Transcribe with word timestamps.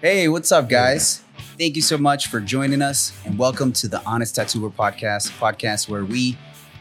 Hey, 0.00 0.28
what's 0.28 0.52
up, 0.52 0.68
guys? 0.68 1.22
Thank 1.58 1.74
you 1.74 1.82
so 1.82 1.96
much 1.96 2.26
for 2.26 2.40
joining 2.40 2.82
us, 2.82 3.12
and 3.24 3.38
welcome 3.38 3.72
to 3.74 3.88
the 3.88 4.04
Honest 4.04 4.34
Tattooer 4.36 4.70
podcast, 4.70 5.30
podcast 5.38 5.88
where 5.88 6.04
we 6.04 6.36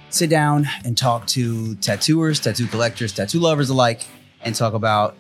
sit 0.10 0.30
down 0.30 0.68
and 0.84 0.98
talk 0.98 1.26
to 1.28 1.76
tattooers, 1.76 2.40
tattoo 2.42 2.68
collectors, 2.68 3.14
tattoo 3.14 3.40
lovers 3.40 3.70
alike, 3.70 4.06
and 4.42 4.54
talk 4.54 4.74
about 4.74 5.16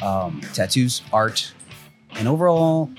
um, 0.00 0.40
tattoos, 0.54 1.02
art, 1.12 1.52
and 2.12 2.28
overall, 2.28 2.90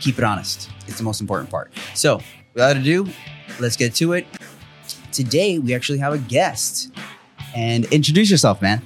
keep 0.00 0.18
it 0.18 0.24
honest. 0.24 0.68
It's 0.88 0.98
the 0.98 1.04
most 1.04 1.20
important 1.20 1.48
part. 1.50 1.72
So, 1.94 2.20
without 2.54 2.76
ado, 2.76 3.08
let's 3.60 3.76
get 3.76 3.94
to 3.96 4.14
it. 4.14 4.26
Today, 5.12 5.60
we 5.60 5.72
actually 5.72 5.98
have 5.98 6.12
a 6.12 6.18
guest, 6.18 6.92
and 7.54 7.84
introduce 7.86 8.28
yourself, 8.28 8.60
man. 8.60 8.82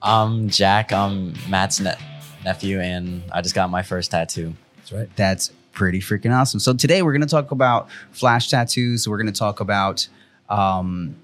I'm 0.00 0.48
Jack. 0.50 0.92
I'm 0.92 1.34
Matt's 1.48 1.80
ne- 1.80 1.96
nephew, 2.44 2.80
and 2.80 3.22
I 3.32 3.40
just 3.40 3.54
got 3.54 3.70
my 3.70 3.82
first 3.82 4.10
tattoo. 4.10 4.54
That's 4.76 4.92
right. 4.92 5.16
That's 5.16 5.50
pretty 5.72 6.00
freaking 6.00 6.34
awesome. 6.34 6.60
So 6.60 6.72
today 6.72 7.02
we're 7.02 7.12
going 7.12 7.22
to 7.22 7.26
talk 7.26 7.50
about 7.50 7.88
flash 8.12 8.48
tattoos. 8.48 9.08
We're 9.08 9.18
going 9.18 9.32
to 9.32 9.38
talk 9.38 9.60
about 9.60 10.06
um, 10.48 11.16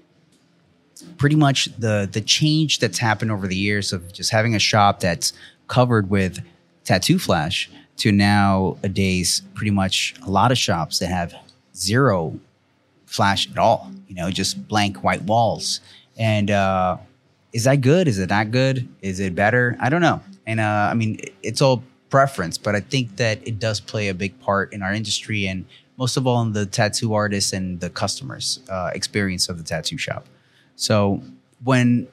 pretty 1.17 1.35
much 1.35 1.65
the 1.77 2.09
the 2.11 2.21
change 2.21 2.79
that's 2.79 2.97
happened 2.97 3.31
over 3.31 3.47
the 3.47 3.55
years 3.55 3.93
of 3.93 4.11
just 4.11 4.31
having 4.31 4.55
a 4.55 4.59
shop 4.59 4.99
that's 4.99 5.33
covered 5.67 6.09
with 6.09 6.39
tattoo 6.83 7.17
flash 7.17 7.69
to 7.97 8.11
nowadays 8.11 9.41
pretty 9.53 9.71
much 9.71 10.15
a 10.25 10.29
lot 10.29 10.51
of 10.51 10.57
shops 10.57 10.99
that 10.99 11.07
have 11.07 11.33
zero 11.75 12.39
flash 13.05 13.49
at 13.49 13.57
all. 13.57 13.91
You 14.07 14.15
know, 14.15 14.31
just 14.31 14.67
blank 14.67 15.03
white 15.03 15.21
walls. 15.23 15.81
And 16.17 16.51
uh, 16.51 16.97
is 17.53 17.63
that 17.65 17.81
good? 17.81 18.07
Is 18.07 18.19
it 18.19 18.29
not 18.29 18.51
good? 18.51 18.87
Is 19.01 19.19
it 19.19 19.35
better? 19.35 19.77
I 19.79 19.89
don't 19.89 20.01
know. 20.01 20.21
And 20.51 20.59
uh, 20.59 20.89
I 20.91 20.95
mean, 20.95 21.17
it's 21.43 21.61
all 21.61 21.81
preference, 22.09 22.57
but 22.57 22.75
I 22.75 22.81
think 22.81 23.15
that 23.15 23.39
it 23.47 23.57
does 23.57 23.79
play 23.79 24.09
a 24.09 24.13
big 24.13 24.37
part 24.41 24.73
in 24.73 24.83
our 24.83 24.93
industry 24.93 25.47
and 25.47 25.63
most 25.95 26.17
of 26.17 26.27
all 26.27 26.41
in 26.41 26.51
the 26.51 26.65
tattoo 26.65 27.13
artists 27.13 27.53
and 27.53 27.79
the 27.79 27.89
customers' 27.89 28.59
uh, 28.67 28.91
experience 28.93 29.47
of 29.47 29.57
the 29.57 29.63
tattoo 29.63 29.97
shop. 29.97 30.25
So 30.75 31.23
when 31.63 32.09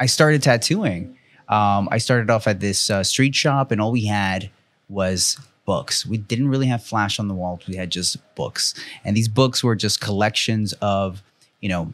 I 0.00 0.06
started 0.06 0.42
tattooing, 0.42 1.16
um, 1.48 1.88
I 1.92 1.98
started 1.98 2.30
off 2.30 2.48
at 2.48 2.58
this 2.58 2.90
uh, 2.90 3.04
street 3.04 3.36
shop, 3.36 3.70
and 3.70 3.80
all 3.80 3.92
we 3.92 4.06
had 4.06 4.50
was 4.88 5.38
books. 5.66 6.04
We 6.04 6.16
didn't 6.16 6.48
really 6.48 6.66
have 6.66 6.82
flash 6.82 7.20
on 7.20 7.28
the 7.28 7.34
walls. 7.34 7.60
We 7.68 7.76
had 7.76 7.90
just 7.90 8.16
books, 8.34 8.74
and 9.04 9.16
these 9.16 9.28
books 9.28 9.62
were 9.62 9.76
just 9.76 10.00
collections 10.00 10.72
of, 10.82 11.22
you 11.60 11.68
know, 11.68 11.92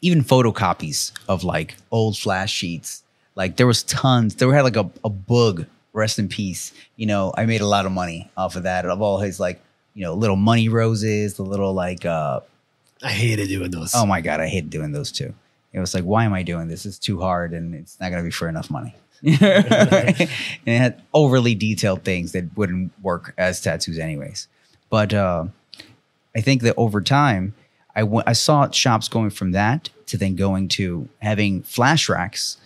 even 0.00 0.24
photocopies 0.24 1.12
of 1.28 1.44
like 1.44 1.76
old 1.92 2.18
flash 2.18 2.52
sheets. 2.52 3.04
Like 3.34 3.56
there 3.56 3.66
was 3.66 3.82
tons. 3.82 4.34
There 4.36 4.52
had 4.52 4.62
like 4.62 4.76
a, 4.76 4.90
a 5.04 5.10
rest 5.92 6.18
in 6.18 6.28
peace. 6.28 6.72
You 6.96 7.06
know, 7.06 7.32
I 7.36 7.46
made 7.46 7.60
a 7.60 7.66
lot 7.66 7.86
of 7.86 7.92
money 7.92 8.30
off 8.36 8.56
of 8.56 8.64
that. 8.64 8.84
Of 8.86 9.00
all 9.02 9.18
his 9.18 9.38
like, 9.40 9.60
you 9.94 10.02
know, 10.02 10.14
little 10.14 10.36
money 10.36 10.68
roses, 10.68 11.34
the 11.34 11.42
little 11.42 11.72
like 11.72 12.04
uh 12.04 12.40
I 13.02 13.10
hated 13.10 13.48
doing 13.48 13.70
those. 13.70 13.92
oh 13.94 14.06
my 14.06 14.20
god, 14.20 14.40
I 14.40 14.46
hated 14.46 14.70
doing 14.70 14.92
those 14.92 15.10
too. 15.12 15.34
It 15.72 15.80
was 15.80 15.94
like, 15.94 16.04
why 16.04 16.24
am 16.24 16.34
I 16.34 16.42
doing 16.42 16.68
this? 16.68 16.84
It's 16.84 16.98
too 16.98 17.20
hard 17.20 17.52
and 17.52 17.74
it's 17.74 17.98
not 18.00 18.10
gonna 18.10 18.22
be 18.22 18.30
for 18.30 18.48
enough 18.48 18.70
money. 18.70 18.94
and 19.24 19.40
it 19.40 20.28
had 20.66 21.00
overly 21.14 21.54
detailed 21.54 22.02
things 22.02 22.32
that 22.32 22.56
wouldn't 22.56 22.92
work 23.02 23.34
as 23.38 23.60
tattoos 23.60 23.98
anyways. 23.98 24.48
But 24.90 25.14
uh 25.14 25.46
I 26.36 26.40
think 26.40 26.62
that 26.62 26.74
over 26.76 27.00
time 27.00 27.54
I 27.94 28.02
went- 28.04 28.28
I 28.28 28.32
saw 28.32 28.70
shops 28.70 29.08
going 29.08 29.30
from 29.30 29.52
that 29.52 29.90
to 30.06 30.16
then 30.16 30.34
going 30.36 30.68
to 30.68 31.08
having 31.20 31.62
flash 31.62 32.08
racks 32.08 32.56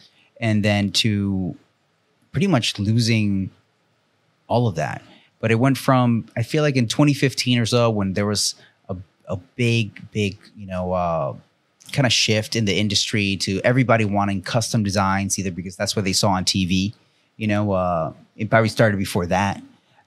and 0.41 0.65
then 0.65 0.91
to 0.93 1.57
pretty 2.33 2.47
much 2.47 2.79
losing 2.79 3.51
all 4.49 4.69
of 4.69 4.75
that. 4.77 5.03
But 5.41 5.51
it 5.51 5.57
went 5.57 5.79
from 5.79 6.27
I 6.37 6.43
feel 6.43 6.63
like 6.63 6.77
in 6.77 6.89
2015 6.89 7.59
or 7.59 7.67
so 7.67 7.91
when 7.91 8.15
there 8.15 8.27
was 8.27 8.55
a 8.89 8.97
a 9.29 9.37
big 9.37 10.11
big 10.11 10.39
you 10.57 10.67
know 10.67 10.93
uh, 10.93 11.35
kind 11.93 12.07
of 12.07 12.13
shift 12.13 12.57
in 12.57 12.65
the 12.65 12.79
industry 12.79 13.37
to 13.39 13.61
everybody 13.65 14.05
wanting 14.05 14.43
custom 14.43 14.83
designs 14.83 15.39
either 15.39 15.51
because 15.51 15.77
that's 15.77 15.95
what 15.95 16.05
they 16.05 16.13
saw 16.13 16.31
on 16.31 16.45
TV. 16.45 16.95
You 17.37 17.47
know, 17.47 17.73
uh, 17.73 18.13
it 18.37 18.51
probably 18.51 18.69
started 18.69 18.97
before 18.99 19.27
that. 19.27 19.63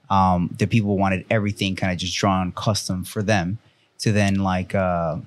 Um, 0.08 0.54
the 0.58 0.66
people 0.66 0.98
wanted 0.98 1.24
everything 1.30 1.76
kind 1.76 1.92
of 1.92 1.98
just 1.98 2.16
drawn 2.16 2.52
custom 2.52 3.04
for 3.04 3.22
them. 3.22 3.58
To 4.00 4.12
then 4.12 4.36
like 4.36 4.74
uh, 4.74 5.18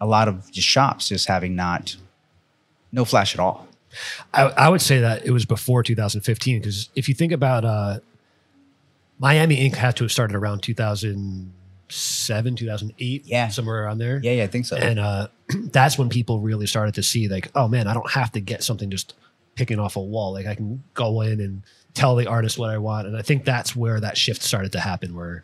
a 0.00 0.06
lot 0.06 0.26
of 0.26 0.50
just 0.50 0.66
shops 0.66 1.08
just 1.08 1.28
having 1.28 1.54
not 1.54 1.96
no 2.90 3.04
flash 3.04 3.34
at 3.34 3.40
all. 3.40 3.67
I, 4.34 4.42
I 4.44 4.68
would 4.68 4.82
say 4.82 5.00
that 5.00 5.24
it 5.24 5.30
was 5.30 5.44
before 5.44 5.82
2015 5.82 6.60
because 6.60 6.88
if 6.94 7.08
you 7.08 7.14
think 7.14 7.32
about 7.32 7.64
uh, 7.64 8.00
Miami 9.18 9.56
Ink 9.56 9.74
had 9.76 9.96
to 9.96 10.04
have 10.04 10.12
started 10.12 10.36
around 10.36 10.62
2007, 10.62 12.56
2008, 12.56 13.22
Yeah. 13.26 13.48
somewhere 13.48 13.84
around 13.84 13.98
there. 13.98 14.20
Yeah, 14.22 14.32
yeah, 14.32 14.44
I 14.44 14.46
think 14.46 14.66
so. 14.66 14.76
And 14.76 14.98
uh, 14.98 15.28
that's 15.72 15.98
when 15.98 16.08
people 16.08 16.40
really 16.40 16.66
started 16.66 16.94
to 16.94 17.02
see, 17.02 17.28
like, 17.28 17.50
oh 17.54 17.68
man, 17.68 17.86
I 17.86 17.94
don't 17.94 18.10
have 18.10 18.32
to 18.32 18.40
get 18.40 18.62
something 18.62 18.90
just 18.90 19.14
picking 19.54 19.78
off 19.78 19.96
a 19.96 20.00
wall. 20.00 20.32
Like 20.32 20.46
I 20.46 20.54
can 20.54 20.82
go 20.94 21.20
in 21.22 21.40
and 21.40 21.62
tell 21.94 22.14
the 22.14 22.26
artist 22.26 22.58
what 22.58 22.70
I 22.70 22.78
want. 22.78 23.06
And 23.08 23.16
I 23.16 23.22
think 23.22 23.44
that's 23.44 23.74
where 23.74 23.98
that 24.00 24.16
shift 24.16 24.42
started 24.42 24.72
to 24.72 24.80
happen, 24.80 25.16
where 25.16 25.42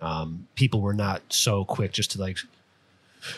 um, 0.00 0.48
people 0.56 0.80
were 0.80 0.94
not 0.94 1.22
so 1.28 1.64
quick 1.64 1.92
just 1.92 2.10
to 2.12 2.20
like 2.20 2.38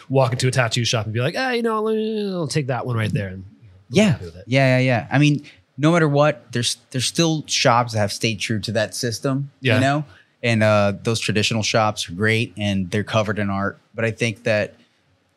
walk 0.09 0.33
into 0.33 0.49
a 0.49 0.51
tattoo 0.51 0.85
shop 0.85 1.05
and 1.05 1.13
be 1.15 1.21
like, 1.21 1.35
ah, 1.37 1.51
you 1.51 1.63
know, 1.63 1.87
I'll 1.87 2.49
take 2.49 2.69
that 2.69 2.87
one 2.87 2.97
right 2.97 3.13
there. 3.13 3.29
And 3.29 3.45
yeah, 3.91 4.19
yeah, 4.21 4.31
yeah, 4.47 4.79
yeah. 4.79 5.09
I 5.11 5.19
mean, 5.19 5.45
no 5.79 5.93
matter 5.93 6.09
what, 6.09 6.51
there's 6.53 6.77
there's 6.91 7.07
still 7.07 7.45
shops 7.47 7.93
that 7.93 7.99
have 7.99 8.13
stayed 8.13 8.41
true 8.41 8.61
to 8.61 8.73
that 8.73 8.95
system. 8.95 9.51
Yeah. 9.61 9.75
You 9.75 9.81
know, 9.81 10.05
and 10.43 10.63
uh, 10.63 10.95
those 11.03 11.21
traditional 11.21 11.63
shops 11.63 12.09
are 12.09 12.13
great 12.13 12.53
and 12.57 12.91
they're 12.91 13.05
covered 13.05 13.39
in 13.39 13.51
art. 13.51 13.79
But 13.95 14.05
I 14.05 14.11
think 14.11 14.45
that 14.45 14.75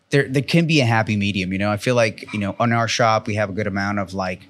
there 0.09 0.27
there 0.27 0.43
can 0.43 0.67
be 0.67 0.81
a 0.81 0.85
happy 0.85 1.15
medium. 1.15 1.51
You 1.53 1.59
know, 1.59 1.71
I 1.71 1.77
feel 1.77 1.95
like 1.95 2.31
you 2.33 2.39
know 2.39 2.55
on 2.59 2.71
our 2.71 2.87
shop 2.87 3.27
we 3.27 3.35
have 3.35 3.49
a 3.49 3.53
good 3.53 3.67
amount 3.67 3.99
of 3.99 4.13
like 4.13 4.47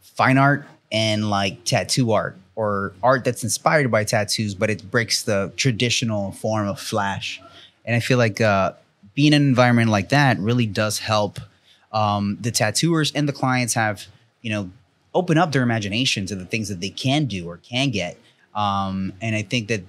fine 0.00 0.38
art 0.38 0.66
and 0.90 1.30
like 1.30 1.64
tattoo 1.64 2.12
art 2.12 2.36
or 2.54 2.92
art 3.02 3.24
that's 3.24 3.42
inspired 3.42 3.90
by 3.90 4.04
tattoos, 4.04 4.54
but 4.54 4.70
it 4.70 4.90
breaks 4.90 5.22
the 5.22 5.52
traditional 5.56 6.32
form 6.32 6.68
of 6.68 6.78
flash. 6.78 7.40
And 7.84 7.96
I 7.96 8.00
feel 8.00 8.18
like 8.18 8.40
uh, 8.40 8.72
being 9.14 9.32
in 9.32 9.42
an 9.42 9.48
environment 9.48 9.90
like 9.90 10.10
that 10.10 10.38
really 10.38 10.66
does 10.66 10.98
help 10.98 11.40
um, 11.92 12.38
the 12.40 12.50
tattooers 12.50 13.12
and 13.14 13.28
the 13.28 13.32
clients 13.32 13.74
have, 13.74 14.06
you 14.40 14.50
know, 14.50 14.70
open 15.14 15.36
up 15.36 15.52
their 15.52 15.62
imagination 15.62 16.26
to 16.26 16.34
the 16.34 16.46
things 16.46 16.68
that 16.68 16.80
they 16.80 16.88
can 16.88 17.26
do 17.26 17.48
or 17.48 17.58
can 17.58 17.90
get. 17.90 18.16
Um, 18.54 19.12
and 19.20 19.36
I 19.36 19.42
think 19.42 19.68
that 19.68 19.82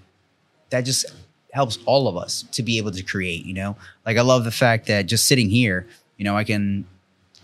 that 0.69 0.81
just 0.81 1.05
helps 1.51 1.77
all 1.85 2.07
of 2.07 2.17
us 2.17 2.43
to 2.51 2.63
be 2.63 2.77
able 2.77 2.91
to 2.91 3.03
create, 3.03 3.45
you 3.45 3.53
know? 3.53 3.75
Like 4.05 4.17
I 4.17 4.21
love 4.21 4.43
the 4.43 4.51
fact 4.51 4.87
that 4.87 5.05
just 5.05 5.25
sitting 5.25 5.49
here, 5.49 5.87
you 6.17 6.25
know, 6.25 6.35
I 6.35 6.43
can 6.43 6.85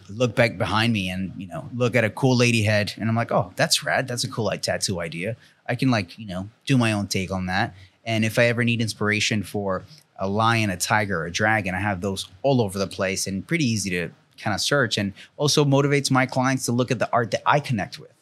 look 0.09 0.35
back 0.35 0.57
behind 0.57 0.93
me 0.93 1.09
and, 1.09 1.31
you 1.37 1.47
know, 1.47 1.69
look 1.75 1.95
at 1.95 2.03
a 2.03 2.09
cool 2.09 2.35
lady 2.35 2.63
head 2.63 2.93
and 2.97 3.07
I'm 3.07 3.15
like, 3.15 3.31
oh, 3.31 3.53
that's 3.55 3.83
rad. 3.83 4.07
That's 4.07 4.23
a 4.23 4.29
cool 4.29 4.45
like 4.45 4.61
tattoo 4.61 4.99
idea. 4.99 5.37
I 5.67 5.75
can 5.75 5.91
like, 5.91 6.17
you 6.17 6.25
know, 6.25 6.49
do 6.65 6.77
my 6.77 6.91
own 6.91 7.07
take 7.07 7.31
on 7.31 7.45
that. 7.45 7.75
And 8.03 8.25
if 8.25 8.39
I 8.39 8.45
ever 8.45 8.63
need 8.63 8.81
inspiration 8.81 9.43
for 9.43 9.83
a 10.17 10.27
lion, 10.27 10.71
a 10.71 10.77
tiger, 10.77 11.25
a 11.25 11.31
dragon, 11.31 11.75
I 11.75 11.79
have 11.79 12.01
those 12.01 12.27
all 12.41 12.61
over 12.61 12.79
the 12.79 12.87
place 12.87 13.27
and 13.27 13.45
pretty 13.45 13.65
easy 13.65 13.91
to 13.91 14.09
kind 14.41 14.53
of 14.53 14.61
search 14.61 14.97
and 14.97 15.13
also 15.37 15.65
motivates 15.65 16.09
my 16.11 16.25
clients 16.25 16.65
to 16.65 16.71
look 16.71 16.91
at 16.91 16.99
the 16.99 17.09
art 17.11 17.31
that 17.31 17.41
I 17.45 17.59
connect 17.59 17.99
with 17.99 18.13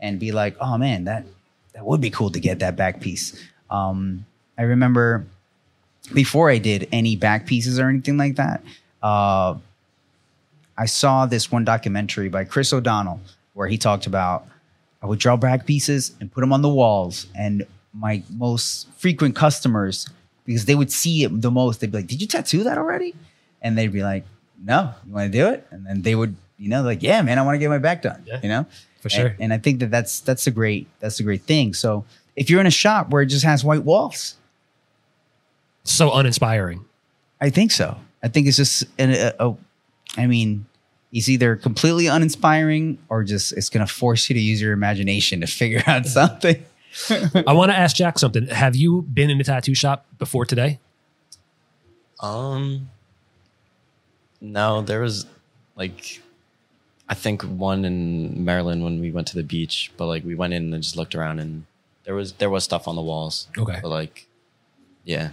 and 0.00 0.18
be 0.18 0.32
like, 0.32 0.56
oh 0.60 0.78
man, 0.78 1.04
that 1.04 1.24
that 1.74 1.84
would 1.84 2.00
be 2.00 2.10
cool 2.10 2.30
to 2.30 2.40
get 2.40 2.58
that 2.60 2.76
back 2.76 3.00
piece. 3.00 3.40
Um, 3.70 4.24
I 4.56 4.62
remember 4.62 5.26
before 6.12 6.50
I 6.50 6.58
did 6.58 6.88
any 6.90 7.16
back 7.16 7.46
pieces 7.46 7.78
or 7.78 7.88
anything 7.88 8.16
like 8.16 8.36
that, 8.36 8.62
uh, 9.02 9.56
I 10.76 10.86
saw 10.86 11.26
this 11.26 11.52
one 11.52 11.64
documentary 11.64 12.28
by 12.28 12.44
Chris 12.44 12.72
O'Donnell 12.72 13.20
where 13.54 13.68
he 13.68 13.76
talked 13.76 14.06
about 14.06 14.46
I 15.02 15.06
would 15.06 15.18
draw 15.18 15.36
back 15.36 15.66
pieces 15.66 16.12
and 16.20 16.32
put 16.32 16.40
them 16.40 16.52
on 16.52 16.62
the 16.62 16.68
walls, 16.68 17.26
and 17.34 17.66
my 17.92 18.22
most 18.30 18.88
frequent 18.96 19.36
customers, 19.36 20.08
because 20.44 20.64
they 20.64 20.74
would 20.74 20.90
see 20.90 21.24
it 21.24 21.40
the 21.40 21.50
most, 21.50 21.80
they'd 21.80 21.92
be 21.92 21.98
like, 21.98 22.06
"Did 22.06 22.20
you 22.20 22.26
tattoo 22.26 22.64
that 22.64 22.78
already?" 22.78 23.14
And 23.62 23.78
they'd 23.78 23.92
be 23.92 24.02
like, 24.02 24.24
"No, 24.62 24.92
you 25.06 25.12
want 25.12 25.32
to 25.32 25.38
do 25.38 25.48
it?" 25.48 25.66
And 25.70 25.86
then 25.86 26.02
they 26.02 26.14
would, 26.14 26.36
you 26.58 26.68
know, 26.68 26.82
like, 26.82 27.02
"Yeah, 27.02 27.22
man, 27.22 27.38
I 27.38 27.42
want 27.42 27.54
to 27.54 27.58
get 27.58 27.68
my 27.68 27.78
back 27.78 28.02
done." 28.02 28.22
Yeah. 28.26 28.40
You 28.42 28.48
know, 28.48 28.66
For 29.00 29.08
sure. 29.08 29.26
And, 29.28 29.40
and 29.40 29.52
I 29.52 29.58
think 29.58 29.80
that 29.80 29.90
that's 29.90 30.20
that's 30.20 30.46
a 30.46 30.50
great 30.50 30.86
that's 31.00 31.20
a 31.20 31.22
great 31.22 31.42
thing. 31.42 31.74
So 31.74 32.04
if 32.36 32.48
you're 32.50 32.60
in 32.60 32.66
a 32.66 32.70
shop 32.70 33.10
where 33.10 33.22
it 33.22 33.26
just 33.26 33.44
has 33.44 33.64
white 33.64 33.84
walls, 33.84 34.36
so 35.84 36.12
uninspiring. 36.12 36.84
I 37.40 37.50
think 37.50 37.70
so. 37.70 37.96
I 38.22 38.28
think 38.28 38.46
it's 38.46 38.56
just 38.56 38.84
an, 38.98 39.10
a, 39.10 39.34
a, 39.38 39.56
I 40.16 40.26
mean, 40.26 40.66
it's 41.12 41.28
either 41.28 41.56
completely 41.56 42.06
uninspiring 42.06 42.98
or 43.08 43.24
just 43.24 43.52
it's 43.52 43.68
going 43.68 43.86
to 43.86 43.92
force 43.92 44.28
you 44.28 44.34
to 44.34 44.40
use 44.40 44.60
your 44.60 44.72
imagination 44.72 45.40
to 45.40 45.46
figure 45.46 45.82
out 45.86 46.06
something. 46.06 46.64
I 47.10 47.52
want 47.52 47.70
to 47.70 47.78
ask 47.78 47.96
Jack 47.96 48.18
something. 48.18 48.46
Have 48.48 48.74
you 48.74 49.02
been 49.02 49.30
in 49.30 49.40
a 49.40 49.44
tattoo 49.44 49.74
shop 49.74 50.06
before 50.18 50.44
today? 50.44 50.78
Um, 52.20 52.90
no, 54.40 54.82
there 54.82 55.00
was 55.00 55.26
like 55.76 56.20
I 57.08 57.14
think 57.14 57.42
one 57.42 57.84
in 57.84 58.44
Maryland 58.44 58.84
when 58.84 59.00
we 59.00 59.10
went 59.10 59.26
to 59.28 59.34
the 59.36 59.42
beach, 59.42 59.90
but 59.96 60.06
like 60.06 60.24
we 60.24 60.34
went 60.34 60.52
in 60.52 60.72
and 60.74 60.82
just 60.82 60.96
looked 60.96 61.14
around 61.14 61.38
and 61.38 61.64
there 62.04 62.14
was 62.14 62.32
there 62.34 62.50
was 62.50 62.64
stuff 62.64 62.86
on 62.88 62.96
the 62.96 63.02
walls. 63.02 63.48
Okay. 63.56 63.78
But 63.82 63.88
like, 63.88 64.26
yeah. 65.04 65.30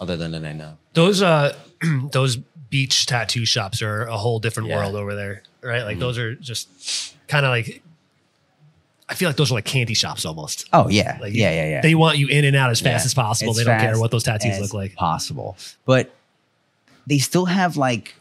Other 0.00 0.16
than 0.16 0.30
that, 0.32 0.44
I 0.44 0.52
know. 0.52 0.78
Those 0.94 1.22
uh 1.22 1.56
those 2.12 2.36
beach 2.36 3.06
tattoo 3.06 3.44
shops 3.44 3.82
are 3.82 4.02
a 4.04 4.16
whole 4.16 4.38
different 4.38 4.68
Yeah. 4.68 4.76
world 4.76 4.94
over 4.94 5.14
there, 5.14 5.42
right? 5.62 5.82
Like 5.82 5.96
Mhm. 5.96 6.00
those 6.00 6.18
are 6.18 6.34
just 6.34 7.14
kind 7.28 7.44
of 7.44 7.50
like 7.50 7.82
I 9.10 9.14
feel 9.14 9.28
like 9.28 9.36
those 9.36 9.50
are 9.50 9.54
like 9.54 9.64
candy 9.64 9.94
shops 9.94 10.26
almost. 10.26 10.68
Oh 10.72 10.88
yeah, 10.88 11.16
Like 11.20 11.32
yeah, 11.34 11.50
yeah, 11.50 11.68
yeah. 11.70 11.80
They 11.80 11.94
want 11.94 12.18
you 12.18 12.28
in 12.28 12.44
and 12.44 12.54
out 12.54 12.70
as 12.70 12.80
fast 12.80 13.02
Yeah. 13.04 13.06
as 13.06 13.14
possible. 13.14 13.50
As 13.52 13.56
they 13.56 13.64
don't 13.64 13.80
care 13.80 13.98
what 13.98 14.10
those 14.10 14.22
tattoos 14.24 14.56
as 14.56 14.60
look 14.60 14.74
like. 14.74 14.94
Possible, 14.96 15.56
but 15.86 16.14
they 17.08 17.18
still 17.18 17.46
have 17.46 17.76
like 17.76 18.14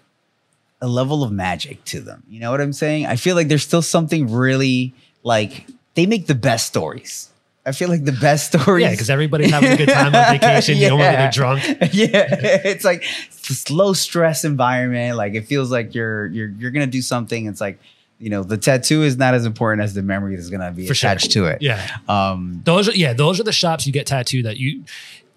a 0.82 0.88
level 0.88 1.24
of 1.24 1.32
magic 1.32 1.84
to 1.86 2.00
them. 2.00 2.24
You 2.30 2.40
know 2.40 2.52
what 2.52 2.62
I'm 2.62 2.74
saying? 2.74 3.06
I 3.06 3.16
feel 3.16 3.36
like 3.36 3.48
there's 3.48 3.64
still 3.64 3.82
something 3.82 4.32
really 4.32 4.94
like 5.24 5.66
they 5.96 6.06
make 6.06 6.28
the 6.28 6.36
best 6.36 6.68
stories. 6.68 7.30
I 7.66 7.74
feel 7.74 7.90
like 7.90 8.06
the 8.06 8.14
best 8.14 8.54
stories. 8.62 8.84
Yeah, 8.84 8.92
because 8.92 9.10
everybody's 9.10 9.52
having 9.52 9.72
a 9.72 9.78
good 9.78 9.90
time 9.90 10.16
on 10.16 10.40
vacation. 10.40 10.78
yeah. 10.78 10.84
You 10.84 10.90
don't 10.90 11.00
want 11.00 11.12
to 11.14 11.18
get 11.18 11.34
drunk. 11.34 11.64
yeah, 11.94 12.28
it's 12.64 12.86
like 12.86 13.04
it's 13.50 13.70
low 13.70 13.94
stress 13.94 14.46
environment. 14.46 15.18
Like 15.18 15.34
it 15.34 15.48
feels 15.48 15.70
like 15.72 15.94
you're 15.94 16.28
you're 16.28 16.50
you're 16.50 16.72
gonna 16.72 16.88
do 16.88 17.02
something. 17.02 17.46
It's 17.48 17.60
like 17.60 17.80
you 18.20 18.30
know 18.30 18.44
the 18.44 18.58
tattoo 18.58 19.04
is 19.04 19.18
not 19.18 19.34
as 19.34 19.46
important 19.46 19.84
as 19.84 19.94
the 19.96 20.02
memory 20.02 20.36
that's 20.36 20.50
gonna 20.50 20.72
be 20.72 20.88
For 20.88 20.94
sure. 20.94 21.10
attached 21.10 21.32
to 21.32 21.46
it. 21.48 21.62
Yeah. 21.62 21.86
Um. 22.08 22.62
Those 22.64 22.88
are 22.88 22.94
yeah, 22.96 23.14
those 23.14 23.40
are 23.40 23.44
the 23.44 23.52
shops 23.52 23.86
you 23.86 23.92
get 23.92 24.08
tattooed 24.08 24.46
that 24.46 24.58
you 24.58 24.84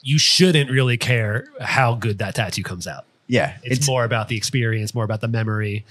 you 0.02 0.18
shouldn't 0.18 0.70
really 0.70 0.96
care 0.98 1.46
how 1.60 1.94
good 1.94 2.18
that 2.18 2.34
tattoo 2.36 2.62
comes 2.62 2.86
out. 2.86 3.06
Yeah. 3.30 3.56
It's, 3.62 3.86
more 3.86 4.04
about 4.04 4.28
the 4.28 4.36
experience, 4.36 4.94
more 4.94 5.04
about 5.04 5.20
the 5.20 5.28
memory. 5.28 5.84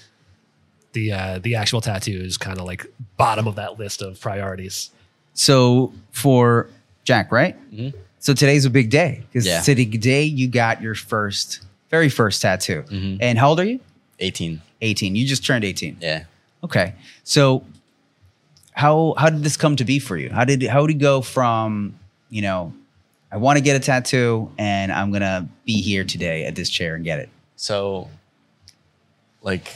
The 0.93 1.11
uh 1.13 1.39
the 1.39 1.55
actual 1.55 1.81
tattoo 1.81 2.19
is 2.19 2.37
kind 2.37 2.57
of 2.59 2.65
like 2.65 2.85
bottom 3.17 3.47
of 3.47 3.55
that 3.55 3.77
list 3.79 4.01
of 4.01 4.19
priorities. 4.19 4.89
So 5.33 5.93
for 6.11 6.67
Jack, 7.03 7.31
right? 7.31 7.55
Mhm. 7.73 7.93
So 8.19 8.33
today's 8.33 8.65
a 8.65 8.69
big 8.69 8.89
day 8.89 9.23
because 9.31 9.45
Yeah. 9.45 9.61
today 9.61 10.23
you 10.23 10.47
got 10.47 10.81
your 10.81 10.95
first, 10.95 11.61
very 11.89 12.09
first 12.09 12.41
tattoo. 12.41 12.83
Mhm. 12.89 13.17
And 13.21 13.37
how 13.39 13.49
old 13.49 13.59
are 13.59 13.65
you? 13.65 13.79
18. 14.19 14.61
18. 14.81 15.15
You 15.15 15.25
just 15.27 15.45
turned 15.45 15.63
18. 15.63 15.97
Yeah. 16.01 16.23
Okay. 16.63 16.93
So 17.23 17.63
how 18.73 19.13
how 19.17 19.29
did 19.29 19.43
this 19.43 19.57
come 19.57 19.75
to 19.77 19.85
be 19.85 19.99
for 19.99 20.17
you? 20.17 20.29
How 20.29 20.43
did 20.45 20.63
how 20.63 20.85
did 20.87 20.95
it 20.97 20.99
go 20.99 21.21
from, 21.21 21.95
you 22.29 22.41
know, 22.41 22.73
I 23.31 23.37
want 23.37 23.57
to 23.57 23.63
get 23.63 23.75
a 23.75 23.79
tattoo 23.79 24.51
and 24.57 24.91
I'm 24.91 25.11
going 25.11 25.21
to 25.21 25.47
be 25.65 25.81
here 25.81 26.03
today 26.03 26.45
at 26.45 26.55
this 26.55 26.69
chair 26.69 26.95
and 26.95 27.03
get 27.03 27.19
it. 27.19 27.29
So, 27.55 28.09
like, 29.41 29.71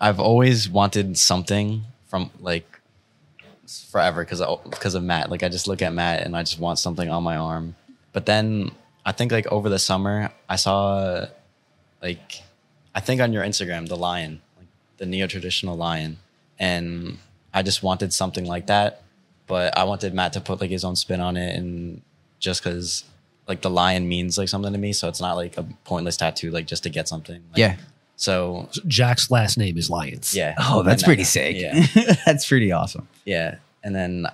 I've 0.00 0.20
always 0.20 0.68
wanted 0.68 1.18
something 1.18 1.84
from 2.06 2.30
like 2.40 2.80
forever 3.90 4.24
because 4.24 4.42
because 4.64 4.94
of 4.94 5.02
Matt. 5.02 5.30
Like, 5.30 5.42
I 5.42 5.48
just 5.48 5.68
look 5.68 5.82
at 5.82 5.92
Matt 5.92 6.22
and 6.22 6.36
I 6.36 6.42
just 6.42 6.58
want 6.58 6.78
something 6.78 7.08
on 7.08 7.22
my 7.22 7.36
arm. 7.36 7.74
But 8.12 8.26
then 8.26 8.70
I 9.04 9.12
think 9.12 9.32
like 9.32 9.46
over 9.46 9.68
the 9.68 9.78
summer, 9.78 10.30
I 10.48 10.56
saw 10.56 11.26
like 12.02 12.42
I 12.94 13.00
think 13.00 13.20
on 13.20 13.32
your 13.32 13.42
Instagram 13.42 13.88
the 13.88 13.96
lion, 13.96 14.40
like 14.56 14.66
the 14.96 15.06
neo 15.06 15.26
traditional 15.26 15.76
lion, 15.76 16.18
and 16.58 17.18
I 17.52 17.62
just 17.62 17.82
wanted 17.82 18.12
something 18.12 18.44
like 18.44 18.66
that. 18.66 19.02
But 19.46 19.76
I 19.78 19.84
wanted 19.84 20.14
Matt 20.14 20.34
to 20.34 20.40
put 20.40 20.60
like 20.60 20.70
his 20.70 20.84
own 20.84 20.96
spin 20.96 21.20
on 21.20 21.36
it, 21.36 21.56
and 21.56 22.02
just 22.38 22.62
because 22.62 23.04
like 23.46 23.62
the 23.62 23.70
lion 23.70 24.08
means 24.08 24.36
like 24.38 24.48
something 24.48 24.72
to 24.72 24.78
me, 24.78 24.92
so 24.92 25.08
it's 25.08 25.20
not 25.20 25.34
like 25.34 25.56
a 25.56 25.64
pointless 25.84 26.16
tattoo, 26.16 26.50
like 26.50 26.66
just 26.66 26.82
to 26.84 26.90
get 26.90 27.08
something. 27.08 27.36
Like, 27.50 27.58
Yeah. 27.58 27.76
So 28.16 28.68
Jack's 28.88 29.30
last 29.30 29.56
name 29.58 29.78
is 29.78 29.88
Lyons. 29.90 30.34
yeah. 30.34 30.54
Oh, 30.58 30.82
that's 30.82 31.02
And, 31.02 31.08
pretty 31.08 31.24
sick. 31.24 31.56
Yeah. 31.56 31.86
that's 32.26 32.46
pretty 32.48 32.72
awesome. 32.72 33.06
Yeah. 33.24 33.56
And 33.84 33.94
then 33.94 34.26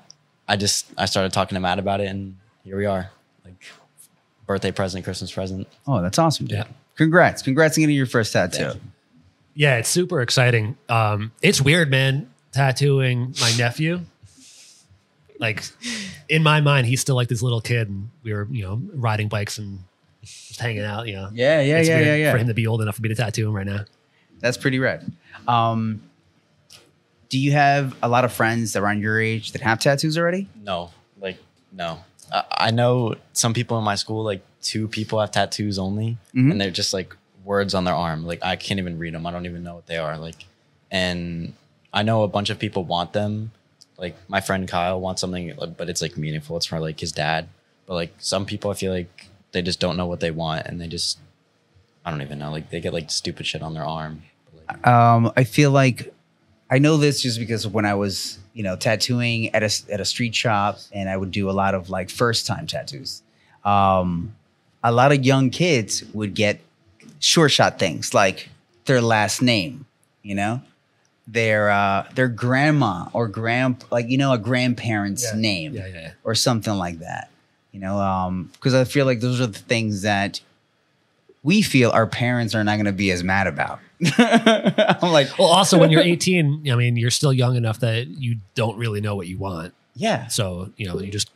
I 0.48 0.56
just 0.56 0.86
I 0.96 1.04
started 1.06 1.32
talking 1.32 1.54
to 1.56 1.60
Matt 1.60 1.78
about 1.78 2.00
it, 2.00 2.06
and 2.06 2.36
here 2.64 2.76
we 2.78 2.86
are, 2.86 3.10
like 3.44 3.62
birthday 4.46 4.72
present, 4.72 5.04
Christmas 5.04 5.30
present. 5.32 5.68
Oh, 5.86 6.00
that's 6.02 6.18
awesome, 6.18 6.46
dude. 6.46 6.58
Yeah. 6.58 6.64
Congrats. 6.96 7.42
Congrats 7.42 7.76
on 7.76 7.82
getting 7.82 7.96
your 7.96 8.06
first 8.06 8.32
tattoo. 8.32 8.62
You. 8.62 8.72
Yeah, 9.54 9.76
it's 9.76 9.88
super 9.88 10.20
exciting. 10.22 10.76
Um, 10.88 11.32
it's 11.42 11.60
weird, 11.60 11.90
man, 11.90 12.30
tattooing 12.52 13.34
my 13.40 13.52
nephew. 13.56 14.00
Like 15.40 15.62
in 16.28 16.42
my 16.42 16.60
mind, 16.60 16.86
he's 16.86 17.00
still 17.00 17.16
like 17.16 17.28
this 17.28 17.42
little 17.42 17.60
kid, 17.60 17.88
and 17.88 18.10
we 18.22 18.32
were, 18.32 18.46
you 18.50 18.62
know, 18.62 18.81
riding 18.94 19.28
bikes 19.28 19.58
and 19.58 19.81
just 20.22 20.60
hanging 20.60 20.82
out. 20.84 21.06
You 21.06 21.14
know, 21.14 21.31
Yeah, 21.32 21.60
yeah, 21.60 21.78
It's 21.78 21.88
yeah, 21.88 21.96
weird 21.96 22.06
yeah, 22.06 22.14
yeah. 22.16 22.32
For 22.32 22.38
him 22.38 22.46
to 22.48 22.54
be 22.54 22.66
old 22.66 22.82
enough 22.82 22.96
for 22.96 23.02
me 23.02 23.08
to 23.08 23.14
tattoo 23.14 23.48
him 23.48 23.54
right 23.54 23.66
now. 23.66 23.84
That's 24.40 24.56
pretty 24.56 24.78
rad. 24.78 25.10
Um, 25.48 26.02
do 27.28 27.38
you 27.38 27.52
have 27.52 27.96
a 28.02 28.08
lot 28.08 28.25
of 28.25 28.32
friends 28.32 28.76
around 28.76 29.00
your 29.00 29.20
age 29.20 29.52
that 29.52 29.62
have 29.62 29.81
tattoos 29.81 30.16
already? 30.16 30.48
No, 30.62 30.90
like 31.20 31.38
no. 31.72 31.98
I, 32.32 32.44
I 32.52 32.70
know 32.70 33.16
some 33.32 33.54
people 33.54 33.76
in 33.78 33.84
my 33.84 33.96
school, 33.96 34.22
like 34.25 34.42
two 34.62 34.86
people 34.88 35.20
have 35.20 35.31
tattoos 35.32 35.78
only, 35.78 36.16
Mhm. 36.34 36.52
and 36.52 36.60
they're 36.60 36.70
just 36.70 36.92
like 36.94 37.14
words 37.44 37.75
on 37.75 37.84
their 37.84 37.94
arm. 37.94 38.25
Like 38.26 38.38
I 38.44 38.56
can't 38.56 38.78
even 38.78 38.98
read 38.98 39.14
them. 39.14 39.26
I 39.26 39.31
don't 39.32 39.46
even 39.46 39.62
know 39.64 39.75
what 39.75 39.86
they 39.86 39.96
are. 39.98 40.16
Like, 40.16 40.44
and 40.90 41.54
I 41.92 42.02
know 42.02 42.22
a 42.22 42.28
bunch 42.28 42.50
of 42.50 42.58
people 42.58 42.84
want 42.84 43.12
them. 43.12 43.50
Like 43.96 44.17
my 44.29 44.41
friend 44.41 44.67
Kyle 44.69 45.00
wants 45.00 45.20
something, 45.20 45.52
but 45.76 45.88
it's 45.88 46.02
like 46.02 46.17
meaningful. 46.17 46.56
It's 46.56 46.67
for 46.67 46.81
like 46.81 47.00
his 47.00 47.12
dad. 47.12 47.49
But 47.87 47.94
like 47.94 48.14
some 48.19 48.46
people, 48.46 48.70
I 48.70 48.75
feel 48.75 48.93
like 48.93 49.29
they 49.52 49.62
just 49.62 49.81
don't 49.81 49.96
know 49.96 50.06
what 50.06 50.20
they 50.20 50.31
want, 50.31 50.67
and 50.67 50.81
they 50.81 50.88
just 50.88 51.19
I 52.05 52.11
don't 52.11 52.23
even 52.23 52.38
know. 52.38 52.50
Like 52.50 52.70
they 52.70 52.81
get 52.81 52.93
like 52.93 53.11
stupid 53.11 53.46
shit 53.46 53.62
on 53.62 53.75
their 53.75 53.85
arm. 53.85 54.23
Um, 54.85 55.32
I 55.37 55.44
feel 55.44 55.70
like 55.70 56.12
I 56.70 56.79
know 56.79 56.96
this 56.96 57.23
just 57.23 57.38
because 57.38 57.67
when 57.67 57.85
I 57.85 57.94
was, 57.94 58.38
you 58.52 58.62
know, 58.62 58.76
tattooing 58.76 59.55
at 59.55 59.62
a 59.62 59.93
at 59.93 60.00
a 60.00 60.05
street 60.05 60.35
shop, 60.35 60.79
and 60.93 61.08
I 61.08 61.17
would 61.17 61.31
do 61.31 61.49
a 61.49 61.52
lot 61.52 61.75
of 61.75 61.91
like 61.91 62.11
first 62.11 62.46
time 62.46 62.67
tattoos. 62.67 63.23
Um, 63.64 64.35
a 64.82 64.93
lot 64.93 65.12
of 65.12 65.25
young 65.25 65.50
kids 65.50 66.05
would 66.12 66.35
get 66.35 66.61
short 67.20 67.50
shot 67.50 67.79
things 67.79 68.12
like 68.12 68.50
their 68.85 69.00
last 69.00 69.41
name, 69.41 69.87
you 70.23 70.35
know, 70.35 70.61
their 71.26 71.70
uh, 71.70 72.06
their 72.14 72.28
grandma 72.28 73.06
or 73.12 73.28
grand 73.28 73.84
like 73.90 74.08
you 74.08 74.18
know 74.18 74.32
a 74.32 74.38
grandparent's 74.38 75.24
Yeah. 75.32 75.40
name 75.40 75.74
Yeah, 75.74 75.86
yeah, 75.86 76.10
or 76.22 76.34
something 76.34 76.74
like 76.74 76.98
that. 77.00 77.30
You 77.72 77.80
know, 77.80 77.98
um, 77.98 78.50
because 78.52 78.74
I 78.74 78.84
feel 78.84 79.04
like 79.06 79.20
those 79.20 79.40
are 79.40 79.46
the 79.48 79.58
things 79.58 80.02
that 80.02 80.40
we 81.42 81.60
feel 81.60 81.90
our 81.90 82.06
parents 82.06 82.54
are 82.54 82.62
not 82.64 82.76
going 82.76 82.86
to 82.86 82.92
be 82.92 83.10
as 83.10 83.22
mad 83.24 83.46
about. 83.46 83.80
I'm 84.18 85.12
like, 85.12 85.36
Well, 85.38 85.48
also 85.48 85.78
when 85.78 85.90
you're 85.90 86.00
18, 86.14 86.70
I 86.70 86.74
mean, 86.76 86.96
you're 86.96 87.10
still 87.10 87.32
young 87.32 87.56
enough 87.56 87.80
that 87.80 88.06
you 88.06 88.36
don't 88.54 88.76
really 88.78 89.00
know 89.00 89.16
what 89.16 89.26
you 89.26 89.38
want. 89.38 89.74
yeah, 89.94 90.26
So 90.28 90.70
you 90.76 90.86
know, 90.86 91.00
you 91.00 91.10
just 91.10 91.30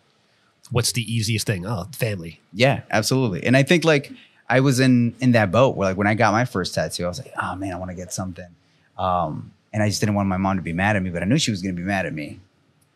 what's 0.71 0.93
the 0.93 1.03
easiest 1.13 1.47
thing? 1.47 1.67
Oh, 1.67 1.87
family. 1.97 2.41
yeah, 2.53 2.83
absolutely. 2.91 3.45
And 3.45 3.57
I 3.57 3.63
think 3.63 3.85
like 3.85 4.13
I 4.49 4.61
was 4.61 4.81
in 4.81 5.15
in 5.21 5.33
that 5.33 5.51
boat 5.51 5.77
where 5.77 5.89
like 5.89 5.97
when 5.97 6.07
I 6.07 6.15
got 6.15 6.33
my 6.33 6.45
first 6.45 6.75
tattoo, 6.75 7.05
I 7.05 7.09
was 7.09 7.19
like, 7.19 7.33
oh 7.41 7.57
man, 7.57 7.73
I 7.73 7.77
want 7.77 7.91
to 7.91 7.95
get 7.97 8.13
something. 8.13 8.49
Um, 8.97 9.53
and 9.73 9.83
I 9.83 9.89
just 9.89 10.01
didn't 10.01 10.15
want 10.15 10.29
my 10.29 10.37
mom 10.37 10.57
to 10.57 10.63
be 10.63 10.73
mad 10.73 10.97
at 10.97 11.03
me, 11.03 11.11
but 11.11 11.23
I 11.23 11.27
knew 11.27 11.39
she 11.39 11.51
was 11.51 11.63
going 11.63 11.75
to 11.75 11.81
be 11.81 11.87
mad 11.87 12.07
at 12.07 12.13
me. 12.13 12.41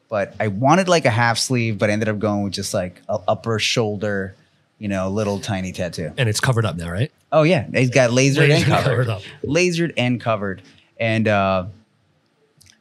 But 0.09 0.35
I 0.39 0.49
wanted 0.49 0.89
like 0.89 1.05
a 1.05 1.11
half 1.11 1.39
sleeve, 1.39 1.79
but 1.79 1.91
I 1.91 1.93
ended 1.95 2.09
up 2.09 2.19
going 2.19 2.43
with 2.43 2.53
just 2.53 2.75
like 2.75 3.01
a 3.09 3.19
upper 3.27 3.59
shoulder, 3.59 4.35
you 4.79 4.89
know, 4.89 5.09
little 5.09 5.41
tiny 5.41 5.73
tattoo. 5.73 6.13
And 6.17 6.29
it's 6.29 6.41
covered 6.41 6.67
up 6.67 6.77
now, 6.77 6.91
right? 6.91 7.11
Oh 7.31 7.45
yeah, 7.45 7.67
it's 7.73 7.91
got 7.91 8.11
lasered 8.11 8.51
and 8.51 8.65
covered. 8.65 8.85
covered 8.85 9.09
up. 9.09 9.23
lasered 9.43 9.95
and 9.97 10.21
covered. 10.21 10.63
And 10.99 11.29
uh, 11.29 11.67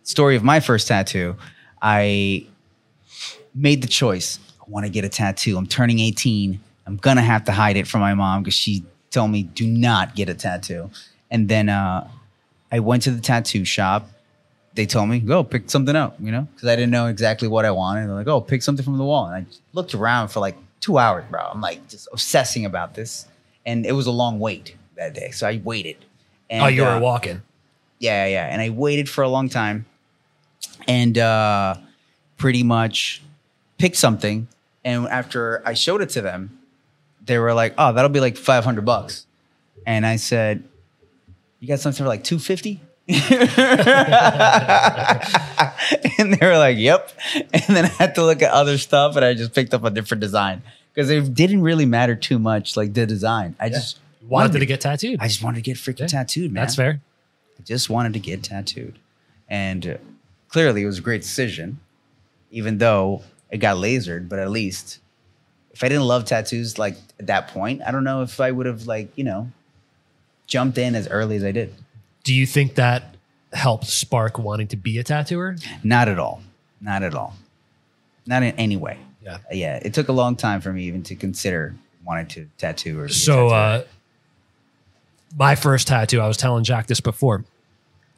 story 0.04 0.36
of 0.36 0.44
my 0.44 0.60
first 0.60 0.90
tattoo, 0.90 1.38
I 1.82 2.48
made 3.56 3.82
the 3.82 3.88
choice. 3.88 4.40
I 4.60 4.66
want 4.68 4.86
to 4.86 4.92
get 4.92 5.06
a 5.06 5.10
tattoo. 5.10 5.58
I'm 5.58 5.68
turning 5.68 6.00
18. 6.00 6.60
I'm 6.86 6.98
gonna 6.98 7.22
have 7.22 7.46
to 7.46 7.52
hide 7.54 7.78
it 7.78 7.88
from 7.88 8.02
my 8.02 8.14
mom 8.14 8.44
because 8.44 8.56
she 8.56 8.84
told 9.10 9.32
me 9.32 9.44
do 9.44 9.66
not 9.66 10.16
get 10.16 10.28
a 10.28 10.34
tattoo. 10.34 10.90
And 11.30 11.48
then 11.48 11.70
uh, 11.70 12.10
I 12.72 12.80
went 12.80 13.04
to 13.04 13.12
the 13.12 13.22
tattoo 13.22 13.66
shop. 13.66 14.10
They 14.74 14.86
told 14.86 15.10
me 15.10 15.20
go 15.20 15.44
pick 15.44 15.70
something 15.70 15.96
up, 15.96 16.16
you 16.20 16.32
know, 16.32 16.48
because 16.56 16.70
I 16.70 16.76
didn't 16.76 16.92
know 16.92 17.08
exactly 17.08 17.48
what 17.48 17.66
I 17.66 17.72
wanted. 17.72 18.08
They're 18.08 18.16
like, 18.16 18.28
oh, 18.28 18.40
pick 18.40 18.62
something 18.62 18.86
from 18.86 18.98
the 18.98 19.04
wall. 19.04 19.28
And 19.28 19.46
I 19.46 19.46
looked 19.74 19.94
around 19.94 20.30
for 20.30 20.40
like 20.40 20.56
two 20.80 20.98
hours, 20.98 21.26
bro. 21.30 21.42
I'm 21.42 21.60
like 21.60 21.88
just 21.90 22.08
obsessing 22.12 22.66
about 22.66 22.96
this, 22.96 23.28
and 23.66 23.86
it 23.86 23.92
was 23.92 24.08
a 24.08 24.12
long 24.12 24.40
wait 24.40 24.76
that 24.96 25.14
day, 25.14 25.32
so 25.32 25.48
I 25.48 25.60
waited. 25.64 25.98
And, 26.50 26.64
oh, 26.64 26.68
you 26.68 26.84
were 26.84 26.90
uh, 26.90 27.00
walking. 27.00 27.42
yeah, 28.00 28.26
yeah. 28.26 28.46
And 28.46 28.62
I 28.62 28.70
waited 28.70 29.10
for 29.10 29.24
a 29.24 29.30
long 29.30 29.50
time 29.50 29.86
and 30.88 31.18
uh, 31.18 31.76
pretty 32.38 32.64
much 32.64 33.22
picked 33.78 33.96
something. 33.96 34.48
And 34.84 35.08
after 35.08 35.62
I 35.66 35.74
showed 35.74 36.02
it 36.02 36.10
to 36.10 36.22
them, 36.22 36.60
they 37.26 37.38
were 37.38 37.54
like, 37.54 37.74
oh, 37.78 37.94
that'll 37.94 38.10
be 38.10 38.20
like 38.20 38.36
500 38.38 38.84
bucks. 38.84 39.26
And 39.86 40.06
I 40.06 40.16
said, 40.18 40.64
you 41.62 41.68
got 41.70 41.80
something 41.80 42.04
for 42.04 42.08
like 42.10 42.24
250? 42.26 42.82
and 46.18 46.34
they 46.34 46.46
were 46.46 46.58
like, 46.58 46.78
yep. 46.78 47.12
And 47.54 47.76
then 47.76 47.86
I 47.86 47.90
had 47.90 48.16
to 48.16 48.24
look 48.26 48.42
at 48.42 48.52
other 48.52 48.78
stuff 48.78 49.16
and 49.16 49.24
I 49.26 49.34
just 49.34 49.54
picked 49.54 49.74
up 49.74 49.84
a 49.84 49.90
different 49.90 50.22
design 50.22 50.62
because 50.94 51.10
it 51.10 51.34
didn't 51.34 51.62
really 51.62 51.86
matter 51.86 52.16
too 52.16 52.40
much, 52.40 52.76
like 52.78 52.94
the 52.94 53.06
design. 53.06 53.56
I 53.60 53.70
just 53.70 54.00
Wanted 54.28 54.60
to 54.60 54.66
get 54.66 54.82
tattooed. 54.82 55.20
I 55.20 55.28
just 55.28 55.42
wanted 55.44 55.58
to 55.58 55.62
get 55.64 55.78
freaking 55.78 56.02
Yeah, 56.02 56.08
tattooed, 56.08 56.52
man. 56.54 56.62
That's 56.64 56.76
fair. 56.76 57.02
I 57.60 57.64
just 57.64 57.90
wanted 57.90 58.14
to 58.14 58.20
get 58.20 58.44
tattooed. 58.44 59.00
and 59.50 59.86
uh, 59.86 59.98
clearly 60.50 60.84
it 60.84 60.86
was 60.86 61.00
a 61.00 61.02
great 61.02 61.22
decision, 61.24 61.80
even 62.52 62.78
though 62.78 63.24
it 63.50 63.58
got 63.58 63.78
lasered. 63.78 64.30
But 64.30 64.40
at 64.40 64.50
least, 64.52 65.00
if 65.72 65.84
I 65.84 65.90
didn't 65.90 66.06
love 66.06 66.26
tattoos 66.26 66.78
like 66.78 66.96
at 67.20 67.28
that 67.28 67.48
point, 67.50 67.82
I 67.86 67.92
don't 67.92 68.04
know 68.04 68.22
if 68.22 68.40
I 68.40 68.52
would 68.52 68.68
have 68.68 68.86
like 68.88 69.10
you 69.18 69.24
know 69.24 69.52
jumped 70.52 70.78
in 70.78 70.96
as 70.96 71.08
early 71.08 71.38
as 71.38 71.44
I 71.46 71.54
did. 71.54 71.74
Do 72.26 72.34
you 72.34 72.46
think 72.46 72.76
that 72.76 73.16
helped 73.54 73.86
spark 73.86 74.38
wanting 74.38 74.68
to 74.68 74.76
be 74.76 74.98
a 75.00 75.04
tattooer? 75.04 75.56
Not 75.82 76.10
at 76.10 76.20
all. 76.20 76.42
Not 76.82 77.04
at 77.04 77.16
all. 77.16 77.36
Not 78.28 78.44
in 78.44 78.54
any 78.56 78.76
way. 78.76 78.98
Yeah. 79.24 79.38
Yeah. 79.50 79.80
It 79.82 79.94
took 79.94 80.10
a 80.10 80.12
long 80.12 80.36
time 80.36 80.60
for 80.60 80.74
me 80.74 80.84
even 80.84 81.04
to 81.04 81.16
consider 81.16 81.74
wanting 82.06 82.28
to 82.28 82.50
tattoo 82.58 83.00
or. 83.00 83.08
So, 83.08 83.48
uh, 83.48 83.84
my 85.38 85.56
first 85.56 85.88
tattoo, 85.88 86.20
I 86.20 86.28
was 86.28 86.36
telling 86.36 86.66
Jack 86.66 86.88
this 86.88 87.00
before. 87.00 87.46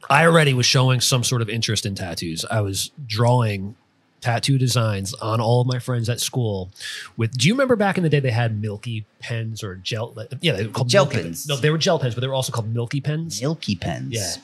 I 0.09 0.25
already 0.25 0.55
was 0.55 0.65
showing 0.65 0.99
some 1.01 1.23
sort 1.23 1.43
of 1.43 1.49
interest 1.49 1.85
in 1.85 1.93
tattoos. 1.93 2.43
I 2.49 2.61
was 2.61 2.89
drawing 3.05 3.75
tattoo 4.23 4.57
designs 4.57 5.13
on 5.15 5.41
all 5.41 5.61
of 5.61 5.67
my 5.67 5.79
friends 5.79 6.07
at 6.09 6.19
school. 6.21 6.71
With, 7.17 7.37
do 7.37 7.47
you 7.47 7.53
remember 7.53 7.75
back 7.75 7.97
in 7.97 8.03
the 8.03 8.09
day 8.09 8.21
they 8.21 8.31
had 8.31 8.59
Milky 8.59 9.05
pens 9.19 9.63
or 9.63 9.75
gel? 9.75 10.15
Yeah, 10.41 10.53
they 10.53 10.65
were 10.65 10.71
called 10.71 10.89
Gel 10.89 11.05
Milky 11.05 11.21
pens. 11.21 11.47
No, 11.47 11.57
they 11.57 11.69
were 11.69 11.77
gel 11.77 11.99
pens, 11.99 12.15
but 12.15 12.21
they 12.21 12.27
were 12.27 12.33
also 12.33 12.53
called 12.53 12.73
Milky 12.73 13.01
pens. 13.01 13.41
Milky 13.41 13.75
pens. 13.75 14.13
Yeah. 14.13 14.41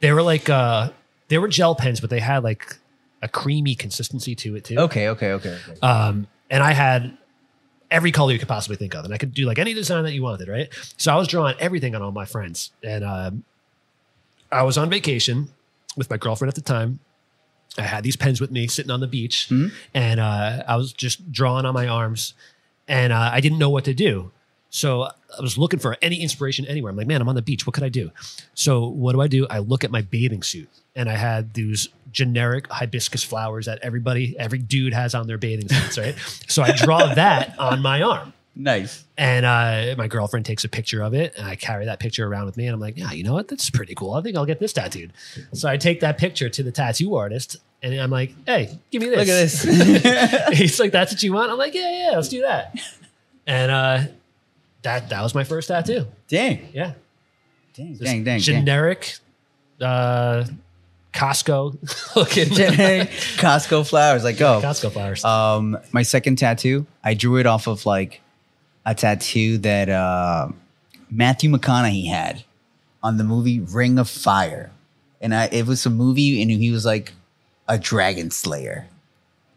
They 0.00 0.12
were 0.12 0.22
like 0.22 0.48
uh 0.48 0.90
they 1.28 1.38
were 1.38 1.48
gel 1.48 1.74
pens, 1.74 2.00
but 2.00 2.10
they 2.10 2.20
had 2.20 2.44
like 2.44 2.76
a 3.22 3.28
creamy 3.28 3.74
consistency 3.74 4.34
to 4.36 4.56
it 4.56 4.64
too. 4.64 4.78
Okay. 4.78 5.08
Okay. 5.08 5.32
Okay. 5.32 5.58
okay. 5.68 5.80
Um, 5.80 6.26
and 6.50 6.62
I 6.62 6.72
had 6.72 7.16
every 7.90 8.12
color 8.12 8.32
you 8.32 8.38
could 8.38 8.48
possibly 8.48 8.76
think 8.76 8.94
of, 8.94 9.04
and 9.04 9.12
I 9.12 9.18
could 9.18 9.34
do 9.34 9.46
like 9.46 9.58
any 9.58 9.74
design 9.74 10.04
that 10.04 10.12
you 10.12 10.22
wanted, 10.22 10.48
right? 10.48 10.68
So 10.96 11.12
I 11.12 11.16
was 11.16 11.28
drawing 11.28 11.56
everything 11.58 11.94
on 11.94 12.02
all 12.02 12.12
my 12.12 12.24
friends, 12.24 12.70
and 12.82 13.04
um, 13.04 13.44
I 14.50 14.62
was 14.62 14.78
on 14.78 14.90
vacation 14.90 15.48
with 15.96 16.10
my 16.10 16.16
girlfriend 16.16 16.48
at 16.48 16.54
the 16.54 16.60
time. 16.60 17.00
I 17.78 17.82
had 17.82 18.04
these 18.04 18.16
pens 18.16 18.40
with 18.40 18.50
me 18.50 18.66
sitting 18.66 18.90
on 18.90 19.00
the 19.00 19.06
beach, 19.06 19.50
and 19.94 20.20
uh, 20.20 20.62
I 20.66 20.76
was 20.76 20.92
just 20.92 21.32
drawing 21.32 21.64
on 21.64 21.74
my 21.74 21.88
arms, 21.88 22.34
and 22.86 23.12
uh, 23.12 23.30
I 23.32 23.40
didn't 23.40 23.58
know 23.58 23.70
what 23.70 23.84
to 23.86 23.94
do. 23.94 24.30
So 24.68 25.02
I 25.02 25.40
was 25.40 25.58
looking 25.58 25.78
for 25.78 25.96
any 26.00 26.20
inspiration 26.22 26.66
anywhere. 26.66 26.90
I'm 26.90 26.96
like, 26.96 27.06
man, 27.06 27.20
I'm 27.20 27.28
on 27.28 27.34
the 27.34 27.42
beach. 27.42 27.66
What 27.66 27.74
could 27.74 27.84
I 27.84 27.90
do? 27.90 28.10
So 28.54 28.86
what 28.86 29.12
do 29.12 29.20
I 29.20 29.26
do? 29.26 29.46
I 29.48 29.58
look 29.58 29.84
at 29.84 29.90
my 29.90 30.02
bathing 30.02 30.42
suit, 30.42 30.68
and 30.96 31.08
I 31.08 31.14
had 31.16 31.54
these 31.54 31.88
generic 32.10 32.68
hibiscus 32.70 33.22
flowers 33.22 33.66
that 33.66 33.78
everybody, 33.82 34.36
every 34.38 34.58
dude 34.58 34.92
has 34.92 35.14
on 35.14 35.26
their 35.26 35.38
bathing 35.38 35.68
suits, 35.68 35.98
right? 35.98 36.14
so 36.48 36.62
I 36.62 36.72
draw 36.72 37.14
that 37.14 37.58
on 37.58 37.80
my 37.80 38.02
arm. 38.02 38.32
Nice. 38.54 39.04
And 39.16 39.46
uh, 39.46 39.94
my 39.96 40.08
girlfriend 40.08 40.44
takes 40.44 40.62
a 40.64 40.68
picture 40.68 41.02
of 41.02 41.14
it, 41.14 41.32
and 41.38 41.46
I 41.46 41.56
carry 41.56 41.86
that 41.86 42.00
picture 42.00 42.26
around 42.26 42.44
with 42.46 42.56
me. 42.56 42.66
And 42.66 42.74
I'm 42.74 42.80
like, 42.80 42.98
yeah, 42.98 43.10
you 43.12 43.24
know 43.24 43.32
what? 43.32 43.48
That's 43.48 43.70
pretty 43.70 43.94
cool. 43.94 44.12
I 44.14 44.20
think 44.20 44.36
I'll 44.36 44.44
get 44.44 44.60
this 44.60 44.72
tattooed. 44.74 45.12
So 45.54 45.68
I 45.68 45.78
take 45.78 46.00
that 46.00 46.18
picture 46.18 46.50
to 46.50 46.62
the 46.62 46.70
tattoo 46.72 47.14
artist, 47.14 47.56
and 47.82 47.94
I'm 47.94 48.10
like, 48.10 48.34
hey, 48.46 48.78
give 48.90 49.00
me 49.02 49.08
this. 49.08 49.64
Look 49.64 49.74
at 49.74 50.02
this. 50.50 50.58
He's 50.58 50.78
like, 50.80 50.92
that's 50.92 51.12
what 51.12 51.22
you 51.22 51.32
want? 51.32 51.50
I'm 51.50 51.58
like, 51.58 51.74
yeah, 51.74 52.10
yeah, 52.10 52.16
let's 52.16 52.28
do 52.28 52.42
that. 52.42 52.74
And 53.46 53.70
uh, 53.72 54.00
that 54.82 55.08
that 55.08 55.22
was 55.22 55.34
my 55.34 55.44
first 55.44 55.68
tattoo. 55.68 56.06
dang. 56.28 56.68
Yeah, 56.74 56.92
Dang. 57.74 57.92
Just 57.92 58.02
Dang. 58.04 58.24
Dang. 58.24 58.38
generic, 58.40 59.16
uh, 59.80 60.44
Costco 61.14 62.14
looking 62.16 62.48
dang. 62.54 63.06
Costco 63.06 63.88
flowers. 63.88 64.24
Like, 64.24 64.40
oh. 64.40 64.60
Costco 64.62 64.92
flowers. 64.92 65.24
Um, 65.24 65.78
my 65.92 66.02
second 66.02 66.36
tattoo, 66.36 66.86
I 67.04 67.14
drew 67.14 67.36
it 67.38 67.46
off 67.46 67.66
of 67.66 67.84
like 67.86 68.20
a 68.84 68.94
tattoo 68.94 69.58
that 69.58 69.88
uh, 69.88 70.48
Matthew 71.10 71.50
McConaughey 71.50 72.08
had 72.08 72.44
on 73.02 73.16
the 73.16 73.24
movie 73.24 73.60
Reign 73.60 73.98
of 73.98 74.08
Fire, 74.08 74.70
and 75.20 75.34
I, 75.34 75.46
it 75.46 75.66
was 75.66 75.84
a 75.86 75.90
movie, 75.90 76.42
and 76.42 76.50
he 76.50 76.70
was 76.70 76.84
like 76.84 77.12
a 77.68 77.78
dragon 77.78 78.30
slayer. 78.30 78.86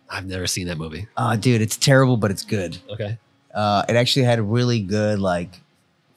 I've 0.10 0.25
never 0.25 0.48
seen 0.48 0.67
that 0.67 0.77
movie. 0.77 1.08
Oh, 1.17 1.36
dude, 1.36 1.62
it's 1.62 1.77
terrible, 1.77 2.17
but 2.17 2.32
it's 2.32 2.46
good. 2.46 2.77
Okay. 2.89 3.17
Uh, 3.53 3.84
it 3.89 3.96
actually 3.96 4.25
had 4.25 4.39
really 4.39 4.82
good 4.82 5.20
like 5.20 5.62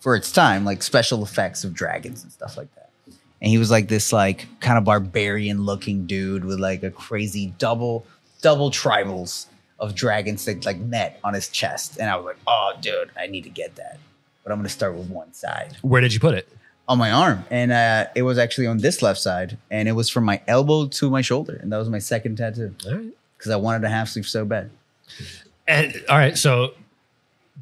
for 0.01 0.15
its 0.15 0.31
time, 0.31 0.65
like 0.65 0.83
special 0.83 1.23
effects 1.23 1.65
of 1.65 1.73
dragons 1.73 2.23
and 2.23 2.33
stuff 2.33 2.57
like 2.57 2.73
that. 2.75 2.91
And 3.41 3.51
he 3.51 3.59
was 3.59 3.71
like 3.71 3.89
this 3.89 4.13
like 4.13 4.47
kind 4.61 4.77
of 4.77 4.85
barbarian 4.85 5.63
looking 5.63 6.07
dude 6.07 6.45
with 6.45 6.59
like 6.59 6.83
a 6.83 6.91
crazy 6.91 7.55
double 7.59 8.05
double 8.43 8.71
tribals 8.71 9.47
of 9.79 9.95
dragons 9.95 10.45
that 10.47 10.65
like 10.67 10.79
met 10.79 11.21
on 11.25 11.35
his 11.35 11.49
chest. 11.49 11.99
And 11.99 12.11
I 12.11 12.17
was 12.17 12.25
like, 12.27 12.37
oh 12.47 12.73
dude, 12.81 13.11
I 13.17 13.27
need 13.27 13.45
to 13.45 13.51
get 13.51 13.77
that. 13.77 13.99
But 14.45 14.53
I'm 14.53 14.59
gonna 14.59 14.69
start 14.69 14.95
with 14.95 15.09
one 15.11 15.33
side. 15.33 15.77
Where 15.83 16.01
did 16.01 16.13
you 16.15 16.21
put 16.21 16.35
it? 16.35 16.49
On 16.89 16.97
my 16.99 17.13
arm. 17.13 17.45
And 17.51 17.71
uh, 17.71 18.07
it 18.15 18.23
was 18.23 18.39
actually 18.39 18.67
on 18.67 18.79
this 18.79 19.03
left 19.03 19.21
side. 19.21 19.59
And 19.71 19.89
it 19.89 19.93
was 19.93 20.09
from 20.09 20.25
my 20.25 20.41
elbow 20.49 20.87
to 20.89 21.11
my 21.11 21.21
shoulder. 21.21 21.59
And 21.63 21.71
that 21.71 21.77
was 21.77 21.91
my 21.91 21.99
second 21.99 22.37
tattoo. 22.37 22.75
All 22.87 22.95
right. 22.95 23.09
Because 23.37 23.53
I 23.53 23.57
wanted 23.57 23.85
a 23.85 23.91
half 23.91 24.09
sleeve 24.09 24.27
so 24.27 24.45
bad. 24.47 24.71
And 25.67 25.95
all 26.09 26.17
right, 26.17 26.37
so 26.37 26.73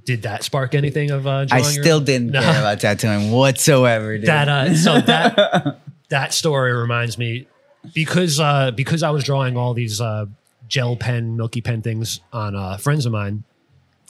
did 0.04 0.22
that 0.22 0.44
spark 0.44 0.74
anything 0.76 1.10
of 1.10 1.26
uh, 1.26 1.30
I 1.30 1.44
drawing 1.46 1.64
your- 1.74 1.82
still 1.82 2.00
didn't 2.12 2.30
No. 2.30 2.40
care 2.40 2.60
about 2.60 2.80
tattooing 2.80 3.32
whatsoever, 3.32 4.16
dude. 4.16 4.26
that 4.28 4.48
uh, 4.48 4.74
so 4.76 5.00
that 5.06 5.80
that 6.08 6.32
story 6.32 6.72
reminds 6.72 7.18
me 7.18 7.48
because 7.94 8.38
uh, 8.38 8.70
because 8.70 9.02
I 9.02 9.10
was 9.10 9.24
drawing 9.24 9.56
all 9.56 9.74
these 9.74 10.00
uh, 10.00 10.26
gel 10.68 10.96
pen, 10.96 11.36
milky 11.36 11.60
pen 11.60 11.82
things 11.82 12.20
on 12.32 12.54
uh, 12.54 12.76
friends 12.76 13.06
of 13.06 13.12
mine. 13.12 13.44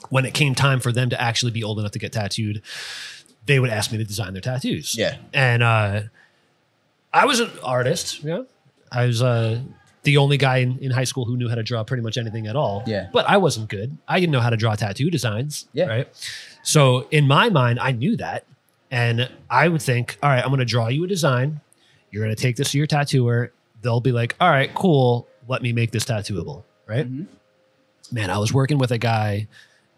When 0.09 0.25
it 0.25 0.33
came 0.33 0.53
time 0.53 0.79
for 0.79 0.91
them 0.91 1.09
to 1.09 1.19
actually 1.19 1.51
be 1.51 1.63
old 1.63 1.79
enough 1.79 1.91
to 1.91 1.99
get 1.99 2.13
tattooed, 2.13 2.61
they 3.45 3.59
would 3.59 3.69
ask 3.71 3.91
me 3.91 3.97
to 3.97 4.03
design 4.03 4.33
their 4.33 4.41
tattoos. 4.41 4.95
Yeah. 4.97 5.17
and 5.33 5.63
uh, 5.63 6.01
I 7.13 7.25
was 7.25 7.39
an 7.39 7.49
artist. 7.63 8.23
Yeah, 8.23 8.43
I 8.91 9.05
was 9.07 9.21
uh, 9.23 9.59
the 10.03 10.17
only 10.17 10.37
guy 10.37 10.57
in, 10.57 10.77
in 10.79 10.91
high 10.91 11.03
school 11.03 11.25
who 11.25 11.35
knew 11.35 11.49
how 11.49 11.55
to 11.55 11.63
draw 11.63 11.83
pretty 11.83 12.03
much 12.03 12.17
anything 12.17 12.47
at 12.47 12.55
all. 12.55 12.83
Yeah. 12.85 13.09
but 13.11 13.27
I 13.27 13.37
wasn't 13.37 13.69
good. 13.69 13.97
I 14.07 14.19
didn't 14.19 14.31
know 14.31 14.39
how 14.39 14.49
to 14.51 14.57
draw 14.57 14.75
tattoo 14.75 15.09
designs. 15.09 15.67
Yeah. 15.73 15.85
right. 15.87 16.07
So 16.63 17.07
in 17.11 17.27
my 17.27 17.49
mind, 17.49 17.79
I 17.79 17.91
knew 17.91 18.17
that, 18.17 18.45
and 18.91 19.29
I 19.49 19.67
would 19.67 19.81
think, 19.81 20.17
all 20.21 20.29
right, 20.29 20.41
I'm 20.43 20.49
going 20.49 20.59
to 20.59 20.65
draw 20.65 20.89
you 20.89 21.03
a 21.03 21.07
design. 21.07 21.61
You're 22.11 22.23
going 22.23 22.35
to 22.35 22.41
take 22.41 22.55
this 22.55 22.71
to 22.71 22.77
your 22.77 22.87
tattooer. 22.87 23.51
They'll 23.81 23.99
be 24.01 24.11
like, 24.11 24.35
all 24.39 24.49
right, 24.49 24.73
cool. 24.75 25.27
Let 25.47 25.61
me 25.61 25.73
make 25.73 25.91
this 25.91 26.05
tattooable. 26.05 26.63
Right. 26.87 27.07
Man, 28.11 28.29
I 28.29 28.37
was 28.37 28.53
working 28.53 28.77
with 28.77 28.91
a 28.91 28.97
guy. 28.97 29.47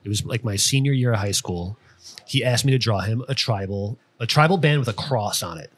It 0.03 0.09
was 0.09 0.25
like 0.25 0.43
my 0.43 0.55
senior 0.55 0.91
year 0.91 1.13
of 1.13 1.19
high 1.19 1.31
school. 1.31 1.77
He 2.25 2.43
asked 2.43 2.65
me 2.65 2.71
to 2.71 2.77
draw 2.77 3.01
him 3.01 3.23
a 3.27 3.35
tribal, 3.35 3.97
a 4.19 4.25
tribal 4.25 4.57
band 4.57 4.79
with 4.79 4.87
a 4.87 4.93
cross 4.93 5.43
on 5.43 5.57
it. 5.57 5.71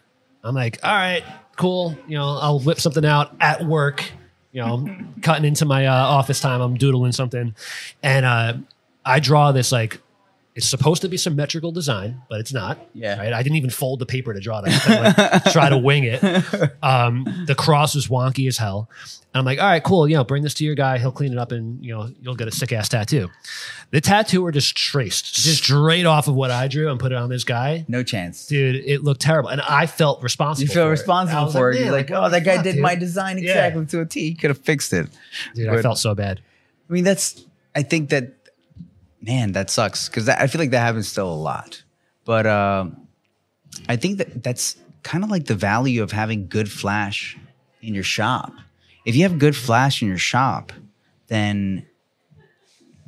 I'm 0.44 0.56
like, 0.56 0.80
all 0.84 0.96
right, 0.96 1.24
cool. 1.56 1.98
You 2.08 2.18
know, 2.18 2.38
I'll 2.42 2.60
whip 2.60 2.80
something 2.80 3.06
out 3.06 3.36
at 3.40 3.66
work. 3.66 4.04
You 4.52 4.62
know, 4.62 4.74
I'm 4.74 5.16
cutting 5.22 5.46
into 5.46 5.66
my 5.66 5.86
uh, 5.86 5.94
office 5.94 6.40
time. 6.40 6.62
I'm 6.62 6.76
doodling 6.76 7.14
something, 7.14 7.56
and 8.04 8.26
uh, 8.26 8.54
I 9.06 9.20
draw 9.20 9.52
this 9.52 9.72
like 9.72 10.02
it's 10.54 10.68
supposed 10.68 11.02
to 11.04 11.08
be 11.10 11.16
symmetrical 11.18 11.72
design, 11.72 12.22
but 12.30 12.40
it's 12.42 12.52
not. 12.52 12.78
Yeah. 12.94 13.18
Right. 13.18 13.32
I 13.32 13.42
didn't 13.42 13.56
even 13.56 13.70
fold 13.70 14.00
the 14.00 14.06
paper 14.06 14.34
to 14.34 14.40
draw 14.42 14.60
that. 14.62 14.70
I 14.70 14.80
kinda, 15.14 15.32
like, 15.46 15.54
try 15.54 15.70
to 15.70 15.78
wing 15.78 16.04
it. 16.04 16.22
Um, 16.84 17.26
the 17.48 17.56
cross 17.56 17.96
is 17.96 18.08
wonky 18.08 18.48
as 18.48 18.58
hell. 18.58 18.90
And 19.34 19.40
I'm 19.40 19.46
like, 19.46 19.60
all 19.60 19.66
right, 19.68 19.82
cool. 19.84 20.08
You 20.10 20.16
know, 20.18 20.24
bring 20.26 20.44
this 20.44 20.54
to 20.56 20.66
your 20.66 20.76
guy. 20.76 20.98
He'll 20.98 21.12
clean 21.12 21.32
it 21.32 21.38
up, 21.38 21.52
and 21.54 21.84
you 21.84 21.94
know, 21.96 22.10
you'll 22.20 22.36
get 22.36 22.48
a 22.48 22.52
sick 22.52 22.74
ass 22.74 22.90
tattoo. 22.90 23.30
The 23.92 24.02
tattooer 24.02 24.52
just 24.52 24.76
traced 24.76 25.36
just 25.36 25.64
straight 25.64 26.06
off 26.06 26.28
of 26.28 26.36
what 26.36 26.52
I 26.52 26.68
drew 26.68 26.90
and 26.92 27.00
put 27.00 27.12
it 27.12 27.18
on 27.18 27.30
this 27.30 27.44
guy. 27.46 27.86
No 27.88 28.04
chance. 28.04 28.48
Dude, 28.48 28.76
it 28.76 29.04
looked 29.04 29.22
terrible, 29.22 29.50
and 29.50 29.62
I 29.62 29.86
felt 29.86 30.22
responsible. 30.22 30.68
You 30.68 30.74
feel 30.74 30.88
it. 30.88 30.90
Responsible 30.90 31.46
was 31.46 31.54
for 31.54 31.72
it. 31.72 31.76
man, 31.76 31.84
You're 31.84 31.92
like, 31.94 32.10
what 32.10 32.24
oh, 32.24 32.30
that 32.30 32.44
guy 32.44 32.56
fuck, 32.56 32.64
did 32.66 32.74
dude? 32.74 32.82
my 32.82 32.96
design 32.96 33.38
Yeah. 33.38 33.44
exactly 33.52 33.86
to 33.86 34.02
a 34.02 34.06
T. 34.06 34.20
He 34.30 34.36
could 34.36 34.50
have 34.50 34.58
fixed 34.60 34.92
it. 34.92 35.08
Dude, 35.56 35.70
I 35.70 35.82
felt 35.82 35.98
so 36.00 36.14
bad. 36.14 36.42
I 36.90 36.94
mean, 36.94 37.04
that's. 37.06 37.46
I 37.74 37.84
think 37.84 38.10
that, 38.10 38.34
man, 39.22 39.52
that 39.54 39.70
sucks 39.70 40.10
because 40.10 40.28
I 40.28 40.48
feel 40.48 40.60
like 40.60 40.72
that 40.72 40.80
happens 40.80 41.08
still 41.08 41.32
a 41.32 41.36
lot. 41.36 41.84
But 42.26 42.48
um, 42.48 43.08
I 43.88 43.96
think 43.96 44.18
that 44.18 44.44
that's 44.44 44.78
kind 45.04 45.24
of 45.24 45.30
like 45.30 45.46
the 45.46 45.56
value 45.56 46.04
of 46.04 46.12
having 46.12 46.48
good 46.48 46.72
flash 46.72 47.38
in 47.82 47.94
your 47.94 48.04
shop. 48.04 48.54
If 49.06 49.16
you 49.16 49.24
have 49.24 49.40
good 49.40 49.56
flash 49.56 50.02
in 50.02 50.08
your 50.08 50.18
shop, 50.18 50.72
then 51.28 51.86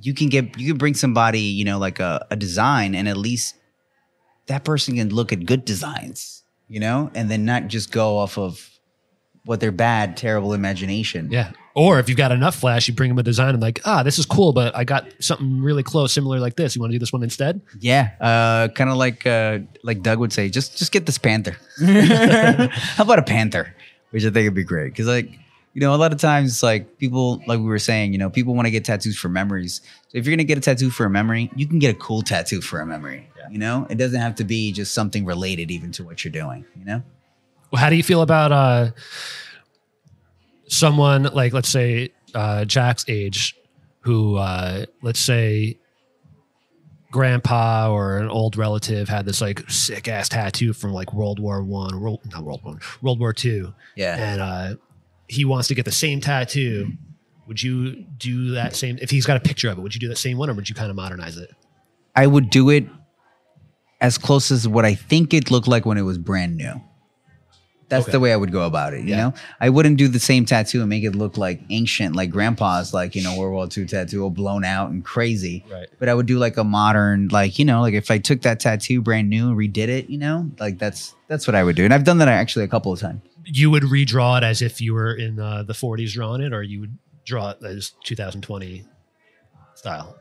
you 0.01 0.13
can 0.13 0.29
get 0.29 0.57
you 0.59 0.67
can 0.71 0.77
bring 0.77 0.93
somebody 0.93 1.39
you 1.39 1.63
know 1.63 1.79
like 1.79 1.99
a, 1.99 2.25
a 2.29 2.35
design 2.35 2.93
and 2.93 3.07
at 3.07 3.17
least 3.17 3.55
that 4.47 4.63
person 4.63 4.95
can 4.95 5.09
look 5.09 5.31
at 5.31 5.45
good 5.45 5.63
designs 5.63 6.43
you 6.67 6.79
know 6.79 7.09
and 7.15 7.31
then 7.31 7.45
not 7.45 7.67
just 7.67 7.91
go 7.91 8.17
off 8.17 8.37
of 8.37 8.69
what 9.45 9.59
their 9.61 9.71
bad 9.71 10.17
terrible 10.17 10.53
imagination 10.53 11.31
Yeah. 11.31 11.51
Or 11.75 11.99
if 11.99 12.07
you've 12.07 12.17
got 12.17 12.31
enough 12.31 12.55
flash, 12.55 12.87
you 12.87 12.93
bring 12.93 13.09
them 13.09 13.17
a 13.17 13.23
design 13.23 13.55
and 13.55 13.61
like, 13.61 13.81
ah, 13.83 14.03
this 14.03 14.19
is 14.19 14.27
cool, 14.27 14.53
but 14.53 14.75
I 14.75 14.83
got 14.83 15.07
something 15.19 15.61
really 15.61 15.81
close, 15.81 16.13
similar 16.13 16.39
like 16.39 16.55
this. 16.55 16.75
You 16.75 16.81
want 16.81 16.91
to 16.91 16.95
do 16.95 16.99
this 16.99 17.11
one 17.11 17.23
instead? 17.23 17.61
Yeah, 17.79 18.11
uh, 18.21 18.67
kind 18.73 18.91
of 18.91 18.97
like 18.97 19.25
uh, 19.25 19.59
like 19.81 20.03
Doug 20.03 20.19
would 20.19 20.31
say, 20.31 20.49
just 20.49 20.77
just 20.77 20.91
get 20.91 21.05
this 21.07 21.17
panther. 21.17 21.57
How 21.83 23.03
about 23.03 23.19
a 23.19 23.23
panther? 23.23 23.75
Which 24.11 24.23
I 24.23 24.29
think 24.29 24.45
would 24.45 24.53
be 24.53 24.63
great 24.63 24.91
because 24.91 25.07
like 25.07 25.31
you 25.73 25.81
know 25.81 25.95
a 25.95 25.97
lot 25.97 26.13
of 26.13 26.19
times 26.19 26.61
like 26.61 26.99
people 26.99 27.41
like 27.47 27.57
we 27.57 27.65
were 27.65 27.79
saying 27.79 28.11
you 28.13 28.19
know 28.19 28.29
people 28.29 28.53
want 28.53 28.67
to 28.67 28.71
get 28.71 28.85
tattoos 28.85 29.17
for 29.17 29.29
memories. 29.29 29.81
So 30.09 30.19
if 30.19 30.27
you're 30.27 30.35
gonna 30.35 30.43
get 30.43 30.59
a 30.59 30.61
tattoo 30.61 30.91
for 30.91 31.07
a 31.07 31.09
memory, 31.09 31.49
you 31.55 31.65
can 31.65 31.79
get 31.79 31.95
a 31.95 31.97
cool 31.97 32.21
tattoo 32.21 32.61
for 32.61 32.81
a 32.81 32.85
memory. 32.85 33.27
You 33.51 33.57
know, 33.57 33.87
it 33.89 33.95
doesn't 33.95 34.21
have 34.21 34.35
to 34.35 34.43
be 34.43 34.71
just 34.71 34.93
something 34.93 35.25
related 35.25 35.69
even 35.71 35.91
to 35.93 36.03
what 36.03 36.23
you're 36.23 36.31
doing. 36.31 36.65
You 36.77 36.85
know, 36.85 37.03
Well, 37.71 37.81
how 37.81 37.89
do 37.89 37.95
you 37.95 38.03
feel 38.03 38.21
about 38.21 38.51
uh 38.51 38.91
someone 40.73 41.23
like 41.23 41.53
let's 41.53 41.69
say 41.69 42.09
uh, 42.33 42.65
Jack's 42.65 43.05
age, 43.07 43.55
who 44.01 44.35
uh, 44.37 44.85
let's 45.01 45.19
say 45.19 45.77
grandpa 47.11 47.91
or 47.91 48.17
an 48.17 48.27
old 48.27 48.57
relative 48.57 49.07
had 49.07 49.25
this 49.25 49.39
like 49.39 49.69
sick 49.69 50.07
ass 50.07 50.29
tattoo 50.29 50.73
from 50.73 50.91
like 50.93 51.13
World 51.13 51.39
War 51.39 51.63
One, 51.63 51.99
World 52.01 52.21
not 52.31 52.43
World 52.43 52.61
War 52.63 52.79
World 53.01 53.19
War 53.19 53.33
Two, 53.33 53.73
Yeah. 53.95 54.15
and 54.17 54.41
uh, 54.41 54.75
he 55.27 55.45
wants 55.45 55.67
to 55.67 55.75
get 55.75 55.85
the 55.85 55.91
same 55.91 56.21
tattoo. 56.21 56.91
Would 57.47 57.61
you 57.61 58.03
do 58.17 58.51
that 58.51 58.75
same 58.75 58.97
if 59.01 59.09
he's 59.11 59.25
got 59.25 59.37
a 59.37 59.41
picture 59.41 59.69
of 59.69 59.77
it? 59.77 59.81
Would 59.81 59.93
you 59.93 59.99
do 59.99 60.07
that 60.09 60.17
same 60.17 60.37
one, 60.37 60.49
or 60.49 60.53
would 60.53 60.69
you 60.69 60.75
kind 60.75 60.89
of 60.89 60.95
modernize 60.95 61.37
it? 61.37 61.51
I 62.15 62.25
would 62.27 62.49
do 62.49 62.69
it 62.69 62.85
as 64.01 64.17
close 64.17 64.49
as 64.51 64.67
what 64.67 64.85
I 64.85 64.95
think 64.95 65.33
it 65.33 65.51
looked 65.51 65.67
like 65.67 65.85
when 65.85 65.97
it 65.97 66.03
was 66.03 66.17
brand 66.17 66.57
new. 66.57 66.81
That's 67.93 68.05
Okay. 68.05 68.11
the 68.13 68.19
way 68.19 68.33
I 68.33 68.35
would 68.35 68.51
go 68.51 68.65
about 68.65 68.93
it. 68.93 69.01
You 69.01 69.11
Yeah. 69.11 69.17
know, 69.17 69.33
I 69.61 69.69
wouldn't 69.69 69.97
do 69.97 70.07
the 70.07 70.19
same 70.19 70.45
tattoo 70.45 70.79
and 70.81 70.89
make 70.89 71.03
it 71.03 71.15
look 71.15 71.37
like 71.37 71.61
ancient, 71.69 72.15
like 72.15 72.31
grandpa's, 72.31 72.93
like 72.93 73.15
you 73.15 73.21
know, 73.23 73.37
World 73.37 73.53
War 73.53 73.67
II 73.77 73.85
tattoo, 73.85 74.23
all 74.23 74.29
blown 74.29 74.65
out 74.65 74.89
and 74.91 75.03
crazy. 75.05 75.63
Right. 75.71 75.87
But 75.99 76.09
I 76.09 76.13
would 76.13 76.25
do 76.25 76.37
like 76.39 76.57
a 76.57 76.63
modern, 76.63 77.27
like 77.29 77.59
you 77.59 77.65
know, 77.65 77.81
like 77.81 77.93
if 77.93 78.09
I 78.09 78.17
took 78.17 78.41
that 78.41 78.59
tattoo 78.59 79.01
brand 79.01 79.29
new 79.29 79.49
and 79.49 79.57
redid 79.57 79.87
it, 79.89 80.09
you 80.09 80.17
know, 80.17 80.49
like 80.59 80.79
that's 80.79 81.13
that's 81.27 81.45
what 81.47 81.55
I 81.55 81.63
would 81.63 81.75
do. 81.75 81.83
And 81.85 81.93
I've 81.93 82.03
done 82.03 82.17
that 82.17 82.27
actually 82.27 82.65
a 82.65 82.67
couple 82.67 82.91
of 82.91 82.99
times. 82.99 83.21
You 83.45 83.69
would 83.71 83.83
redraw 83.83 84.37
it 84.39 84.43
as 84.43 84.61
if 84.61 84.79
you 84.81 84.93
were 84.93 85.13
in 85.13 85.37
uh, 85.39 85.63
the 85.63 85.73
40s 85.73 86.13
drawing 86.13 86.41
it, 86.41 86.53
or 86.53 86.63
you 86.63 86.79
would 86.79 86.97
draw 87.25 87.49
it 87.51 87.57
as 87.63 87.91
2020 88.05 88.85
style. 89.75 90.15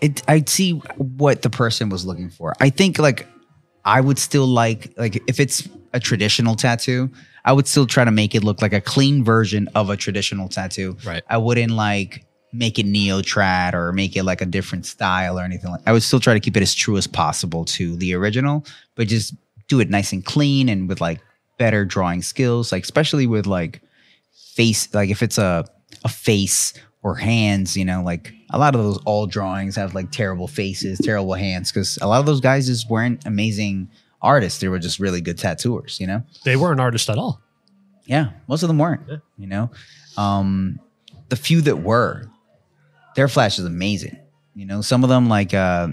it 0.00 0.22
I'd 0.28 0.48
see 0.48 0.72
what 0.96 1.42
the 1.42 1.50
person 1.50 1.88
was 1.88 2.04
looking 2.04 2.30
for. 2.30 2.54
I 2.60 2.70
think 2.70 2.98
like 2.98 3.26
I 3.84 4.00
would 4.00 4.18
still 4.18 4.46
like 4.46 4.92
like 4.96 5.22
if 5.26 5.40
it's 5.40 5.68
a 5.92 6.00
traditional 6.00 6.54
tattoo, 6.54 7.10
I 7.44 7.52
would 7.52 7.66
still 7.66 7.86
try 7.86 8.04
to 8.04 8.10
make 8.10 8.34
it 8.34 8.44
look 8.44 8.62
like 8.62 8.72
a 8.72 8.80
clean 8.80 9.24
version 9.24 9.68
of 9.74 9.90
a 9.90 9.96
traditional 9.96 10.48
tattoo. 10.48 10.96
Right. 11.04 11.22
I 11.28 11.38
wouldn't 11.38 11.72
like 11.72 12.24
make 12.52 12.78
it 12.78 12.86
neo 12.86 13.20
trad 13.22 13.72
or 13.72 13.92
make 13.92 14.16
it 14.16 14.24
like 14.24 14.40
a 14.40 14.46
different 14.46 14.84
style 14.84 15.38
or 15.38 15.42
anything 15.42 15.70
like 15.70 15.80
I 15.86 15.92
would 15.92 16.02
still 16.02 16.20
try 16.20 16.34
to 16.34 16.40
keep 16.40 16.56
it 16.56 16.62
as 16.62 16.74
true 16.74 16.96
as 16.96 17.06
possible 17.06 17.64
to 17.66 17.96
the 17.96 18.14
original, 18.14 18.64
but 18.94 19.08
just 19.08 19.34
do 19.68 19.80
it 19.80 19.90
nice 19.90 20.12
and 20.12 20.24
clean 20.24 20.68
and 20.68 20.88
with 20.88 21.00
like 21.00 21.20
better 21.58 21.84
drawing 21.84 22.22
skills, 22.22 22.72
like 22.72 22.84
especially 22.84 23.26
with 23.26 23.46
like 23.46 23.80
face 24.54 24.92
like 24.94 25.10
if 25.10 25.22
it's 25.22 25.38
a 25.38 25.64
a 26.04 26.08
face 26.08 26.74
or 27.02 27.14
hands, 27.16 27.76
you 27.76 27.84
know, 27.84 28.02
like 28.02 28.32
a 28.50 28.58
lot 28.58 28.74
of 28.74 28.82
those 28.82 28.98
all 29.04 29.26
drawings 29.26 29.74
have 29.76 29.94
like 29.94 30.10
terrible 30.10 30.46
faces, 30.46 30.98
terrible 30.98 31.34
hands 31.34 31.72
because 31.72 31.98
a 32.02 32.06
lot 32.06 32.20
of 32.20 32.26
those 32.26 32.40
guys 32.40 32.66
just 32.66 32.88
weren't 32.88 33.24
amazing 33.26 33.88
artists. 34.22 34.60
They 34.60 34.68
were 34.68 34.78
just 34.78 34.98
really 35.00 35.20
good 35.20 35.38
tattooers, 35.38 35.98
you 36.00 36.06
know. 36.06 36.22
They 36.44 36.56
weren't 36.56 36.80
artists 36.80 37.08
at 37.10 37.18
all. 37.18 37.40
Yeah, 38.06 38.30
most 38.48 38.62
of 38.62 38.68
them 38.68 38.78
weren't. 38.78 39.02
Yeah. 39.08 39.16
You 39.38 39.46
know, 39.46 39.70
um, 40.16 40.78
the 41.28 41.36
few 41.36 41.60
that 41.62 41.76
were, 41.82 42.24
their 43.16 43.28
flash 43.28 43.58
is 43.58 43.64
amazing. 43.64 44.16
You 44.54 44.66
know, 44.66 44.80
some 44.80 45.02
of 45.04 45.08
them 45.10 45.28
like 45.28 45.54
uh, 45.54 45.88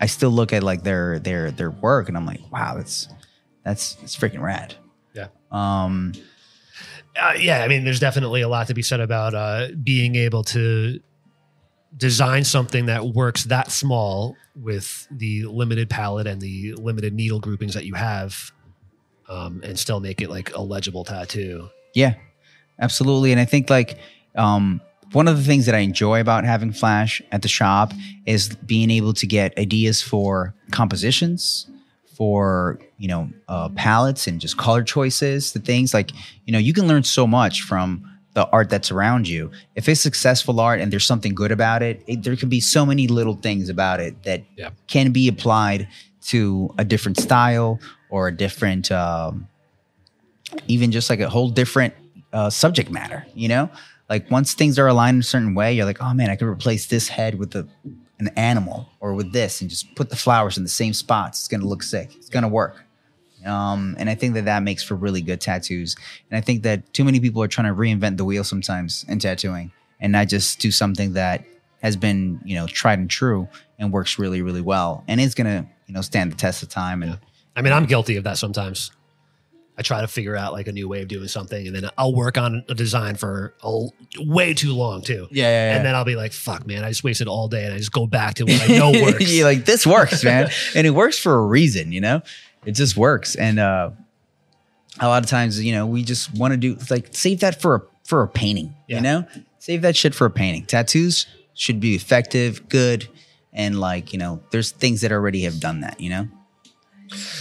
I 0.00 0.06
still 0.06 0.30
look 0.30 0.52
at 0.52 0.62
like 0.62 0.82
their 0.82 1.18
their 1.18 1.50
their 1.50 1.70
work 1.70 2.08
and 2.08 2.16
I'm 2.16 2.26
like, 2.26 2.40
wow, 2.50 2.74
that's 2.76 3.08
that's 3.64 3.96
it's 4.02 4.16
freaking 4.16 4.40
rad. 4.42 4.74
Yeah. 5.14 5.28
Um, 5.50 6.12
Uh, 7.14 7.34
yeah, 7.38 7.62
I 7.62 7.68
mean, 7.68 7.84
there's 7.84 8.00
definitely 8.00 8.40
a 8.40 8.48
lot 8.48 8.68
to 8.68 8.74
be 8.74 8.80
said 8.82 8.98
about 9.00 9.34
uh, 9.34 9.68
being 9.82 10.14
able 10.16 10.42
to 10.44 10.98
design 11.96 12.44
something 12.44 12.86
that 12.86 13.06
works 13.06 13.44
that 13.44 13.70
small 13.70 14.36
with 14.56 15.06
the 15.10 15.44
limited 15.44 15.88
palette 15.90 16.26
and 16.26 16.40
the 16.40 16.74
limited 16.74 17.14
needle 17.14 17.40
groupings 17.40 17.74
that 17.74 17.84
you 17.84 17.94
have, 17.94 18.52
um, 19.28 19.60
and 19.64 19.78
still 19.78 20.00
make 20.00 20.20
it 20.20 20.30
like 20.30 20.54
a 20.54 20.60
legible 20.60 21.04
tattoo. 21.04 21.68
Yeah, 21.94 22.14
absolutely. 22.80 23.32
And 23.32 23.40
I 23.40 23.44
think 23.44 23.70
like 23.70 23.98
um, 24.34 24.80
one 25.12 25.28
of 25.28 25.36
the 25.36 25.44
things 25.44 25.66
that 25.66 25.74
I 25.74 25.78
enjoy 25.78 26.20
about 26.20 26.44
having 26.44 26.72
Flash 26.72 27.22
at 27.32 27.42
the 27.42 27.48
shop 27.48 27.92
is 28.26 28.54
being 28.56 28.90
able 28.90 29.12
to 29.14 29.26
get 29.26 29.56
ideas 29.58 30.02
for 30.02 30.54
compositions, 30.70 31.66
for 32.16 32.78
you 32.98 33.08
know 33.08 33.28
uh, 33.48 33.68
palettes 33.70 34.26
and 34.26 34.40
just 34.40 34.56
color 34.56 34.82
choices. 34.82 35.52
The 35.52 35.60
things 35.60 35.92
like 35.94 36.12
you 36.46 36.52
know 36.52 36.58
you 36.58 36.72
can 36.72 36.88
learn 36.88 37.04
so 37.04 37.26
much 37.26 37.62
from 37.62 38.08
the 38.34 38.48
art 38.50 38.70
that's 38.70 38.90
around 38.90 39.28
you. 39.28 39.50
If 39.74 39.88
it's 39.88 40.00
successful 40.00 40.58
art 40.60 40.80
and 40.80 40.90
there's 40.92 41.04
something 41.04 41.34
good 41.34 41.52
about 41.52 41.82
it, 41.82 42.02
it 42.06 42.22
there 42.22 42.34
can 42.36 42.48
be 42.48 42.60
so 42.60 42.86
many 42.86 43.06
little 43.06 43.34
things 43.36 43.68
about 43.68 44.00
it 44.00 44.22
that 44.24 44.42
Yeah. 44.56 44.70
can 44.86 45.12
be 45.12 45.28
applied 45.28 45.88
to 46.28 46.74
a 46.78 46.84
different 46.84 47.18
style 47.18 47.78
or 48.10 48.28
a 48.28 48.32
different. 48.36 48.90
Um, 48.90 49.48
even 50.66 50.92
just 50.92 51.08
like 51.08 51.20
a 51.20 51.28
whole 51.30 51.48
different 51.48 51.94
uh, 52.32 52.50
subject 52.50 52.90
matter, 52.90 53.26
you 53.34 53.48
know? 53.48 53.70
Like 54.10 54.30
once 54.30 54.52
things 54.52 54.78
are 54.78 54.86
aligned 54.86 55.14
in 55.16 55.20
a 55.20 55.24
certain 55.24 55.54
way, 55.54 55.72
you're 55.72 55.86
like, 55.86 56.02
oh 56.02 56.12
man, 56.12 56.28
I 56.28 56.36
could 56.36 56.46
replace 56.48 56.86
this 56.86 57.08
head 57.08 57.38
with 57.38 57.54
a, 57.56 57.66
an 58.18 58.28
animal 58.36 58.88
or 59.00 59.14
with 59.14 59.32
this 59.32 59.60
and 59.62 59.70
just 59.70 59.94
put 59.94 60.10
the 60.10 60.16
flowers 60.16 60.58
in 60.58 60.62
the 60.62 60.68
same 60.68 60.92
spots. 60.92 61.38
It's 61.40 61.48
gonna 61.48 61.66
look 61.66 61.82
sick. 61.82 62.14
It's 62.16 62.28
gonna 62.28 62.48
work. 62.48 62.84
Um, 63.46 63.96
and 63.98 64.08
I 64.08 64.14
think 64.14 64.34
that 64.34 64.44
that 64.44 64.62
makes 64.62 64.82
for 64.82 64.94
really 64.94 65.20
good 65.20 65.40
tattoos. 65.40 65.96
And 66.30 66.38
I 66.38 66.40
think 66.40 66.62
that 66.62 66.92
too 66.92 67.04
many 67.04 67.20
people 67.20 67.42
are 67.42 67.48
trying 67.48 67.66
to 67.66 67.78
reinvent 67.78 68.16
the 68.16 68.24
wheel 68.24 68.44
sometimes 68.44 69.04
in 69.08 69.18
tattooing 69.18 69.72
and 70.00 70.12
not 70.12 70.28
just 70.28 70.58
do 70.60 70.70
something 70.70 71.14
that 71.14 71.44
has 71.82 71.96
been, 71.96 72.40
you 72.44 72.54
know, 72.54 72.66
tried 72.66 72.98
and 72.98 73.10
true 73.10 73.48
and 73.78 73.92
works 73.92 74.18
really, 74.18 74.42
really 74.42 74.60
well 74.60 75.04
and 75.08 75.20
is 75.20 75.34
gonna, 75.34 75.66
you 75.86 75.94
know, 75.94 76.00
stand 76.00 76.30
the 76.32 76.36
test 76.36 76.62
of 76.62 76.68
time. 76.68 77.02
And 77.02 77.18
I 77.56 77.62
mean, 77.62 77.72
I'm 77.72 77.86
guilty 77.86 78.16
of 78.16 78.24
that 78.24 78.38
sometimes. 78.38 78.92
I 79.76 79.82
try 79.82 80.02
to 80.02 80.06
figure 80.06 80.36
out 80.36 80.52
like 80.52 80.68
a 80.68 80.72
new 80.72 80.86
way 80.86 81.00
of 81.00 81.08
doing 81.08 81.28
something, 81.28 81.66
and 81.66 81.74
then 81.74 81.88
I'll 81.96 82.14
work 82.14 82.36
on 82.36 82.62
a 82.68 82.74
design 82.74 83.16
for 83.16 83.54
a, 83.62 83.88
way 84.18 84.52
too 84.52 84.74
long 84.74 85.00
too. 85.00 85.28
yeah, 85.30 85.44
yeah, 85.44 85.76
And 85.76 85.84
then 85.84 85.94
I'll 85.94 86.04
be 86.04 86.14
like, 86.14 86.32
"Fuck, 86.34 86.66
man! 86.66 86.84
I 86.84 86.90
just 86.90 87.02
wasted 87.02 87.26
all 87.26 87.48
day," 87.48 87.64
and 87.64 87.72
I 87.72 87.78
just 87.78 87.90
go 87.90 88.06
back 88.06 88.34
to 88.34 88.44
what 88.44 88.60
I 88.68 88.76
know 88.76 88.92
works. 89.02 89.32
You're 89.32 89.46
like, 89.46 89.64
this 89.64 89.86
works, 89.86 90.22
man. 90.22 90.50
and 90.74 90.86
it 90.86 90.90
works 90.90 91.18
for 91.18 91.34
a 91.34 91.46
reason, 91.46 91.90
you 91.90 92.02
know? 92.02 92.20
It 92.64 92.72
just 92.72 92.96
works. 92.96 93.34
And 93.34 93.58
uh 93.58 93.90
a 95.00 95.08
lot 95.08 95.22
of 95.24 95.30
times, 95.30 95.62
you 95.62 95.72
know, 95.72 95.86
we 95.86 96.02
just 96.04 96.34
want 96.34 96.52
to 96.52 96.56
do 96.58 96.76
like 96.90 97.08
save 97.12 97.40
that 97.40 97.60
for 97.60 97.74
a 97.76 97.80
for 98.04 98.22
a 98.22 98.28
painting, 98.28 98.74
Yeah. 98.88 98.96
you 98.96 99.02
know? 99.02 99.26
Save 99.58 99.82
that 99.82 99.96
shit 99.96 100.14
for 100.14 100.26
a 100.26 100.30
painting. 100.30 100.66
Tattoos 100.66 101.26
should 101.54 101.80
be 101.80 101.94
effective, 101.94 102.68
good, 102.68 103.08
and 103.52 103.78
like, 103.80 104.12
you 104.12 104.18
know, 104.18 104.42
there's 104.50 104.70
things 104.72 105.00
that 105.02 105.12
already 105.12 105.42
have 105.42 105.60
done 105.60 105.80
that, 105.80 106.00
you 106.00 106.10
know? 106.10 106.28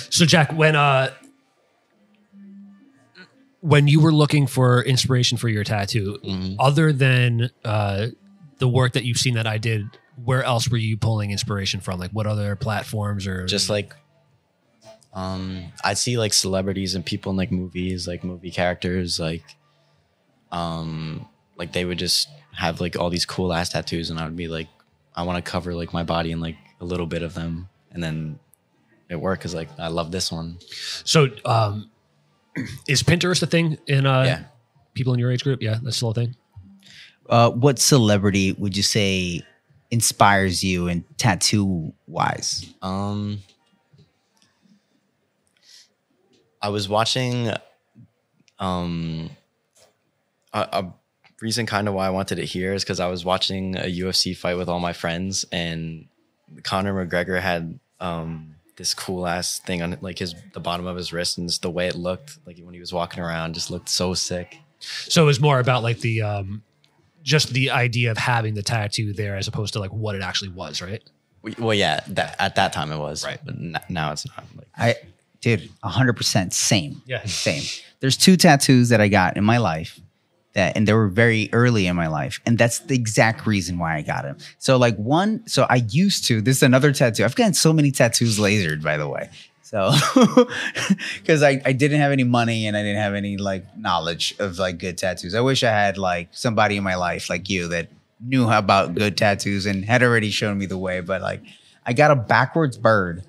So 0.09 0.25
Jack, 0.25 0.53
when 0.53 0.75
uh 0.75 1.11
when 3.61 3.87
you 3.87 3.99
were 3.99 4.13
looking 4.13 4.47
for 4.47 4.81
inspiration 4.83 5.37
for 5.37 5.47
your 5.49 5.63
tattoo, 5.63 6.19
Mhm. 6.23 6.55
other 6.59 6.91
than 6.91 7.49
uh 7.63 8.07
the 8.57 8.67
work 8.67 8.93
that 8.93 9.03
you've 9.05 9.17
seen 9.17 9.33
that 9.35 9.47
I 9.47 9.57
did, 9.57 9.85
where 10.23 10.43
else 10.43 10.69
were 10.69 10.77
you 10.77 10.97
pulling 10.97 11.31
inspiration 11.31 11.79
from? 11.79 11.99
Like 11.99 12.11
what 12.11 12.27
other 12.27 12.55
platforms 12.55 13.25
or 13.27 13.45
just 13.45 13.69
like 13.69 13.95
um 15.13 15.63
i 15.83 15.93
see 15.93 16.17
like 16.17 16.33
celebrities 16.33 16.95
and 16.95 17.05
people 17.05 17.31
in 17.31 17.37
like 17.37 17.51
movies 17.51 18.07
like 18.07 18.23
movie 18.23 18.51
characters 18.51 19.19
like 19.19 19.43
um 20.51 21.27
like 21.57 21.73
they 21.73 21.85
would 21.85 21.99
just 21.99 22.29
have 22.53 22.81
like 22.81 22.97
all 22.97 23.09
these 23.09 23.25
cool 23.25 23.53
ass 23.53 23.69
tattoos 23.69 24.09
and 24.09 24.19
i 24.19 24.23
would 24.23 24.35
be 24.35 24.47
like 24.47 24.67
i 25.15 25.23
want 25.23 25.43
to 25.43 25.51
cover 25.51 25.73
like 25.73 25.93
my 25.93 26.03
body 26.03 26.31
in 26.31 26.39
like 26.39 26.57
a 26.79 26.85
little 26.85 27.05
bit 27.05 27.23
of 27.23 27.33
them 27.33 27.67
and 27.91 28.03
then 28.03 28.39
it 29.09 29.15
worked 29.15 29.41
because 29.41 29.53
like 29.53 29.69
i 29.79 29.87
love 29.87 30.11
this 30.11 30.31
one 30.31 30.57
so 31.03 31.27
um 31.45 31.89
is 32.87 33.01
Pinterest 33.01 33.41
a 33.43 33.45
thing 33.45 33.77
in 33.87 34.05
uh 34.05 34.23
yeah 34.23 34.43
people 34.93 35.13
in 35.13 35.19
your 35.19 35.31
age 35.31 35.43
group? 35.43 35.61
Yeah, 35.61 35.79
that's 35.81 35.97
still 35.97 36.09
a 36.09 36.13
thing. 36.13 36.35
Uh 37.29 37.49
what 37.51 37.79
celebrity 37.79 38.53
would 38.53 38.75
you 38.75 38.83
say 38.83 39.43
inspires 39.89 40.63
you 40.63 40.87
in 40.87 41.03
tattoo 41.17 41.93
wise? 42.07 42.73
Um, 42.81 43.39
I 46.61 46.69
was 46.69 46.87
watching 46.87 47.51
um 48.59 49.29
a, 50.53 50.59
a 50.71 50.93
reason 51.41 51.65
kind 51.65 51.87
of 51.87 51.93
why 51.93 52.05
I 52.05 52.09
wanted 52.11 52.39
it 52.39 52.45
here 52.45 52.73
is 52.73 52.83
because 52.83 52.99
I 52.99 53.07
was 53.07 53.25
watching 53.25 53.75
a 53.75 53.83
UFC 53.99 54.35
fight 54.37 54.57
with 54.57 54.69
all 54.69 54.79
my 54.79 54.93
friends 54.93 55.45
and 55.51 56.05
Conor 56.63 57.05
McGregor 57.05 57.39
had 57.41 57.79
um 57.99 58.55
this 58.77 58.93
cool 58.93 59.27
ass 59.27 59.59
thing 59.59 59.81
on 59.81 59.97
like 60.01 60.19
his 60.19 60.35
the 60.53 60.59
bottom 60.59 60.87
of 60.87 60.95
his 60.95 61.11
wrist 61.13 61.37
and 61.37 61.47
just 61.49 61.61
the 61.61 61.69
way 61.69 61.87
it 61.87 61.95
looked 61.95 62.37
like 62.45 62.57
when 62.59 62.73
he 62.73 62.79
was 62.79 62.93
walking 62.93 63.21
around 63.21 63.53
just 63.53 63.71
looked 63.71 63.89
so 63.89 64.13
sick. 64.13 64.57
So 64.79 65.23
it 65.23 65.25
was 65.25 65.39
more 65.39 65.59
about 65.59 65.83
like 65.83 65.99
the 65.99 66.21
um 66.21 66.63
just 67.23 67.53
the 67.53 67.69
idea 67.71 68.09
of 68.11 68.17
having 68.17 68.55
the 68.55 68.63
tattoo 68.63 69.13
there 69.13 69.35
as 69.37 69.47
opposed 69.47 69.73
to 69.73 69.79
like 69.79 69.91
what 69.91 70.15
it 70.15 70.21
actually 70.21 70.49
was, 70.49 70.81
right? 70.81 71.03
Well, 71.57 71.73
yeah, 71.73 72.01
that 72.09 72.35
at 72.39 72.55
that 72.55 72.73
time 72.73 72.91
it 72.91 72.97
was, 72.97 73.25
Right. 73.25 73.39
But 73.43 73.55
n- 73.55 73.77
now 73.89 74.11
it's 74.11 74.27
not. 74.27 74.45
Like, 74.55 74.67
I 74.77 74.95
dude, 75.41 75.69
hundred 75.83 76.13
percent 76.13 76.53
same. 76.53 77.01
Yeah. 77.05 77.23
Same. 77.25 77.63
There's 77.99 78.17
two 78.17 78.37
tattoos 78.37 78.89
that 78.89 79.01
I 79.01 79.07
got 79.07 79.37
in 79.37 79.43
my 79.43 79.57
life 79.57 79.99
that 80.53 80.75
and 80.75 80.87
they 80.87 80.93
were 80.93 81.07
very 81.07 81.49
early 81.53 81.87
in 81.87 81.95
my 81.95 82.07
life. 82.07 82.39
And 82.45 82.57
that's 82.57 82.79
the 82.79 82.95
exact 82.95 83.45
reason 83.45 83.77
why 83.77 83.95
I 83.95 84.01
got 84.01 84.23
them. 84.23 84.37
So 84.59 84.77
like 84.77 84.95
one, 84.97 85.47
so 85.47 85.65
I 85.69 85.85
used 85.89 86.25
to, 86.25 86.41
this 86.41 86.57
is 86.57 86.63
another 86.63 86.91
tattoo. 86.91 87.23
I've 87.23 87.35
gotten 87.35 87.53
so 87.53 87.71
many 87.73 87.91
tattoos 87.91 88.39
lasered, 88.39 88.83
by 88.83 88.97
the 88.97 89.07
way. 89.07 89.29
So, 89.61 89.93
because 91.15 91.43
I, 91.43 91.61
I 91.65 91.71
didn't 91.71 92.01
have 92.01 92.11
any 92.11 92.25
money 92.25 92.67
and 92.67 92.75
I 92.75 92.81
didn't 92.81 93.01
have 93.01 93.13
any 93.13 93.37
like 93.37 93.65
knowledge 93.77 94.35
of 94.39 94.59
like 94.59 94.77
good 94.79 94.97
tattoos. 94.97 95.33
I 95.33 95.39
wish 95.39 95.63
I 95.63 95.71
had 95.71 95.97
like 95.97 96.27
somebody 96.31 96.75
in 96.75 96.83
my 96.83 96.95
life 96.95 97.29
like 97.29 97.49
you 97.49 97.69
that 97.69 97.87
knew 98.19 98.49
about 98.49 98.95
good 98.95 99.17
tattoos 99.17 99.65
and 99.65 99.85
had 99.85 100.03
already 100.03 100.29
shown 100.29 100.57
me 100.57 100.65
the 100.65 100.77
way. 100.77 100.99
But 100.99 101.21
like, 101.21 101.41
I 101.85 101.93
got 101.93 102.11
a 102.11 102.15
backwards 102.15 102.77
bird 102.77 103.23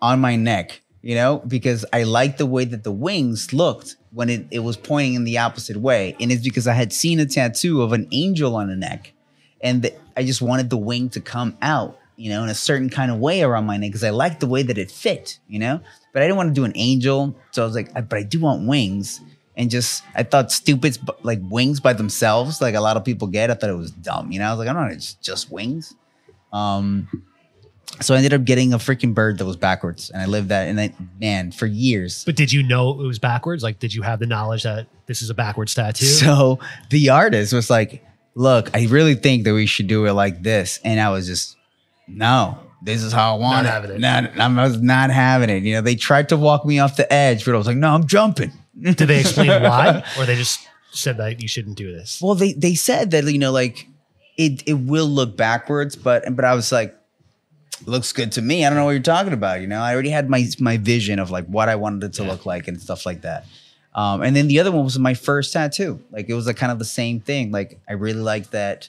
on 0.00 0.20
my 0.20 0.36
neck, 0.36 0.80
you 1.02 1.14
know, 1.14 1.42
because 1.46 1.84
I 1.92 2.02
liked 2.02 2.38
the 2.38 2.46
way 2.46 2.64
that 2.64 2.84
the 2.84 2.92
wings 2.92 3.52
looked 3.52 3.96
when 4.12 4.28
it, 4.28 4.46
it 4.50 4.58
was 4.60 4.76
pointing 4.76 5.14
in 5.14 5.24
the 5.24 5.38
opposite 5.38 5.76
way. 5.76 6.16
And 6.20 6.30
it's 6.32 6.42
because 6.42 6.66
I 6.66 6.74
had 6.74 6.92
seen 6.92 7.20
a 7.20 7.26
tattoo 7.26 7.82
of 7.82 7.92
an 7.92 8.08
angel 8.12 8.56
on 8.56 8.68
the 8.68 8.76
neck 8.76 9.12
and 9.62 9.82
the, 9.82 9.94
I 10.16 10.24
just 10.24 10.42
wanted 10.42 10.68
the 10.70 10.76
wing 10.76 11.08
to 11.10 11.20
come 11.20 11.56
out, 11.62 11.98
you 12.16 12.30
know, 12.30 12.42
in 12.42 12.48
a 12.50 12.54
certain 12.54 12.90
kind 12.90 13.10
of 13.10 13.18
way 13.18 13.42
around 13.42 13.66
my 13.66 13.76
neck 13.76 13.90
because 13.90 14.04
I 14.04 14.10
liked 14.10 14.40
the 14.40 14.46
way 14.46 14.62
that 14.62 14.76
it 14.78 14.90
fit, 14.90 15.38
you 15.48 15.58
know. 15.58 15.80
But 16.12 16.22
I 16.22 16.26
didn't 16.26 16.36
want 16.38 16.48
to 16.50 16.54
do 16.54 16.64
an 16.64 16.72
angel, 16.74 17.36
so 17.52 17.62
I 17.62 17.66
was 17.66 17.74
like, 17.74 17.90
I- 17.96 18.00
but 18.00 18.18
I 18.18 18.22
do 18.24 18.40
want 18.40 18.66
wings, 18.66 19.20
and 19.56 19.70
just 19.70 20.02
I 20.14 20.24
thought 20.24 20.50
stupid 20.50 20.98
like 21.22 21.38
wings 21.48 21.78
by 21.80 21.92
themselves, 21.92 22.60
like 22.60 22.74
a 22.74 22.80
lot 22.80 22.96
of 22.96 23.04
people 23.04 23.28
get. 23.28 23.48
I 23.50 23.54
thought 23.54 23.70
it 23.70 23.74
was 23.76 23.92
dumb, 23.92 24.32
you 24.32 24.38
know. 24.40 24.46
I 24.48 24.50
was 24.50 24.58
like, 24.58 24.68
I 24.68 24.72
don't 24.72 24.88
know, 24.88 24.92
it's 24.92 25.14
just 25.14 25.50
wings. 25.52 25.94
Um, 26.52 27.08
so 28.02 28.14
I 28.14 28.18
ended 28.18 28.32
up 28.34 28.44
getting 28.44 28.72
a 28.72 28.78
freaking 28.78 29.14
bird 29.14 29.38
that 29.38 29.44
was 29.44 29.56
backwards, 29.56 30.10
and 30.10 30.22
I 30.22 30.26
lived 30.26 30.48
that, 30.48 30.68
and 30.68 30.80
I 30.80 30.92
man 31.20 31.52
for 31.52 31.66
years. 31.66 32.24
But 32.24 32.36
did 32.36 32.52
you 32.52 32.62
know 32.62 33.00
it 33.00 33.06
was 33.06 33.18
backwards? 33.18 33.62
Like, 33.62 33.78
did 33.78 33.94
you 33.94 34.02
have 34.02 34.18
the 34.18 34.26
knowledge 34.26 34.62
that 34.62 34.86
this 35.06 35.22
is 35.22 35.30
a 35.30 35.34
backwards 35.34 35.74
tattoo? 35.74 36.06
So 36.06 36.58
the 36.90 37.10
artist 37.10 37.52
was 37.52 37.70
like, 37.70 38.04
"Look, 38.34 38.70
I 38.74 38.86
really 38.86 39.14
think 39.14 39.44
that 39.44 39.54
we 39.54 39.66
should 39.66 39.86
do 39.86 40.06
it 40.06 40.12
like 40.12 40.42
this," 40.42 40.80
and 40.84 41.00
I 41.00 41.10
was 41.10 41.26
just, 41.26 41.56
"No, 42.08 42.58
this 42.82 43.02
is 43.02 43.12
how 43.12 43.36
I 43.36 43.38
want 43.38 43.64
Not 43.64 43.64
it." 43.64 43.68
having 43.68 43.90
it. 43.92 44.00
Not- 44.00 44.38
I 44.58 44.64
was 44.64 44.80
not 44.80 45.10
having 45.10 45.50
it. 45.50 45.62
You 45.62 45.74
know, 45.74 45.80
they 45.82 45.94
tried 45.96 46.28
to 46.30 46.36
walk 46.36 46.64
me 46.64 46.78
off 46.78 46.96
the 46.96 47.10
edge, 47.12 47.44
but 47.44 47.54
I 47.54 47.58
was 47.58 47.66
like, 47.66 47.76
"No, 47.76 47.94
I'm 47.94 48.06
jumping." 48.06 48.52
Did 48.80 48.96
they 48.96 49.20
explain 49.20 49.48
why, 49.62 50.02
or 50.18 50.24
they 50.26 50.36
just 50.36 50.60
said 50.92 51.18
that 51.18 51.40
you 51.40 51.48
shouldn't 51.48 51.76
do 51.76 51.92
this? 51.92 52.20
Well, 52.22 52.34
they 52.34 52.52
they 52.54 52.74
said 52.74 53.10
that 53.10 53.24
you 53.24 53.38
know, 53.38 53.52
like 53.52 53.86
it 54.36 54.62
it 54.66 54.74
will 54.74 55.06
look 55.06 55.36
backwards, 55.36 55.96
but 55.96 56.24
but 56.34 56.44
I 56.44 56.54
was 56.54 56.72
like, 56.72 56.96
looks 57.86 58.12
good 58.12 58.32
to 58.32 58.42
me. 58.42 58.64
I 58.64 58.70
don't 58.70 58.76
know 58.76 58.84
what 58.84 58.92
you're 58.92 59.00
talking 59.00 59.32
about. 59.32 59.60
You 59.60 59.66
know, 59.66 59.80
I 59.80 59.92
already 59.92 60.10
had 60.10 60.28
my 60.28 60.46
my 60.58 60.76
vision 60.76 61.18
of 61.18 61.30
like 61.30 61.46
what 61.46 61.68
I 61.68 61.76
wanted 61.76 62.04
it 62.04 62.12
to 62.14 62.24
look 62.24 62.46
like 62.46 62.68
and 62.68 62.80
stuff 62.80 63.06
like 63.06 63.22
that. 63.22 63.46
Um, 63.94 64.22
and 64.22 64.36
then 64.36 64.48
the 64.48 64.60
other 64.60 64.70
one 64.70 64.84
was 64.84 64.98
my 64.98 65.14
first 65.14 65.52
tattoo. 65.52 66.02
Like 66.10 66.28
it 66.28 66.34
was 66.34 66.46
like 66.46 66.56
kind 66.56 66.70
of 66.70 66.78
the 66.78 66.84
same 66.84 67.20
thing. 67.20 67.50
Like 67.50 67.80
I 67.88 67.94
really 67.94 68.20
liked 68.20 68.52
that 68.52 68.88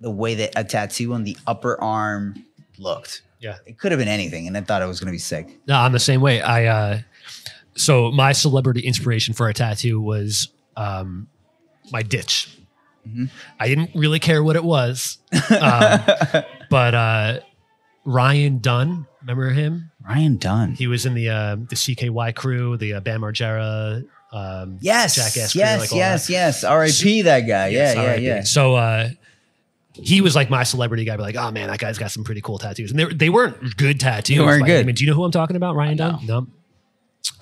the 0.00 0.10
way 0.10 0.34
that 0.36 0.52
a 0.56 0.64
tattoo 0.64 1.12
on 1.12 1.24
the 1.24 1.36
upper 1.46 1.80
arm 1.80 2.44
looked. 2.78 3.22
Yeah. 3.38 3.58
It 3.66 3.78
could 3.78 3.92
have 3.92 3.98
been 3.98 4.08
anything, 4.08 4.46
and 4.46 4.56
I 4.56 4.60
thought 4.62 4.82
it 4.82 4.86
was 4.86 5.00
gonna 5.00 5.12
be 5.12 5.18
sick. 5.18 5.60
No, 5.66 5.76
I'm 5.76 5.92
the 5.92 6.00
same 6.00 6.20
way. 6.20 6.40
I 6.40 6.66
uh 6.66 6.98
so 7.74 8.10
my 8.10 8.32
celebrity 8.32 8.80
inspiration 8.80 9.34
for 9.34 9.48
a 9.48 9.54
tattoo 9.54 10.00
was 10.00 10.48
um 10.76 11.28
my 11.90 12.02
ditch. 12.02 12.58
Mm-hmm. 13.06 13.24
I 13.58 13.68
didn't 13.68 13.90
really 13.94 14.20
care 14.20 14.44
what 14.44 14.54
it 14.54 14.62
was. 14.62 15.18
Um, 15.50 16.00
but 16.70 16.94
uh 16.94 17.40
Ryan 18.04 18.58
Dunn, 18.58 19.06
remember 19.20 19.50
him? 19.50 19.90
Ryan 20.06 20.36
Dunn. 20.36 20.72
He 20.72 20.86
was 20.86 21.06
in 21.06 21.14
the 21.14 21.28
uh, 21.28 21.56
the 21.56 21.76
CKY 21.76 22.34
crew, 22.34 22.76
the 22.76 22.94
uh, 22.94 23.00
Bam 23.00 23.20
Margera 23.20 24.04
um 24.32 24.78
Yes, 24.80 25.14
Jackass 25.16 25.52
crew, 25.52 25.60
yes, 25.60 25.80
like 25.80 25.90
yes, 25.92 26.26
that. 26.26 26.32
yes. 26.32 26.64
R.I.P. 26.64 27.22
that 27.22 27.40
guy. 27.40 27.68
Yes, 27.68 27.94
yeah, 27.94 28.02
yeah, 28.02 28.10
RIP. 28.12 28.20
yeah. 28.22 28.42
So 28.44 28.74
uh 28.76 29.10
he 29.94 30.22
was 30.22 30.34
like 30.34 30.48
my 30.48 30.62
celebrity 30.62 31.04
guy, 31.04 31.16
be 31.16 31.22
like, 31.22 31.36
oh 31.36 31.50
man, 31.50 31.68
that 31.68 31.78
guy's 31.78 31.98
got 31.98 32.10
some 32.10 32.24
pretty 32.24 32.40
cool 32.40 32.58
tattoos. 32.58 32.90
And 32.92 32.98
they, 32.98 33.04
they 33.04 33.28
weren't 33.28 33.76
good 33.76 34.00
tattoos. 34.00 34.38
They 34.38 34.42
weren't 34.42 34.64
good. 34.64 34.86
means. 34.86 34.98
Do 34.98 35.04
you 35.04 35.10
know 35.10 35.14
who 35.16 35.22
I'm 35.24 35.30
talking 35.30 35.54
about? 35.54 35.76
Ryan 35.76 35.96
Dunn? 35.98 36.18
No. 36.26 36.46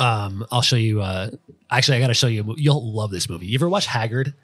Um, 0.01 0.45
I'll 0.51 0.61
show 0.61 0.75
you. 0.77 1.01
Uh, 1.01 1.31
actually, 1.71 1.99
I 1.99 2.01
got 2.01 2.09
to 2.09 2.15
show 2.15 2.27
you. 2.27 2.55
You'll 2.59 2.93
love 2.93 3.13
this 3.13 3.29
movie. 3.29 3.47
You 3.47 3.55
ever 3.57 3.69
watch 3.69 3.87
Haggard? 3.87 4.35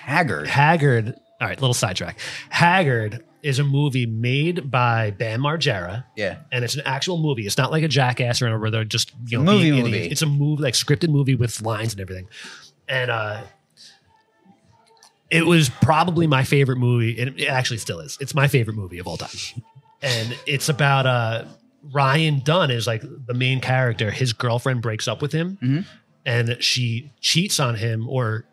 Haggard. 0.00 0.48
Haggard. 0.48 1.14
All 1.42 1.48
right, 1.48 1.60
little 1.60 1.74
sidetrack. 1.74 2.18
Haggard 2.50 3.24
is 3.42 3.58
a 3.58 3.64
movie 3.64 4.06
made 4.06 4.70
by 4.70 5.10
Bam 5.10 5.40
Margera, 5.40 6.04
Yeah. 6.16 6.38
and 6.52 6.64
it's 6.64 6.76
an 6.76 6.82
actual 6.86 7.18
movie. 7.18 7.44
It's 7.44 7.58
not 7.58 7.72
like 7.72 7.82
a 7.82 7.88
Jackass 7.88 8.40
or 8.40 8.56
where 8.60 8.70
they're 8.70 8.84
just 8.84 9.10
you 9.26 9.38
know 9.38 9.44
Movie 9.52 9.70
being 9.72 9.82
movie. 9.84 10.06
It's 10.08 10.22
a 10.22 10.26
movie, 10.26 10.62
like 10.62 10.74
scripted 10.74 11.08
movie 11.10 11.34
with 11.34 11.60
lines 11.60 11.92
and 11.92 12.00
everything. 12.00 12.28
And 12.88 13.10
uh, 13.10 13.42
it 15.30 15.46
was 15.46 15.68
probably 15.68 16.26
my 16.26 16.44
favorite 16.44 16.76
movie. 16.78 17.20
and 17.20 17.38
It 17.40 17.46
actually 17.46 17.78
still 17.78 18.00
is. 18.00 18.18
It's 18.20 18.34
my 18.34 18.48
favorite 18.48 18.76
movie 18.76 18.98
of 18.98 19.06
all 19.06 19.16
time. 19.16 19.30
And 20.04 20.36
it's 20.46 20.68
about 20.68 21.06
uh, 21.06 21.44
Ryan 21.92 22.40
Dunn 22.40 22.72
is 22.72 22.88
like 22.88 23.02
the 23.02 23.34
main 23.34 23.60
character. 23.60 24.10
His 24.10 24.32
girlfriend 24.32 24.82
breaks 24.82 25.06
up 25.06 25.22
with 25.22 25.30
him, 25.30 25.58
Mhm. 25.62 25.84
and 26.26 26.56
she 26.60 27.12
cheats 27.20 27.60
on 27.60 27.76
him, 27.76 28.08
or 28.08 28.44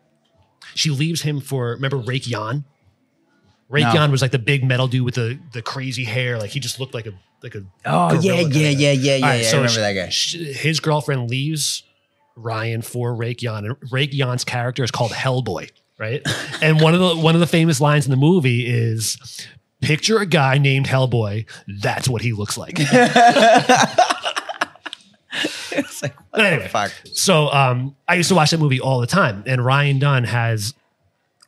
she 0.76 0.90
leaves 0.90 1.22
him 1.22 1.40
for. 1.40 1.70
Remember 1.72 1.96
Rake 1.96 2.28
Yohn? 2.28 2.64
Rake 3.70 3.94
No. 3.94 4.08
Was 4.10 4.20
like 4.20 4.32
the 4.32 4.38
big 4.38 4.64
metal 4.64 4.88
dude 4.88 5.04
with 5.04 5.14
the 5.14 5.38
the 5.52 5.62
crazy 5.62 6.04
hair. 6.04 6.38
Like 6.38 6.50
he 6.50 6.58
just 6.60 6.80
looked 6.80 6.92
like 6.92 7.06
a 7.06 7.12
like 7.42 7.54
a 7.54 7.62
Oh 7.86 8.20
yeah, 8.20 8.40
yeah, 8.40 8.68
yeah, 8.68 8.90
yeah, 8.90 8.92
yeah. 8.92 9.14
All 9.14 9.30
right, 9.30 9.40
yeah. 9.40 9.40
I 9.40 9.42
so 9.42 9.56
remember 9.58 9.68
sh- 9.72 9.76
that 9.76 9.92
guy. 9.92 10.08
sh- 10.08 10.34
his 10.56 10.80
girlfriend 10.80 11.30
leaves 11.30 11.84
Ryan 12.36 12.82
for 12.82 13.14
Rake 13.14 13.42
and 13.44 13.76
Rake 13.90 14.12
character 14.44 14.82
is 14.82 14.90
called 14.90 15.12
Hellboy, 15.12 15.70
right? 15.98 16.20
and 16.62 16.80
one 16.80 16.94
of 16.94 17.00
the 17.00 17.16
one 17.16 17.34
of 17.34 17.40
the 17.40 17.46
famous 17.46 17.80
lines 17.80 18.06
in 18.06 18.10
the 18.10 18.16
movie 18.16 18.66
is, 18.66 19.46
"Picture 19.80 20.18
a 20.18 20.26
guy 20.26 20.58
named 20.58 20.86
Hellboy. 20.86 21.46
That's 21.80 22.08
what 22.08 22.22
he 22.22 22.32
looks 22.32 22.58
like." 22.58 22.74
it's 25.70 26.02
like, 26.02 26.14
what 26.30 26.44
anyway. 26.44 26.64
the 26.64 26.68
fuck? 26.68 26.92
so 27.12 27.52
um, 27.52 27.94
I 28.08 28.16
used 28.16 28.30
to 28.30 28.34
watch 28.34 28.50
that 28.50 28.58
movie 28.58 28.80
all 28.80 29.00
the 29.00 29.06
time, 29.06 29.44
and 29.46 29.64
Ryan 29.64 30.00
Dunn 30.00 30.24
has, 30.24 30.74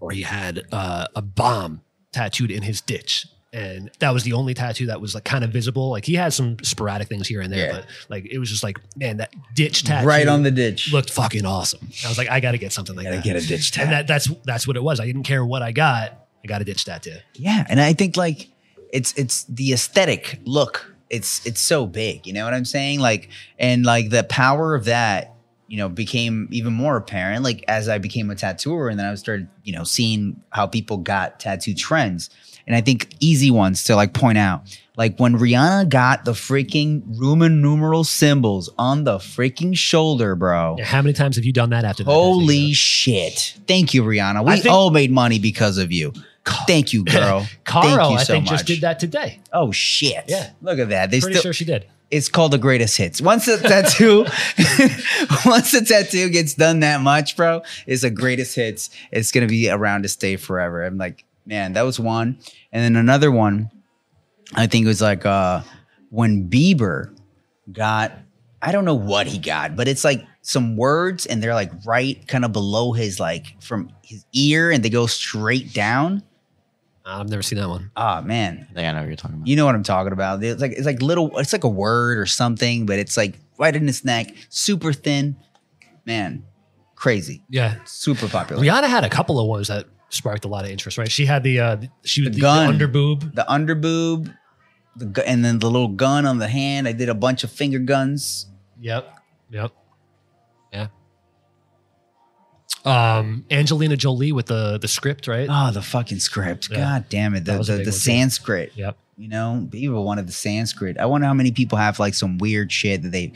or 0.01 0.13
he 0.13 0.23
had 0.23 0.63
uh, 0.71 1.07
a 1.17 1.23
bomb 1.23 1.81
tattooed 2.13 2.51
in 2.51 2.63
his 2.63 2.81
ditch. 2.81 3.27
And 3.55 3.91
that 3.99 4.15
was 4.15 4.23
the 4.25 4.33
only 4.33 4.55
tattoo 4.55 4.87
that 4.87 5.01
was 5.01 5.15
like 5.15 5.25
kind 5.25 5.45
of 5.45 5.51
visible. 5.51 5.91
Like 5.91 6.07
he 6.07 6.15
had 6.15 6.33
some 6.33 6.57
sporadic 6.63 7.09
things 7.09 7.29
here 7.29 7.43
and 7.43 7.53
there, 7.53 7.67
Yeah. 7.67 7.73
but 7.73 7.87
like 8.09 8.27
it 8.33 8.39
was 8.39 8.49
just 8.49 8.63
like, 8.63 8.79
man, 8.97 9.19
that 9.19 9.35
ditch 9.55 9.85
tattoo 9.85 10.07
Right 10.07 10.27
on 10.27 10.43
the 10.43 10.51
ditch. 10.51 10.91
looked 10.91 11.11
fucking 11.11 11.45
awesome. 11.45 11.87
I 12.05 12.09
was 12.09 12.17
like, 12.17 12.31
I 12.31 12.41
got 12.41 12.53
to 12.53 12.59
get 12.59 12.73
something 12.73 12.97
like 12.97 13.05
Gotta 13.05 13.17
that. 13.17 13.25
get 13.25 13.37
a 13.37 13.47
ditch 13.47 13.73
tat. 13.73 13.85
and 13.85 13.93
that 13.93 14.07
that's 14.07 14.31
that's 14.45 14.67
what 14.67 14.77
it 14.79 14.83
was. 14.83 15.01
I 15.01 15.05
didn't 15.07 15.25
care 15.25 15.45
what 15.45 15.61
I 15.61 15.73
got. 15.73 16.27
I 16.43 16.47
got 16.49 16.63
a 16.63 16.65
ditch 16.65 16.87
tattoo. 16.87 17.17
Yeah, 17.35 17.67
and 17.69 17.79
I 17.79 17.93
think 17.93 18.17
like 18.17 18.49
it's 18.91 19.13
it's 19.19 19.45
the 19.45 19.75
aesthetic 19.75 20.41
look. 20.45 20.95
It's 21.11 21.45
it's 21.45 21.61
so 21.61 21.87
big, 21.87 22.27
you 22.27 22.33
know 22.33 22.45
what 22.47 22.55
I'm 22.55 22.65
saying? 22.65 23.01
Like 23.01 23.29
and 23.59 23.85
like 23.85 24.09
the 24.09 24.25
power 24.25 24.75
of 24.75 24.87
that, 24.87 25.35
you 25.69 25.79
know, 25.79 25.89
became 25.89 26.49
even 26.51 26.73
more 26.73 26.97
apparent 26.97 27.43
like 27.45 27.65
as 27.69 27.89
I 27.89 27.99
became 27.99 28.31
a 28.31 28.35
tattooer 28.35 28.89
and 28.89 28.99
then 28.99 29.07
I 29.07 29.15
started, 29.15 29.49
you 29.65 29.73
know, 29.73 29.85
seeing 29.85 30.43
how 30.51 30.67
people 30.67 30.99
got 30.99 31.41
tattoo 31.41 31.75
trends. 31.75 32.31
And 32.67 32.77
I 32.77 32.81
think 32.81 33.15
easy 33.21 33.51
ones 33.51 33.83
to 33.85 33.97
like 33.97 34.13
point 34.13 34.39
out. 34.39 34.79
Like 34.97 35.19
when 35.19 35.37
Rihanna 35.39 35.89
got 35.89 36.25
the 36.25 36.33
freaking 36.33 37.03
Roman 37.19 37.61
numeral 37.63 38.05
symbols 38.05 38.71
on 38.79 39.05
the 39.05 39.17
freaking 39.19 39.77
shoulder, 39.77 40.37
bro. 40.37 40.77
How 40.83 41.03
many 41.03 41.13
times 41.15 41.37
have 41.37 41.45
you 41.45 41.53
done 41.53 41.71
that 41.71 41.85
after 41.85 42.05
that? 42.05 42.11
Holy 42.11 42.73
shit. 42.73 43.59
Thank 43.67 43.95
you, 43.95 44.05
Rihanna. 44.05 44.45
We 44.47 44.59
think- 44.61 44.73
all 44.73 44.91
made 44.91 45.11
money 45.11 45.39
because 45.39 45.79
of 45.79 45.91
you. 45.91 46.13
Thank 46.67 46.93
you, 46.93 47.05
girl. 47.05 47.47
Caro, 47.65 47.87
Thank 47.97 48.11
you 48.11 48.17
I 48.19 48.23
so 48.25 48.33
think 48.35 48.45
much. 48.47 48.53
just 48.55 48.67
did 48.67 48.81
that 48.83 48.99
today. 48.99 49.41
Oh 49.53 49.71
shit. 49.73 50.25
Yeah. 50.29 50.51
Look 50.61 50.79
at 50.79 50.89
that. 50.91 51.11
They 51.11 51.21
Pretty 51.21 51.35
still 51.35 51.43
sure 51.43 51.53
she 51.53 51.65
did. 51.65 51.87
It's 52.13 52.29
called 52.29 52.53
the 52.53 52.59
greatest 52.59 52.99
hits. 52.99 53.23
Once 53.23 53.49
a 53.49 53.59
tattoo 53.59 54.21
once 55.47 55.73
a 55.73 55.83
tattoo 55.83 56.29
gets 56.29 56.53
done 56.55 56.81
that 56.81 57.01
much, 57.01 57.37
bro, 57.37 57.63
it's 57.87 58.05
a 58.05 58.11
greatest 58.11 58.55
hits. 58.55 58.91
It's 59.11 59.33
gonna 59.33 59.47
be 59.47 59.71
around 59.71 60.03
to 60.03 60.09
stay 60.09 60.37
forever. 60.37 60.85
I'm 60.85 60.99
like, 60.99 61.25
man, 61.47 61.73
that 61.73 61.83
was 61.83 61.99
one. 61.99 62.39
And 62.71 62.85
then 62.85 62.97
another 62.97 63.33
one, 63.33 63.71
I 64.55 64.67
think 64.67 64.85
it 64.85 64.89
was 64.89 65.01
like 65.01 65.25
uh 65.25 65.63
when 66.11 66.51
Bieber 66.51 67.17
got 67.73 68.13
I 68.61 68.73
don't 68.73 68.85
know 68.85 68.95
what 68.95 69.27
he 69.27 69.39
got, 69.39 69.75
but 69.75 69.89
it's 69.89 70.05
like 70.05 70.25
some 70.43 70.77
words 70.77 71.25
and 71.25 71.43
they're 71.43 71.55
like 71.55 71.73
right 71.87 72.29
kind 72.29 72.45
of 72.45 72.53
below 72.53 72.93
his 72.93 73.19
like 73.19 73.61
from 73.63 73.91
his 74.05 74.27
ear 74.35 74.71
and 74.71 74.85
they 74.85 74.91
go 74.91 75.07
straight 75.07 75.73
down. 75.73 76.23
I've 77.05 77.29
never 77.29 77.43
seen 77.43 77.59
that 77.59 77.69
one. 77.69 77.91
Oh 77.97 78.23
man. 78.23 78.67
I 78.71 78.75
think 78.75 78.89
I 78.89 78.93
know 78.93 79.01
what 79.01 79.07
you're 79.09 79.17
talking 79.17 79.37
about. 79.37 79.47
You 79.49 79.57
know 79.57 79.67
what 79.67 79.75
I'm 79.75 79.83
talking 79.83 80.13
about. 80.13 80.43
It's 80.43 80.61
like 80.61 80.73
it's 80.73 80.87
like 80.87 81.03
little 81.03 81.37
it's 81.39 81.53
like 81.53 81.65
a 81.65 81.69
word 81.69 82.19
or 82.19 82.27
something, 82.27 82.87
but 82.87 82.99
it's 82.99 83.17
like 83.17 83.39
right 83.59 83.75
in 83.75 83.87
his 83.87 84.05
neck, 84.05 84.29
super 84.49 84.93
thin. 84.93 85.37
Man, 86.07 86.45
crazy. 86.95 87.43
Yeah. 87.49 87.77
Super 87.85 88.29
popular. 88.29 88.63
Rihanna 88.63 88.89
had 88.89 89.05
a 89.05 89.09
couple 89.09 89.39
of 89.41 89.47
ones 89.49 89.69
that 89.69 89.87
sparked 90.11 90.45
a 90.45 90.49
lot 90.49 90.65
of 90.65 90.71
interest, 90.71 90.99
right? 90.99 91.11
She 91.11 91.27
had 91.27 91.43
the 91.43 91.59
uh 91.61 91.77
she 92.05 92.21
was 92.23 92.31
The 92.31 92.35
the, 92.37 92.41
gun. 92.41 92.79
the 92.79 92.87
underboob. 92.87 93.35
The 93.35 93.45
underboob, 93.49 94.35
the 94.97 95.07
gu- 95.07 95.23
and 95.23 95.45
then 95.45 95.59
the 95.59 95.71
little 95.71 95.89
gun 95.89 96.25
on 96.27 96.39
the 96.39 96.49
hand. 96.49 96.87
I 96.87 96.93
did 96.93 97.09
a 97.09 97.15
bunch 97.15 97.43
of 97.45 97.51
finger 97.51 97.79
guns. 97.81 98.47
Yep. 98.81 99.13
Yep. 99.51 99.73
Yeah. 100.73 100.87
Um, 102.85 103.45
Angelina 103.51 103.97
Jolie 103.97 104.33
with 104.33 104.47
the 104.47 104.79
the 104.79 104.89
script, 104.89 105.29
right? 105.29 105.47
Oh, 105.49 105.71
the 105.71 105.83
fucking 105.83 106.19
script. 106.19 106.69
Yeah. 106.71 106.79
God 106.79 107.05
damn 107.09 107.35
it. 107.35 107.45
The, 107.45 107.59
the, 107.59 107.85
the. 107.85 107.93
Sanskrit. 107.93 108.73
Yep. 108.75 108.97
You 109.17 109.29
know, 109.29 109.69
people 109.71 110.05
wanted 110.05 110.27
the 110.27 110.33
Sanskrit. 110.33 110.99
I 110.99 111.07
wonder 111.07 111.27
how 111.27 111.35
many 111.35 111.53
people 111.53 111.79
have 111.79 112.01
like 112.01 112.15
some 112.15 112.39
weird 112.39 112.73
shit 112.73 113.03
that 113.03 113.13
they, 113.13 113.33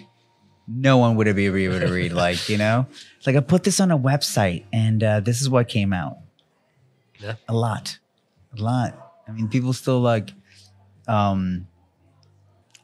no 0.66 0.98
one 0.98 1.14
would 1.16 1.32
be 1.36 1.46
able 1.46 1.78
to 1.78 1.92
read. 1.92 2.12
like, 2.12 2.48
you 2.48 2.58
know, 2.58 2.86
it's 3.18 3.26
like 3.26 3.36
I 3.36 3.40
put 3.40 3.62
this 3.62 3.78
on 3.78 3.90
a 3.90 3.98
website 3.98 4.64
and 4.72 5.02
uh, 5.02 5.20
this 5.20 5.40
is 5.40 5.48
what 5.48 5.68
came 5.68 5.92
out. 5.92 6.18
Yeah. 7.20 7.34
A 7.48 7.54
lot. 7.54 7.98
A 8.58 8.60
lot. 8.60 9.20
I 9.28 9.32
mean, 9.32 9.48
people 9.48 9.72
still 9.72 10.00
like, 10.00 10.32
um, 11.06 11.68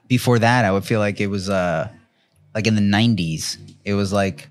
before 0.07 0.39
that, 0.39 0.65
I 0.65 0.71
would 0.71 0.85
feel 0.85 1.01
like 1.01 1.21
it 1.21 1.29
was, 1.29 1.49
uh, 1.51 1.89
like 2.55 2.67
in 2.67 2.77
the 2.77 2.83
90s, 2.83 3.57
it 3.85 3.95
was 3.95 4.13
like 4.13 4.49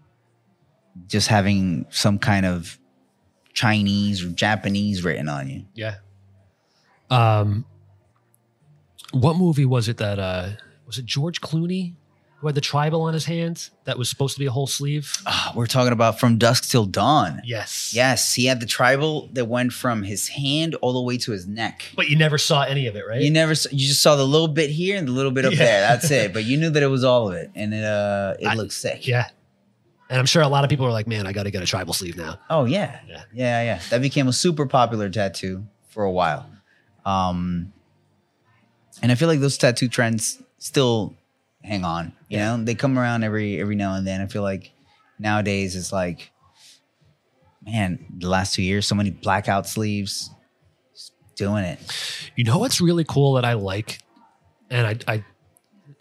just 1.07 1.27
having 1.27 1.85
some 1.89 2.17
kind 2.19 2.45
of 2.45 2.77
Chinese 3.53 4.23
or 4.23 4.29
Japanese 4.29 5.03
written 5.03 5.27
on 5.29 5.49
you. 5.49 5.65
Yeah. 5.73 5.95
Um, 7.09 7.65
what 9.11 9.35
movie 9.35 9.65
was 9.65 9.89
it 9.89 9.97
that 9.97 10.19
uh 10.19 10.49
was 10.87 10.97
it 10.97 11.05
George 11.05 11.41
Clooney 11.41 11.93
who 12.37 12.47
had 12.47 12.55
the 12.55 12.61
tribal 12.61 13.01
on 13.03 13.13
his 13.13 13.25
hands 13.25 13.69
that 13.83 13.97
was 13.99 14.09
supposed 14.09 14.33
to 14.35 14.39
be 14.39 14.45
a 14.47 14.51
whole 14.51 14.65
sleeve? 14.67 15.13
Ah, 15.27 15.51
we're 15.55 15.67
talking 15.67 15.91
about 15.93 16.19
from 16.19 16.37
dusk 16.37 16.69
till 16.69 16.85
dawn. 16.85 17.41
Yes. 17.45 17.91
Yes, 17.93 18.33
he 18.33 18.45
had 18.45 18.59
the 18.59 18.65
tribal 18.65 19.27
that 19.33 19.45
went 19.45 19.73
from 19.73 20.01
his 20.03 20.29
hand 20.29 20.73
all 20.75 20.93
the 20.93 21.01
way 21.01 21.17
to 21.19 21.31
his 21.33 21.45
neck. 21.47 21.83
But 21.95 22.09
you 22.09 22.17
never 22.17 22.37
saw 22.39 22.63
any 22.63 22.87
of 22.87 22.95
it, 22.95 23.05
right? 23.07 23.21
You 23.21 23.29
never, 23.29 23.51
s- 23.51 23.67
you 23.71 23.87
just 23.87 24.01
saw 24.01 24.15
the 24.15 24.25
little 24.25 24.47
bit 24.47 24.71
here 24.71 24.97
and 24.97 25.07
the 25.07 25.11
little 25.11 25.31
bit 25.31 25.45
up 25.45 25.51
Yeah. 25.51 25.57
there. 25.59 25.81
That's 25.81 26.09
it. 26.09 26.33
But 26.33 26.45
you 26.45 26.57
knew 26.57 26.71
that 26.71 26.81
it 26.81 26.87
was 26.87 27.03
all 27.03 27.29
of 27.29 27.35
it, 27.35 27.51
and 27.53 27.73
it, 27.75 27.83
uh, 27.83 28.33
it 28.39 28.47
I- 28.47 28.53
looked 28.55 28.73
sick. 28.73 29.05
yeah. 29.07 29.27
And 30.11 30.19
I'm 30.19 30.25
sure 30.27 30.41
a 30.41 30.47
lot 30.49 30.63
of 30.65 30.69
people 30.69 30.85
are 30.85 30.91
like, 30.91 31.07
man, 31.07 31.25
I 31.25 31.31
got 31.31 31.43
to 31.43 31.51
get 31.51 31.63
a 31.63 31.65
tribal 31.65 31.93
sleeve 31.93 32.17
now. 32.17 32.37
Oh 32.49 32.65
yeah. 32.65 32.99
Yeah. 33.07 33.23
yeah, 33.33 33.63
yeah. 33.63 33.79
That 33.89 34.01
became 34.01 34.27
a 34.27 34.33
super 34.33 34.65
popular 34.67 35.09
tattoo 35.09 35.65
for 35.87 36.03
a 36.03 36.11
while, 36.11 36.45
um, 37.05 37.71
and 39.01 39.11
I 39.11 39.15
feel 39.15 39.27
like 39.29 39.39
those 39.39 39.57
tattoo 39.57 39.87
trends 39.87 40.41
still 40.59 41.15
hang 41.63 41.83
on. 41.85 42.13
You 42.29 42.37
Yeah. 42.39 42.57
know, 42.57 42.63
they 42.65 42.75
come 42.75 42.99
around 42.99 43.23
every 43.23 43.59
every 43.59 43.75
now 43.75 43.95
and 43.95 44.05
then. 44.05 44.21
I 44.21 44.27
feel 44.27 44.41
like 44.43 44.71
nowadays 45.17 45.75
it's 45.77 45.91
like, 45.93 46.31
man, 47.65 48.05
the 48.17 48.27
last 48.29 48.53
two 48.53 48.63
years, 48.63 48.85
so 48.87 48.95
many 48.95 49.11
blackout 49.11 49.65
sleeves, 49.67 50.29
just 50.93 51.13
doing 51.35 51.63
it. 51.63 51.79
You 52.35 52.43
know 52.43 52.57
what's 52.57 52.81
really 52.81 53.05
cool 53.05 53.33
that 53.33 53.45
I 53.45 53.53
like? 53.53 53.99
And 54.69 54.87
I, 54.87 55.13
I 55.13 55.25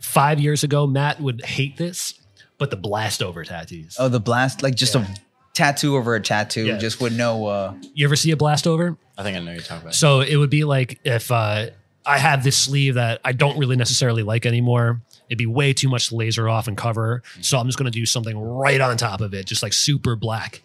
five 0.01 0.41
years 0.41 0.63
ago, 0.65 0.87
Matt 0.87 1.21
would 1.21 1.45
hate 1.45 1.77
this, 1.77 2.15
but 2.61 2.71
the 2.71 2.77
blast 2.77 3.21
over 3.25 3.43
tattoos. 3.45 3.97
Oh, 3.99 4.09
the 4.09 4.21
blast, 4.21 4.63
like 4.63 4.77
just 4.77 4.95
Yeah. 4.95 5.03
a 5.03 5.17
tattoo 5.55 5.97
over 5.97 6.15
a 6.15 6.21
tattoo, 6.21 6.67
Yeah. 6.67 6.79
just 6.79 7.01
with 7.01 7.13
no. 7.17 7.47
uh 7.47 7.75
You 7.95 8.07
ever 8.07 8.15
see 8.15 8.31
a 8.31 8.37
blast 8.37 8.67
over? 8.69 8.97
I 9.19 9.25
think 9.25 9.37
I 9.37 9.41
know 9.41 9.47
what 9.47 9.55
you're 9.55 9.63
talking 9.63 9.83
about. 9.83 9.95
So 9.97 10.21
it 10.21 10.37
would 10.37 10.51
be 10.51 10.63
like 10.65 11.01
if 11.05 11.33
uh, 11.33 11.67
I 12.07 12.19
have 12.19 12.45
this 12.45 12.57
sleeve 12.57 12.95
that 12.95 13.21
I 13.25 13.33
don't 13.33 13.59
really 13.59 13.77
necessarily 13.77 14.23
like 14.23 14.47
anymore. 14.47 15.01
It'd 15.29 15.39
be 15.39 15.47
way 15.47 15.73
too 15.73 15.89
much 15.89 16.09
to 16.09 16.17
laser 16.17 16.49
off 16.49 16.67
and 16.69 16.77
cover. 16.77 17.23
So 17.41 17.59
I'm 17.59 17.67
just 17.67 17.79
going 17.79 17.91
to 17.91 17.97
do 17.99 18.07
something 18.07 18.37
right 18.39 18.81
on 18.81 18.97
top 18.97 19.21
of 19.21 19.33
it, 19.35 19.47
just 19.47 19.63
like 19.63 19.73
super 19.73 20.17
black. 20.17 20.63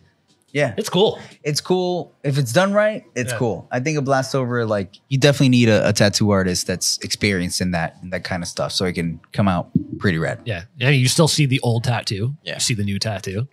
Yeah, 0.55 0.73
It's 0.77 0.87
cool. 0.87 1.19
it's 1.43 1.59
cool 1.59 2.13
if 2.23 2.37
it's 2.37 2.53
done 2.53 2.71
right. 2.71 3.03
It's 3.13 3.33
Yeah. 3.33 3.37
cool. 3.39 3.67
I 3.73 3.81
think 3.81 3.97
a 3.97 4.01
blast 4.01 4.33
over, 4.33 4.65
like 4.65 4.95
you 5.09 5.17
definitely 5.17 5.49
need 5.49 5.67
a, 5.67 5.89
a 5.89 5.91
tattoo 5.91 6.29
artist 6.29 6.65
that's 6.65 6.97
experienced 6.99 7.59
in 7.59 7.71
that 7.71 7.97
in 8.01 8.09
that 8.11 8.23
kind 8.23 8.41
of 8.41 8.47
stuff, 8.47 8.71
so 8.71 8.85
it 8.85 8.93
can 8.93 9.19
come 9.33 9.49
out 9.49 9.69
pretty 9.99 10.17
red. 10.17 10.39
Yeah. 10.45 10.63
Mean, 10.79 10.97
you 11.01 11.09
still 11.09 11.27
see 11.27 11.45
the 11.45 11.59
old 11.59 11.83
tattoo. 11.83 12.35
Yeah. 12.41 12.53
You 12.53 12.59
see 12.61 12.73
the 12.73 12.85
new 12.85 12.99
tattoo. 12.99 13.49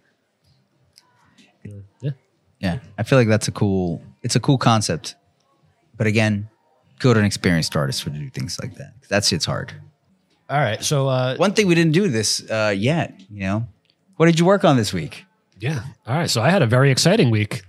Yeah. 2.01 2.11
Yeah, 2.61 2.79
I 2.97 3.03
feel 3.03 3.19
like 3.19 3.27
that's 3.27 3.49
a 3.49 3.53
cool. 3.53 4.01
It's 4.23 4.37
a 4.37 4.41
cool 4.41 4.57
concept, 4.59 5.17
but 5.97 6.07
again, 6.07 6.49
go 7.01 7.13
to 7.13 7.19
an 7.19 7.27
experienced 7.27 7.75
artist 7.75 8.05
for 8.05 8.11
to 8.11 8.17
do 8.19 8.31
things 8.31 8.59
like 8.63 8.77
that. 8.77 8.93
That 9.09 9.25
shit's 9.25 9.45
hard. 9.45 9.73
All 10.49 10.59
right. 10.61 10.81
So, 10.85 11.09
uh, 11.09 11.35
One 11.37 11.53
thing 11.55 11.67
we 11.67 11.75
didn't 11.75 11.93
do 11.95 12.07
this 12.07 12.49
uh, 12.49 12.73
yet. 12.77 13.21
You 13.29 13.41
know, 13.41 13.67
what 14.17 14.27
did 14.27 14.39
you 14.39 14.45
work 14.45 14.63
on 14.65 14.77
this 14.77 14.93
week? 14.93 15.25
Yeah. 15.63 15.85
All 16.07 16.17
right. 16.17 16.29
So 16.29 16.43
I 16.43 16.51
had 16.51 16.61
a 16.63 16.67
very 16.67 16.91
exciting 16.91 17.31
week. 17.31 17.63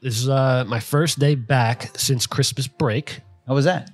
This 0.00 0.18
is 0.18 0.28
uh, 0.28 0.64
my 0.66 0.80
first 0.80 1.18
day 1.18 1.34
back 1.34 1.90
since 1.96 2.26
Christmas 2.26 2.66
break. 2.66 3.20
How 3.46 3.54
was 3.54 3.66
that? 3.66 3.90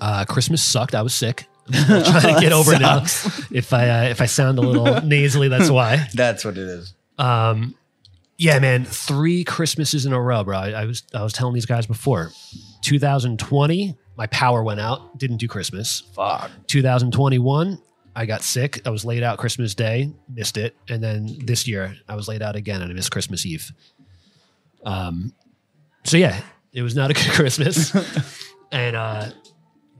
Uh, 0.00 0.24
Christmas 0.26 0.62
sucked. 0.62 0.94
I 0.94 1.00
was 1.02 1.14
sick. 1.14 1.46
I'm 1.72 2.02
trying 2.04 2.34
to 2.34 2.40
get 2.40 2.52
over 2.60 2.74
it 2.74 2.80
now. 2.80 2.98
If 3.50 3.72
I 3.72 3.88
uh, 3.88 4.02
if 4.10 4.20
I 4.20 4.26
sound 4.26 4.58
a 4.58 4.60
little 4.60 5.00
nasally, 5.06 5.48
that's 5.48 5.70
why. 5.70 6.08
That's 6.12 6.44
what 6.44 6.58
it 6.58 6.68
is. 6.68 6.92
Um, 7.16 7.74
yeah, 8.36 8.58
man, 8.58 8.84
three 8.84 9.44
Christmases 9.44 10.04
in 10.04 10.12
a 10.12 10.20
row, 10.20 10.44
bro. 10.44 10.58
I, 10.58 10.70
I 10.72 10.84
was 10.84 11.04
I 11.14 11.22
was 11.22 11.32
telling 11.32 11.54
these 11.54 11.66
guys 11.66 11.86
before. 11.86 12.32
2020, 12.82 13.96
my 14.16 14.26
power 14.26 14.62
went 14.62 14.80
out. 14.80 15.18
Didn't 15.18 15.38
do 15.38 15.48
Christmas. 15.48 16.02
Fuck. 16.14 16.50
2021, 16.66 17.78
I 18.16 18.26
got 18.26 18.42
sick. 18.42 18.80
I 18.86 18.90
was 18.90 19.04
laid 19.04 19.22
out 19.22 19.38
Christmas 19.38 19.74
Day, 19.74 20.12
missed 20.28 20.56
it, 20.56 20.76
and 20.88 21.02
then 21.02 21.38
this 21.44 21.66
year 21.66 21.96
I 22.08 22.14
was 22.14 22.28
laid 22.28 22.42
out 22.42 22.56
again 22.56 22.80
and 22.80 22.90
I 22.90 22.94
missed 22.94 23.10
Christmas 23.10 23.44
Eve. 23.44 23.72
Um, 24.84 25.32
so 26.04 26.16
yeah, 26.16 26.40
it 26.72 26.82
was 26.82 26.94
not 26.94 27.10
a 27.10 27.14
good 27.14 27.30
Christmas. 27.32 27.94
and 28.72 28.94
uh, 28.96 29.30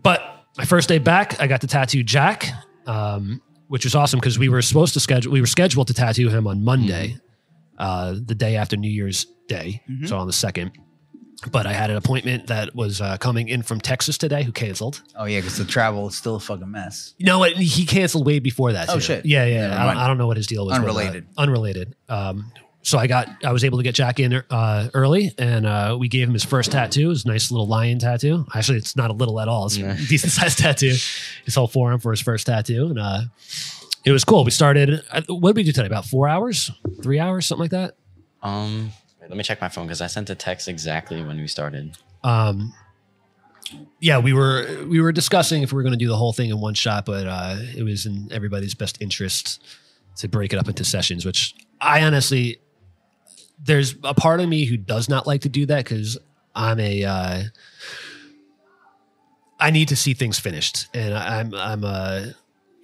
but 0.03 0.46
my 0.57 0.64
first 0.64 0.88
day 0.88 0.98
back, 0.98 1.40
I 1.40 1.46
got 1.46 1.62
to 1.62 1.66
tattoo 1.66 2.03
Jack, 2.03 2.48
um, 2.87 3.42
which 3.68 3.85
was 3.85 3.94
awesome 3.94 4.20
because 4.20 4.38
we 4.38 4.48
were 4.48 4.62
supposed 4.62 4.94
to 4.94 5.00
schedule. 5.00 5.33
We 5.33 5.40
were 5.40 5.46
scheduled 5.46 5.88
to 5.88 5.94
tattoo 5.94 6.29
him 6.29 6.46
on 6.46 6.62
Monday, 6.62 7.16
uh, 7.79 8.14
the 8.24 8.35
day 8.35 8.57
after 8.57 8.77
New 8.77 8.90
Year's 8.90 9.27
Day, 9.48 9.83
so 10.07 10.16
on 10.18 10.27
the 10.27 10.33
second. 10.33 10.72
But 11.50 11.66
I 11.66 11.72
had 11.74 11.90
an 11.90 11.96
appointment 11.96 12.46
that 12.46 12.74
was 12.74 13.00
uh, 13.02 13.16
coming 13.18 13.48
in 13.48 13.62
from 13.62 13.80
Texas 13.80 14.16
today, 14.16 14.44
who 14.44 14.52
canceled. 14.52 15.02
Oh 15.14 15.24
yeah, 15.26 15.40
because 15.40 15.58
the 15.58 15.64
travel 15.66 16.08
is 16.08 16.16
still 16.16 16.36
a 16.36 16.40
fucking 16.40 16.70
mess. 16.70 17.14
You 17.18 17.26
know 17.26 17.38
what? 17.38 17.52
He 17.52 17.84
canceled 17.84 18.24
way 18.26 18.38
before 18.38 18.72
that. 18.72 18.88
Oh, 18.88 18.94
too. 18.94 19.00
shit. 19.00 19.26
Yeah, 19.26 19.44
yeah. 19.44 19.68
Never 19.68 19.74
I 19.74 19.86
don't. 19.86 19.96
I 19.98 20.06
don't 20.06 20.18
know 20.18 20.26
what 20.26 20.36
his 20.38 20.46
deal 20.46 20.64
was. 20.66 20.72
with 20.78 20.82
that. 20.82 20.88
Unrelated. 20.90 21.26
unrelated. 21.36 21.96
Um, 22.08 22.50
so 22.82 22.98
I 22.98 23.06
got, 23.06 23.28
I 23.42 23.50
was 23.52 23.64
able 23.64 23.78
to 23.78 23.82
get 23.84 23.94
Jack 23.94 24.20
in 24.20 24.42
uh, 24.50 24.88
early, 24.94 25.32
and 25.38 25.64
uh, 25.66 25.96
we 25.98 26.08
gave 26.08 26.28
him 26.28 26.34
his 26.34 26.44
first 26.44 26.70
tattoo. 26.72 27.08
His 27.10 27.24
nice 27.26 27.50
little 27.50 27.66
lion 27.66 27.98
tattoo. 27.98 28.44
Actually, 28.54 28.78
it's 28.78 28.94
not 28.94 29.10
a 29.10 29.14
little 29.14 29.40
at 29.40 29.48
all. 29.48 29.66
It's 29.66 29.76
Yeah. 29.78 29.92
a 29.94 29.96
decent 30.08 30.32
sized 30.32 30.58
tattoo. 30.58 30.94
His 31.44 31.54
whole 31.54 31.66
forearm 31.66 32.00
for 32.00 32.10
his 32.10 32.20
first 32.20 32.46
tattoo, 32.46 32.86
and 32.86 32.98
uh, 32.98 33.20
it 34.04 34.12
was 34.12 34.24
cool. 34.24 34.44
We 34.44 34.50
started. 34.50 35.00
uh, 35.10 35.22
What 35.28 35.50
did 35.50 35.56
we 35.56 35.62
do 35.64 35.72
today? 35.72 35.86
About 35.86 36.04
four 36.06 36.28
hours, 36.28 36.70
three 37.02 37.18
hours, 37.18 37.46
something 37.46 37.62
like 37.62 37.70
that. 37.70 37.96
Um, 38.42 38.90
wait, 39.24 39.30
let 39.30 39.37
me 39.37 39.42
check 39.44 39.60
my 39.60 39.68
phone 39.68 39.87
because 39.87 40.00
I 40.00 40.06
sent 40.06 40.28
a 40.30 40.34
text 40.34 40.68
exactly 40.68 41.24
when 41.24 41.38
we 41.38 41.46
started. 41.48 41.96
um 42.22 42.72
yeah 44.00 44.18
we 44.18 44.32
were 44.32 44.84
we 44.88 45.00
were 45.00 45.10
discussing 45.12 45.62
if 45.62 45.72
we 45.72 45.76
were 45.76 45.82
going 45.82 45.92
to 45.98 45.98
do 45.98 46.06
the 46.08 46.16
whole 46.16 46.32
thing 46.34 46.50
in 46.50 46.60
one 46.60 46.74
shot 46.74 47.06
but 47.06 47.26
uh 47.26 47.56
it 47.76 47.82
was 47.82 48.04
in 48.06 48.28
everybody's 48.30 48.74
best 48.74 49.00
interest 49.00 49.62
to 50.16 50.28
break 50.28 50.52
it 50.52 50.58
up 50.58 50.68
into 50.68 50.84
sessions 50.84 51.24
which 51.24 51.54
i 51.80 52.02
honestly 52.02 52.58
there's 53.64 53.94
a 54.04 54.12
part 54.14 54.40
of 54.40 54.48
me 54.48 54.66
who 54.66 54.76
does 54.76 55.08
not 55.08 55.26
like 55.26 55.40
to 55.40 55.48
do 55.48 55.64
that 55.66 55.82
because 55.84 56.18
i'm 56.54 56.78
a 56.78 57.04
uh 57.04 57.42
i 59.58 59.70
need 59.70 59.88
to 59.88 59.96
see 59.96 60.14
things 60.14 60.38
finished 60.38 60.87
and 60.94 61.14
I- 61.14 61.40
i'm 61.40 61.54
i'm 61.54 61.84
a 61.84 62.34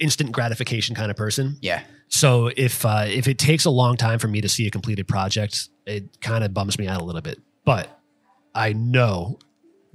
instant 0.00 0.32
gratification 0.32 0.94
kind 0.96 1.10
of 1.10 1.16
person 1.16 1.58
Yeah. 1.60 1.82
so 2.08 2.50
if 2.56 2.86
uh, 2.86 3.04
if 3.06 3.28
it 3.28 3.38
takes 3.38 3.64
a 3.66 3.70
long 3.70 3.96
time 3.98 4.18
for 4.18 4.28
me 4.28 4.40
to 4.40 4.48
see 4.48 4.66
a 4.66 4.70
completed 4.70 5.06
project, 5.06 5.68
it 5.90 6.20
kind 6.20 6.44
of 6.44 6.54
bums 6.54 6.78
me 6.78 6.86
out 6.86 7.00
a 7.00 7.04
little 7.04 7.20
bit. 7.20 7.38
But 7.64 7.88
I 8.54 8.72
know 8.72 9.38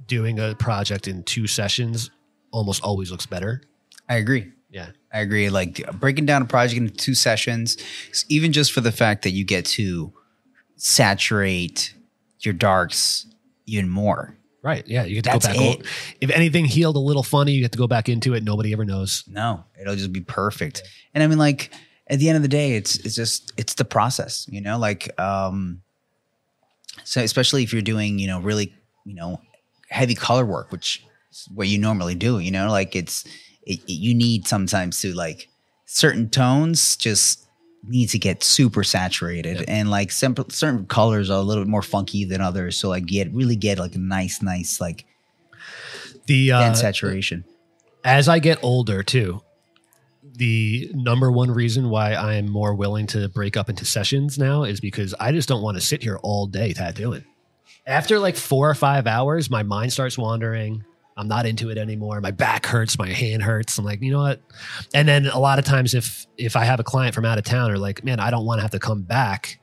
doing 0.06 0.38
a 0.38 0.54
project 0.54 1.08
in 1.08 1.22
two 1.24 1.46
sessions 1.46 2.10
almost 2.52 2.82
always 2.82 3.10
looks 3.10 3.26
better. 3.26 3.62
I 4.08 4.16
agree. 4.16 4.52
Yeah. 4.70 4.90
I 5.12 5.20
agree. 5.20 5.48
Like 5.50 5.84
breaking 5.98 6.26
down 6.26 6.42
a 6.42 6.46
project 6.46 6.78
into 6.78 6.92
two 6.92 7.14
sessions, 7.14 7.76
even 8.28 8.52
just 8.52 8.72
for 8.72 8.80
the 8.80 8.92
fact 8.92 9.22
that 9.22 9.30
you 9.30 9.44
get 9.44 9.64
to 9.66 10.12
saturate 10.76 11.94
your 12.40 12.54
darks 12.54 13.26
even 13.66 13.88
more. 13.88 14.36
Right. 14.62 14.86
Yeah. 14.86 15.04
You 15.04 15.14
get 15.14 15.24
to 15.24 15.30
That's 15.30 15.46
go 15.46 15.52
back. 15.54 15.80
it. 15.80 15.86
If 16.20 16.30
anything 16.30 16.64
healed 16.64 16.96
a 16.96 17.00
little 17.00 17.22
funny, 17.22 17.52
you 17.52 17.62
get 17.62 17.72
to 17.72 17.78
go 17.78 17.86
back 17.86 18.08
into 18.08 18.34
it. 18.34 18.44
Nobody 18.44 18.72
ever 18.72 18.84
knows. 18.84 19.24
No, 19.26 19.64
it'll 19.80 19.96
just 19.96 20.12
be 20.12 20.20
perfect. 20.20 20.82
And 21.14 21.22
I 21.22 21.26
mean, 21.26 21.38
like 21.38 21.72
at 22.08 22.18
the 22.18 22.28
end 22.28 22.36
of 22.36 22.42
the 22.42 22.48
day, 22.48 22.76
it's 22.76 22.96
it's 22.98 23.14
just 23.14 23.52
it's 23.56 23.74
the 23.74 23.84
process, 23.84 24.46
you 24.48 24.60
know. 24.60 24.78
Like, 24.78 25.18
um, 25.20 25.82
so 27.04 27.20
especially 27.22 27.62
if 27.62 27.72
you're 27.72 27.82
doing, 27.82 28.18
you 28.18 28.26
know, 28.26 28.40
really, 28.40 28.74
you 29.04 29.14
know, 29.14 29.40
heavy 29.88 30.14
color 30.14 30.44
work, 30.44 30.72
which 30.72 31.04
is 31.30 31.48
what 31.54 31.68
you 31.68 31.78
normally 31.78 32.14
do, 32.14 32.38
you 32.38 32.50
know, 32.50 32.70
like 32.70 32.96
it's 32.96 33.24
it, 33.62 33.80
it- 33.86 33.90
you 33.92 34.14
need 34.14 34.46
sometimes 34.46 35.00
to 35.02 35.12
like 35.14 35.48
certain 35.84 36.28
tones 36.28 36.96
just 36.96 37.46
need 37.88 38.08
to 38.08 38.18
get 38.18 38.42
super 38.42 38.82
saturated, 38.82 39.64
and 39.68 39.88
like 39.90 40.10
simple, 40.10 40.44
certain 40.50 40.86
colors 40.86 41.30
are 41.30 41.38
a 41.38 41.42
little 41.42 41.62
bit 41.62 41.70
more 41.70 41.82
funky 41.82 42.24
than 42.24 42.40
others. 42.40 42.76
So 42.76 42.88
like, 42.88 43.06
get 43.06 43.32
really 43.32 43.54
get 43.54 43.78
like 43.78 43.94
a 43.94 43.98
nice, 43.98 44.42
nice 44.42 44.80
like 44.80 45.06
The 46.26 46.50
uh, 46.52 46.74
saturation. 46.74 47.44
as 48.04 48.28
I 48.28 48.40
get 48.40 48.58
older 48.62 49.02
too, 49.04 49.42
the 50.36 50.90
number 50.94 51.30
one 51.30 51.50
reason 51.50 51.90
why 51.90 52.12
I 52.12 52.34
am 52.34 52.48
more 52.48 52.74
willing 52.74 53.06
to 53.08 53.28
break 53.28 53.56
up 53.56 53.68
into 53.68 53.84
sessions 53.84 54.38
now 54.38 54.64
is 54.64 54.80
because 54.80 55.14
I 55.18 55.32
just 55.32 55.48
don't 55.48 55.62
want 55.62 55.76
to 55.76 55.80
sit 55.80 56.02
here 56.02 56.18
all 56.22 56.46
day 56.46 56.72
tattooing. 56.72 57.24
After 57.86 58.18
like 58.18 58.36
four 58.36 58.68
or 58.68 58.74
five 58.74 59.06
hours, 59.06 59.50
my 59.50 59.62
mind 59.62 59.92
starts 59.92 60.18
wandering. 60.18 60.84
I'm 61.16 61.28
not 61.28 61.46
into 61.46 61.70
it 61.70 61.78
anymore. 61.78 62.20
My 62.20 62.30
back 62.30 62.66
hurts, 62.66 62.98
my 62.98 63.08
hand 63.08 63.42
hurts. 63.42 63.78
I'm 63.78 63.84
like, 63.84 64.02
you 64.02 64.12
know 64.12 64.20
what? 64.20 64.42
And 64.92 65.08
then 65.08 65.26
a 65.26 65.38
lot 65.38 65.58
of 65.58 65.64
times 65.64 65.94
if 65.94 66.26
if 66.36 66.56
I 66.56 66.64
have 66.64 66.80
a 66.80 66.84
client 66.84 67.14
from 67.14 67.24
out 67.24 67.38
of 67.38 67.44
town 67.44 67.70
or 67.70 67.78
like, 67.78 68.04
man, 68.04 68.20
I 68.20 68.30
don't 68.30 68.44
want 68.44 68.58
to 68.58 68.62
have 68.62 68.72
to 68.72 68.78
come 68.78 69.02
back. 69.02 69.58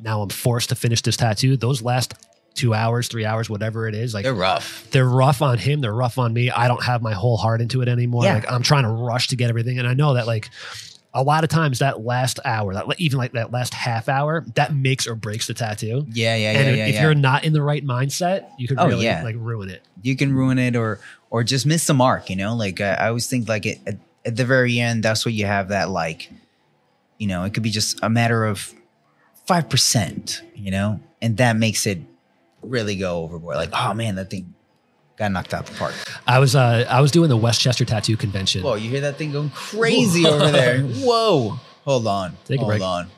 Now 0.00 0.22
I'm 0.22 0.28
forced 0.28 0.70
to 0.70 0.74
finish 0.74 1.02
this 1.02 1.16
tattoo. 1.16 1.56
Those 1.56 1.82
last 1.82 2.14
two 2.58 2.74
hours, 2.74 3.08
three 3.08 3.24
hours, 3.24 3.48
whatever 3.48 3.86
it 3.88 3.94
is, 3.94 4.12
like 4.14 4.24
They're 4.24 4.34
rough. 4.34 4.86
they're 4.90 5.08
rough 5.08 5.40
on 5.42 5.56
him. 5.58 5.80
They're 5.80 5.94
rough 5.94 6.18
on 6.18 6.32
me. 6.32 6.50
I 6.50 6.68
don't 6.68 6.82
have 6.82 7.00
my 7.02 7.12
whole 7.14 7.36
heart 7.36 7.60
into 7.60 7.80
it 7.82 7.88
anymore. 7.88 8.24
Yeah. 8.24 8.34
Like 8.34 8.50
I'm 8.52 8.62
trying 8.62 8.82
to 8.84 8.90
rush 8.90 9.28
to 9.28 9.36
get 9.36 9.48
everything, 9.48 9.78
and 9.78 9.86
I 9.88 9.94
know 9.94 10.14
that 10.14 10.26
like 10.26 10.50
a 11.14 11.22
lot 11.22 11.42
of 11.42 11.48
times 11.50 11.78
that 11.78 12.00
last 12.04 12.38
hour, 12.44 12.74
that 12.74 12.84
even 12.98 13.16
like 13.18 13.32
that 13.32 13.50
last 13.50 13.72
half 13.72 14.08
hour, 14.10 14.44
that 14.56 14.74
makes 14.74 15.06
or 15.06 15.14
breaks 15.14 15.46
the 15.46 15.54
tattoo. 15.54 16.04
Yeah, 16.12 16.36
yeah, 16.36 16.52
yeah, 16.52 16.58
and 16.60 16.76
yeah. 16.76 16.86
if 16.86 16.94
yeah. 16.96 17.02
you're 17.02 17.14
not 17.14 17.44
in 17.44 17.52
the 17.54 17.62
right 17.62 17.84
mindset, 17.84 18.46
you 18.58 18.68
could 18.68 18.78
Oh, 18.78 18.86
really 18.86 19.04
yeah. 19.06 19.22
like 19.24 19.36
ruin 19.38 19.70
it. 19.70 19.82
you 20.02 20.14
can 20.16 20.32
ruin 20.34 20.58
it 20.58 20.76
or 20.76 21.00
or 21.30 21.42
just 21.44 21.64
miss 21.66 21.86
the 21.86 21.92
mark 21.94 22.30
you 22.30 22.36
know 22.36 22.54
like 22.56 22.80
i, 22.80 22.92
I 22.94 23.08
always 23.08 23.26
think 23.26 23.48
like 23.48 23.66
it, 23.66 23.78
at, 23.86 23.96
at 24.24 24.36
the 24.36 24.44
very 24.46 24.78
end 24.80 25.02
that's 25.02 25.24
where 25.26 25.32
you 25.32 25.44
have 25.44 25.68
that 25.68 25.90
like 25.90 26.30
you 27.18 27.26
know 27.26 27.44
it 27.44 27.52
could 27.52 27.62
be 27.62 27.70
just 27.70 27.98
a 28.02 28.08
matter 28.08 28.44
of 28.46 28.72
5% 29.46 30.40
you 30.54 30.70
know 30.70 31.00
and 31.22 31.36
that 31.38 31.56
makes 31.56 31.86
it 31.86 31.98
really 32.62 32.96
go 32.96 33.22
overboard. 33.22 33.56
Like 33.56 33.70
oh 33.72 33.94
man 33.94 34.16
that 34.16 34.30
thing 34.30 34.54
got 35.16 35.32
knocked 35.32 35.54
out 35.54 35.66
the 35.66 35.74
park. 35.74 35.94
I 36.26 36.38
was 36.38 36.54
uh 36.54 36.86
I 36.88 37.00
was 37.00 37.10
doing 37.10 37.28
the 37.28 37.36
Westchester 37.36 37.84
Tattoo 37.84 38.16
Convention. 38.16 38.62
whoa 38.62 38.74
you 38.74 38.90
hear 38.90 39.02
that 39.02 39.16
thing 39.16 39.32
going 39.32 39.50
crazy 39.50 40.26
over 40.26 40.50
there? 40.50 40.80
Whoa. 40.82 41.58
Hold 41.84 42.06
on. 42.06 42.36
Take 42.44 42.60
a 42.60 42.64
hold 42.64 42.82
on. 42.82 43.08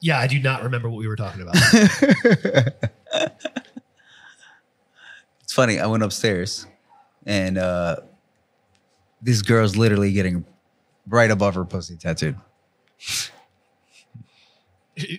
Yeah, 0.00 0.18
I 0.18 0.26
do 0.26 0.40
not 0.40 0.62
remember 0.62 0.88
what 0.88 0.98
we 0.98 1.08
were 1.08 1.16
talking 1.16 1.42
about. 1.42 1.56
it's 5.48 5.54
funny 5.54 5.80
i 5.80 5.86
went 5.86 6.02
upstairs 6.02 6.66
and 7.24 7.56
uh 7.56 7.96
this 9.22 9.40
girl's 9.40 9.76
literally 9.76 10.12
getting 10.12 10.44
right 11.08 11.30
above 11.30 11.54
her 11.54 11.64
pussy 11.64 11.96
tattooed 11.96 12.36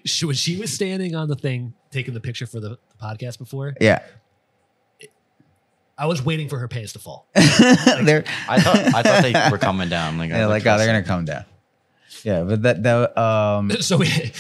she, 0.06 0.26
when 0.26 0.36
she 0.36 0.58
was 0.58 0.74
standing 0.74 1.16
on 1.16 1.28
the 1.28 1.36
thing 1.36 1.74
taking 1.92 2.14
the 2.14 2.20
picture 2.22 2.46
for 2.46 2.60
the, 2.60 2.70
the 2.70 2.78
podcast 3.02 3.38
before, 3.38 3.76
yeah 3.80 4.02
I 6.00 6.06
was 6.06 6.24
waiting 6.24 6.48
for 6.48 6.58
her 6.60 6.70
pants 6.70 6.94
to 6.94 7.00
fall. 7.00 7.28
they're 7.36 8.24
I 8.48 8.62
thought 8.62 8.78
I 8.78 9.04
thought 9.04 9.22
they 9.22 9.52
were 9.52 9.58
coming 9.70 9.90
down. 9.90 10.18
Like, 10.18 10.30
yeah, 10.30 10.46
like 10.46 10.66
oh, 10.66 10.78
they're 10.78 10.88
gonna 10.88 11.04
come 11.04 11.26
down. 11.26 11.44
Yeah, 12.24 12.44
but 12.44 12.62
that 12.64 12.84
that 12.84 13.18
um 13.18 13.70
so 13.82 13.98
we, 13.98 14.32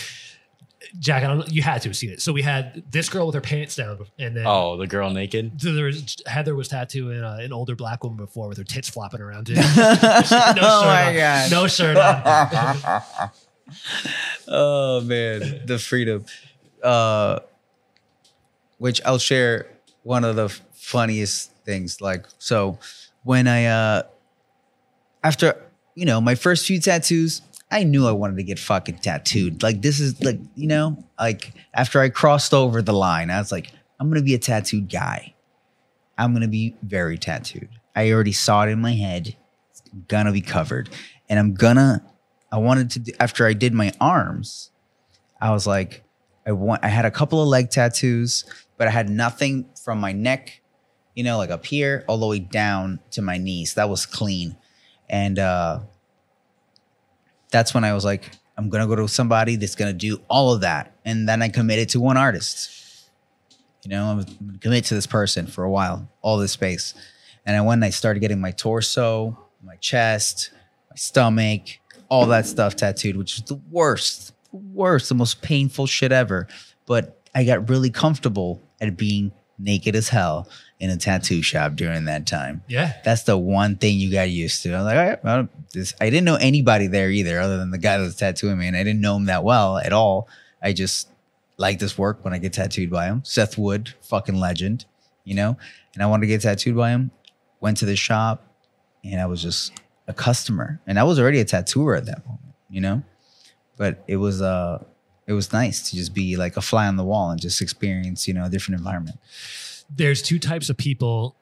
Jack, 0.99 1.23
I 1.23 1.27
don't 1.27 1.39
know, 1.39 1.45
you 1.49 1.61
had 1.61 1.81
to 1.81 1.89
have 1.89 1.97
seen 1.97 2.11
it. 2.11 2.21
So 2.21 2.31
we 2.31 2.43
had 2.43 2.81
this 2.89 3.09
girl 3.09 3.25
with 3.25 3.35
her 3.35 3.41
pants 3.41 3.75
down, 3.75 4.05
and 4.17 4.37
then 4.37 4.45
Oh, 4.47 4.77
the 4.77 4.87
girl 4.87 5.09
naked. 5.09 5.61
So 5.61 5.73
there 5.73 5.85
was 5.85 6.15
Heather 6.25 6.55
was 6.55 6.69
tattooing 6.69 7.21
uh, 7.21 7.39
an 7.41 7.51
older 7.51 7.75
black 7.75 8.05
woman 8.05 8.17
before 8.17 8.47
with 8.47 8.57
her 8.57 8.63
tits 8.63 8.87
flopping 8.89 9.19
around. 9.19 9.47
Too. 9.47 9.55
oh 9.57 10.83
my 10.85 11.07
on. 11.07 11.15
god. 11.15 11.51
No 11.51 11.67
shirt 11.67 11.97
on. 11.97 13.31
Oh 14.47 15.01
man, 15.01 15.61
the 15.65 15.79
freedom. 15.79 16.25
Uh 16.83 17.39
which 18.77 19.01
I'll 19.05 19.19
share 19.19 19.67
one 20.03 20.23
of 20.23 20.37
the 20.37 20.49
funniest 20.71 21.51
things 21.65 21.99
like 21.99 22.25
so 22.37 22.79
when 23.23 23.47
I 23.47 23.65
uh 23.65 24.03
after 25.23 25.61
you 25.95 26.05
know 26.05 26.21
my 26.21 26.35
first 26.35 26.65
few 26.65 26.79
tattoos 26.79 27.41
I 27.71 27.83
knew 27.83 28.07
I 28.07 28.11
wanted 28.11 28.37
to 28.37 28.43
get 28.43 28.57
fucking 28.57 28.97
tattooed. 28.99 29.61
Like 29.61 29.81
this 29.81 29.99
is 29.99 30.21
like, 30.23 30.39
you 30.55 30.67
know, 30.67 31.03
like 31.19 31.53
after 31.73 31.99
I 31.99 32.09
crossed 32.09 32.53
over 32.53 32.81
the 32.81 32.93
line, 32.93 33.29
I 33.29 33.37
was 33.37 33.51
like, 33.51 33.71
I'm 33.99 34.09
gonna 34.09 34.23
be 34.23 34.33
a 34.33 34.39
tattooed 34.39 34.89
guy. 34.89 35.35
I'm 36.17 36.33
gonna 36.33 36.47
be 36.47 36.75
very 36.81 37.17
tattooed. 37.17 37.69
I 37.95 38.11
already 38.11 38.31
saw 38.31 38.63
it 38.63 38.69
in 38.69 38.81
my 38.81 38.93
head. 38.93 39.35
It's 39.69 39.83
gonna 40.07 40.31
be 40.31 40.41
covered. 40.41 40.89
And 41.29 41.37
I'm 41.37 41.53
gonna 41.53 42.03
I 42.51 42.57
wanted 42.57 42.91
to 42.91 42.99
do, 42.99 43.11
after 43.19 43.45
I 43.45 43.53
did 43.53 43.73
my 43.73 43.93
arms, 43.99 44.71
I 45.39 45.51
was 45.51 45.67
like, 45.67 46.03
I 46.45 46.51
want 46.51 46.83
I 46.83 46.87
had 46.87 47.05
a 47.05 47.11
couple 47.11 47.41
of 47.41 47.47
leg 47.47 47.69
tattoos, 47.69 48.45
but 48.77 48.87
I 48.87 48.91
had 48.91 49.09
nothing 49.09 49.69
from 49.83 49.99
my 49.99 50.11
neck, 50.11 50.61
you 51.13 51.23
know, 51.23 51.37
like 51.37 51.51
up 51.51 51.65
here, 51.65 52.03
all 52.07 52.17
the 52.17 52.25
way 52.27 52.39
down 52.39 52.99
to 53.11 53.21
my 53.21 53.37
knees. 53.37 53.75
That 53.75 53.89
was 53.89 54.05
clean. 54.05 54.57
And 55.09 55.37
uh 55.37 55.81
that's 57.51 57.73
when 57.73 57.83
I 57.83 57.93
was 57.93 58.05
like, 58.05 58.31
I'm 58.57 58.69
gonna 58.69 58.87
go 58.87 58.95
to 58.95 59.07
somebody 59.07 59.55
that's 59.55 59.75
gonna 59.75 59.93
do 59.93 60.21
all 60.27 60.53
of 60.53 60.61
that. 60.61 60.95
And 61.05 61.29
then 61.29 61.41
I 61.41 61.49
committed 61.49 61.89
to 61.89 61.99
one 61.99 62.17
artist. 62.17 62.71
You 63.83 63.91
know, 63.91 64.05
I'm 64.05 64.59
commit 64.59 64.85
to 64.85 64.95
this 64.95 65.07
person 65.07 65.47
for 65.47 65.63
a 65.63 65.69
while, 65.69 66.09
all 66.21 66.37
this 66.37 66.51
space. 66.51 66.93
And 67.45 67.55
I 67.55 67.61
went 67.61 67.79
and 67.79 67.85
I 67.85 67.89
started 67.91 68.19
getting 68.19 68.41
my 68.41 68.51
torso, 68.51 69.39
my 69.63 69.75
chest, 69.77 70.51
my 70.89 70.95
stomach, 70.95 71.61
all 72.09 72.25
that 72.27 72.45
stuff 72.45 72.75
tattooed, 72.75 73.15
which 73.15 73.37
is 73.37 73.43
the 73.43 73.59
worst, 73.71 74.33
the 74.51 74.57
worst, 74.57 75.09
the 75.09 75.15
most 75.15 75.41
painful 75.41 75.85
shit 75.85 76.11
ever. 76.11 76.47
But 76.85 77.21
I 77.33 77.43
got 77.43 77.69
really 77.69 77.89
comfortable 77.89 78.61
at 78.81 78.97
being 78.97 79.31
naked 79.59 79.95
as 79.95 80.09
hell 80.09 80.49
in 80.79 80.89
a 80.89 80.97
tattoo 80.97 81.41
shop 81.41 81.75
during 81.75 82.05
that 82.05 82.25
time. 82.25 82.63
Yeah. 82.67 82.93
That's 83.03 83.23
the 83.23 83.37
one 83.37 83.75
thing 83.75 83.97
you 83.97 84.11
got 84.11 84.29
used 84.29 84.63
to. 84.63 84.73
I 84.73 84.77
was 84.77 84.85
like, 84.85 84.95
right, 84.95 85.23
well, 85.23 85.49
this, 85.73 85.93
I 85.99 86.09
didn't 86.09 86.25
know 86.25 86.37
anybody 86.37 86.87
there 86.87 87.11
either, 87.11 87.39
other 87.39 87.57
than 87.57 87.71
the 87.71 87.77
guy 87.77 87.97
that 87.97 88.03
was 88.03 88.15
tattooing 88.15 88.57
me, 88.57 88.67
and 88.67 88.77
I 88.77 88.83
didn't 88.83 89.01
know 89.01 89.17
him 89.17 89.25
that 89.25 89.43
well 89.43 89.77
at 89.77 89.93
all. 89.93 90.27
I 90.61 90.73
just 90.73 91.09
like 91.57 91.79
this 91.79 91.97
work 91.97 92.23
when 92.23 92.33
I 92.33 92.37
get 92.37 92.53
tattooed 92.53 92.89
by 92.89 93.07
him. 93.07 93.21
Seth 93.25 93.57
Wood, 93.57 93.93
fucking 94.01 94.35
legend, 94.35 94.85
you 95.25 95.35
know. 95.35 95.57
And 95.93 96.01
I 96.01 96.05
wanted 96.05 96.21
to 96.21 96.27
get 96.27 96.41
tattooed 96.41 96.77
by 96.77 96.91
him. 96.91 97.11
Went 97.59 97.77
to 97.77 97.85
the 97.85 97.97
shop, 97.97 98.45
and 99.03 99.19
I 99.19 99.25
was 99.25 99.41
just 99.41 99.73
a 100.09 100.13
customer, 100.13 100.81
and 100.85 100.99
I 100.99 101.03
was 101.03 101.17
already 101.19 101.39
a 101.39 101.45
tattooer 101.45 101.95
at 101.95 102.05
that 102.07 102.25
moment, 102.25 102.53
you 102.69 102.81
know. 102.81 103.03
But 103.77 104.03
it 104.07 104.17
was 104.17 104.41
uh, 104.41 104.83
it 105.27 105.33
was 105.33 105.53
nice 105.53 105.89
to 105.91 105.95
just 105.95 106.13
be 106.13 106.35
like 106.35 106.57
a 106.57 106.61
fly 106.61 106.87
on 106.87 106.97
the 106.97 107.05
wall 107.05 107.31
and 107.31 107.39
just 107.39 107.61
experience, 107.61 108.27
you 108.27 108.33
know, 108.33 108.43
a 108.45 108.49
different 108.49 108.79
environment. 108.79 109.17
There's 109.95 110.21
two 110.21 110.39
types 110.39 110.69
of 110.69 110.75
people 110.77 111.35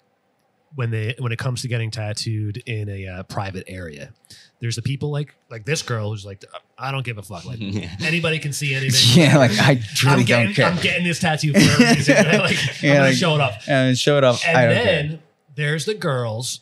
when 0.75 0.91
they 0.91 1.15
when 1.17 1.31
it 1.31 1.39
comes 1.39 1.61
to 1.63 1.67
getting 1.67 1.89
tattooed 1.89 2.61
in 2.67 2.89
a 2.89 3.07
uh, 3.07 3.23
private 3.23 3.63
area. 3.67 4.11
There's 4.59 4.75
the 4.75 4.81
people 4.81 5.09
like 5.11 5.33
like 5.49 5.65
this 5.65 5.81
girl 5.81 6.09
who's 6.11 6.25
like, 6.25 6.43
I 6.77 6.91
don't 6.91 7.03
give 7.05 7.17
a 7.17 7.23
fuck. 7.23 7.45
Like 7.45 7.59
anybody 8.01 8.37
can 8.39 8.53
see 8.53 8.75
anything. 8.75 9.17
Yeah, 9.23 9.37
like 9.37 9.51
I 9.59 9.81
really 10.03 10.19
I'm 10.21 10.25
getting, 10.25 10.45
don't 10.47 10.53
care. 10.55 10.65
I'm 10.67 10.77
getting 10.81 11.03
this 11.05 11.19
tattoo 11.19 11.53
for 11.53 11.59
a 11.59 11.93
reason. 11.95 12.15
Like, 12.39 12.83
Yeah, 12.83 12.91
I'm 12.91 12.97
gonna 12.97 12.99
like- 13.07 13.15
show 13.15 13.35
it 13.35 13.41
up. 13.41 13.53
and 13.67 13.97
show 13.97 14.17
it 14.17 14.23
up. 14.23 14.37
And 14.45 14.57
I 14.57 14.65
don't 14.65 14.73
then 14.85 15.09
care. 15.09 15.19
there's 15.55 15.85
the 15.85 15.93
girls 15.95 16.61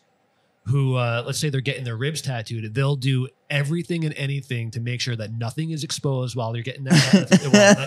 who, 0.68 0.96
uh, 0.96 1.24
let's 1.26 1.40
say 1.40 1.50
they're 1.50 1.62
getting 1.62 1.84
their 1.84 1.98
ribs 1.98 2.22
tattooed. 2.22 2.74
They'll 2.74 2.96
do 2.96 3.28
everything 3.50 4.04
and 4.04 4.14
anything 4.16 4.72
to 4.72 4.80
make 4.80 5.00
sure 5.02 5.16
that 5.16 5.32
nothing 5.32 5.70
is 5.72 5.84
exposed 5.84 6.36
while 6.36 6.52
they're 6.54 6.64
getting 6.64 6.86
that. 6.86 7.86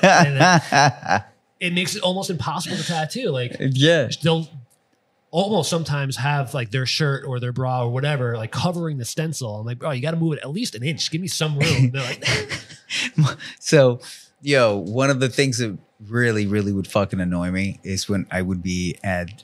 it 1.60 1.72
makes 1.72 1.96
it 1.96 2.02
almost 2.02 2.30
impossible 2.30 2.76
to 2.76 2.84
tattoo. 2.84 3.30
Like 3.30 3.56
yeah. 3.58 4.08
they'll 4.22 4.48
almost 5.30 5.68
sometimes 5.68 6.16
have 6.16 6.54
like 6.54 6.70
their 6.70 6.86
shirt 6.86 7.24
or 7.26 7.38
their 7.38 7.52
bra 7.52 7.82
or 7.82 7.90
whatever 7.90 8.36
like 8.36 8.52
covering 8.52 8.98
the 8.98 9.04
stencil. 9.04 9.56
I'm 9.56 9.66
like, 9.66 9.78
bro, 9.78 9.90
you 9.90 10.00
got 10.00 10.12
to 10.12 10.16
move 10.16 10.34
it 10.34 10.38
at 10.40 10.50
least 10.50 10.74
an 10.74 10.82
inch. 10.82 11.10
Give 11.10 11.20
me 11.20 11.28
some 11.28 11.58
room. 11.58 11.90
They're 11.90 12.02
like, 12.02 12.24
So, 13.58 14.00
yo, 14.40 14.76
one 14.76 15.10
of 15.10 15.20
the 15.20 15.28
things 15.28 15.58
that 15.58 15.76
really, 16.06 16.46
really 16.46 16.72
would 16.72 16.86
fucking 16.86 17.20
annoy 17.20 17.50
me 17.50 17.80
is 17.82 18.08
when 18.08 18.26
I 18.30 18.42
would 18.42 18.62
be 18.62 18.96
at 19.02 19.42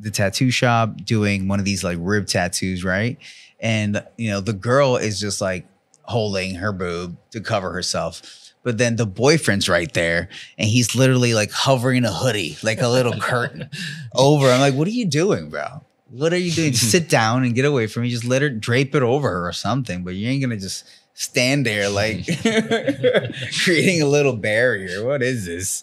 the 0.00 0.10
tattoo 0.10 0.50
shop 0.50 0.96
doing 1.04 1.48
one 1.48 1.58
of 1.58 1.64
these 1.64 1.82
like 1.82 1.98
rib 2.00 2.26
tattoos, 2.26 2.84
right? 2.84 3.18
And, 3.60 4.04
you 4.16 4.30
know, 4.30 4.40
the 4.40 4.52
girl 4.52 4.96
is 4.96 5.18
just 5.18 5.40
like 5.40 5.66
holding 6.02 6.56
her 6.56 6.72
boob 6.72 7.16
to 7.30 7.40
cover 7.40 7.72
herself. 7.72 8.52
But 8.62 8.78
then 8.78 8.96
the 8.96 9.06
boyfriend's 9.06 9.68
right 9.68 9.92
there 9.94 10.28
and 10.58 10.68
he's 10.68 10.94
literally 10.94 11.34
like 11.34 11.52
hovering 11.52 12.04
a 12.04 12.12
hoodie, 12.12 12.56
like 12.62 12.80
a 12.80 12.88
little 12.88 13.18
curtain 13.18 13.70
over. 14.14 14.50
I'm 14.50 14.60
like, 14.60 14.74
what 14.74 14.88
are 14.88 14.92
you 14.92 15.06
doing, 15.06 15.50
bro? 15.50 15.84
What 16.10 16.32
are 16.32 16.38
you 16.38 16.50
doing? 16.50 16.72
Just 16.72 16.90
sit 16.90 17.08
down 17.08 17.44
and 17.44 17.54
get 17.54 17.64
away 17.64 17.86
from 17.86 18.02
me. 18.02 18.10
Just 18.10 18.24
let 18.24 18.42
her 18.42 18.50
drape 18.50 18.94
it 18.94 19.02
over 19.02 19.28
her 19.28 19.48
or 19.48 19.52
something. 19.52 20.04
But 20.04 20.14
you 20.14 20.28
ain't 20.28 20.42
gonna 20.42 20.56
just 20.56 20.84
stand 21.14 21.64
there 21.64 21.88
like 21.88 22.26
creating 23.64 24.02
a 24.02 24.06
little 24.06 24.36
barrier. 24.36 25.04
What 25.04 25.22
is 25.22 25.46
this? 25.46 25.82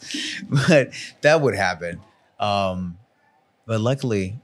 But 0.68 0.92
that 1.22 1.42
would 1.42 1.56
happen. 1.56 2.02
Um, 2.40 2.98
but 3.66 3.80
luckily, 3.82 4.40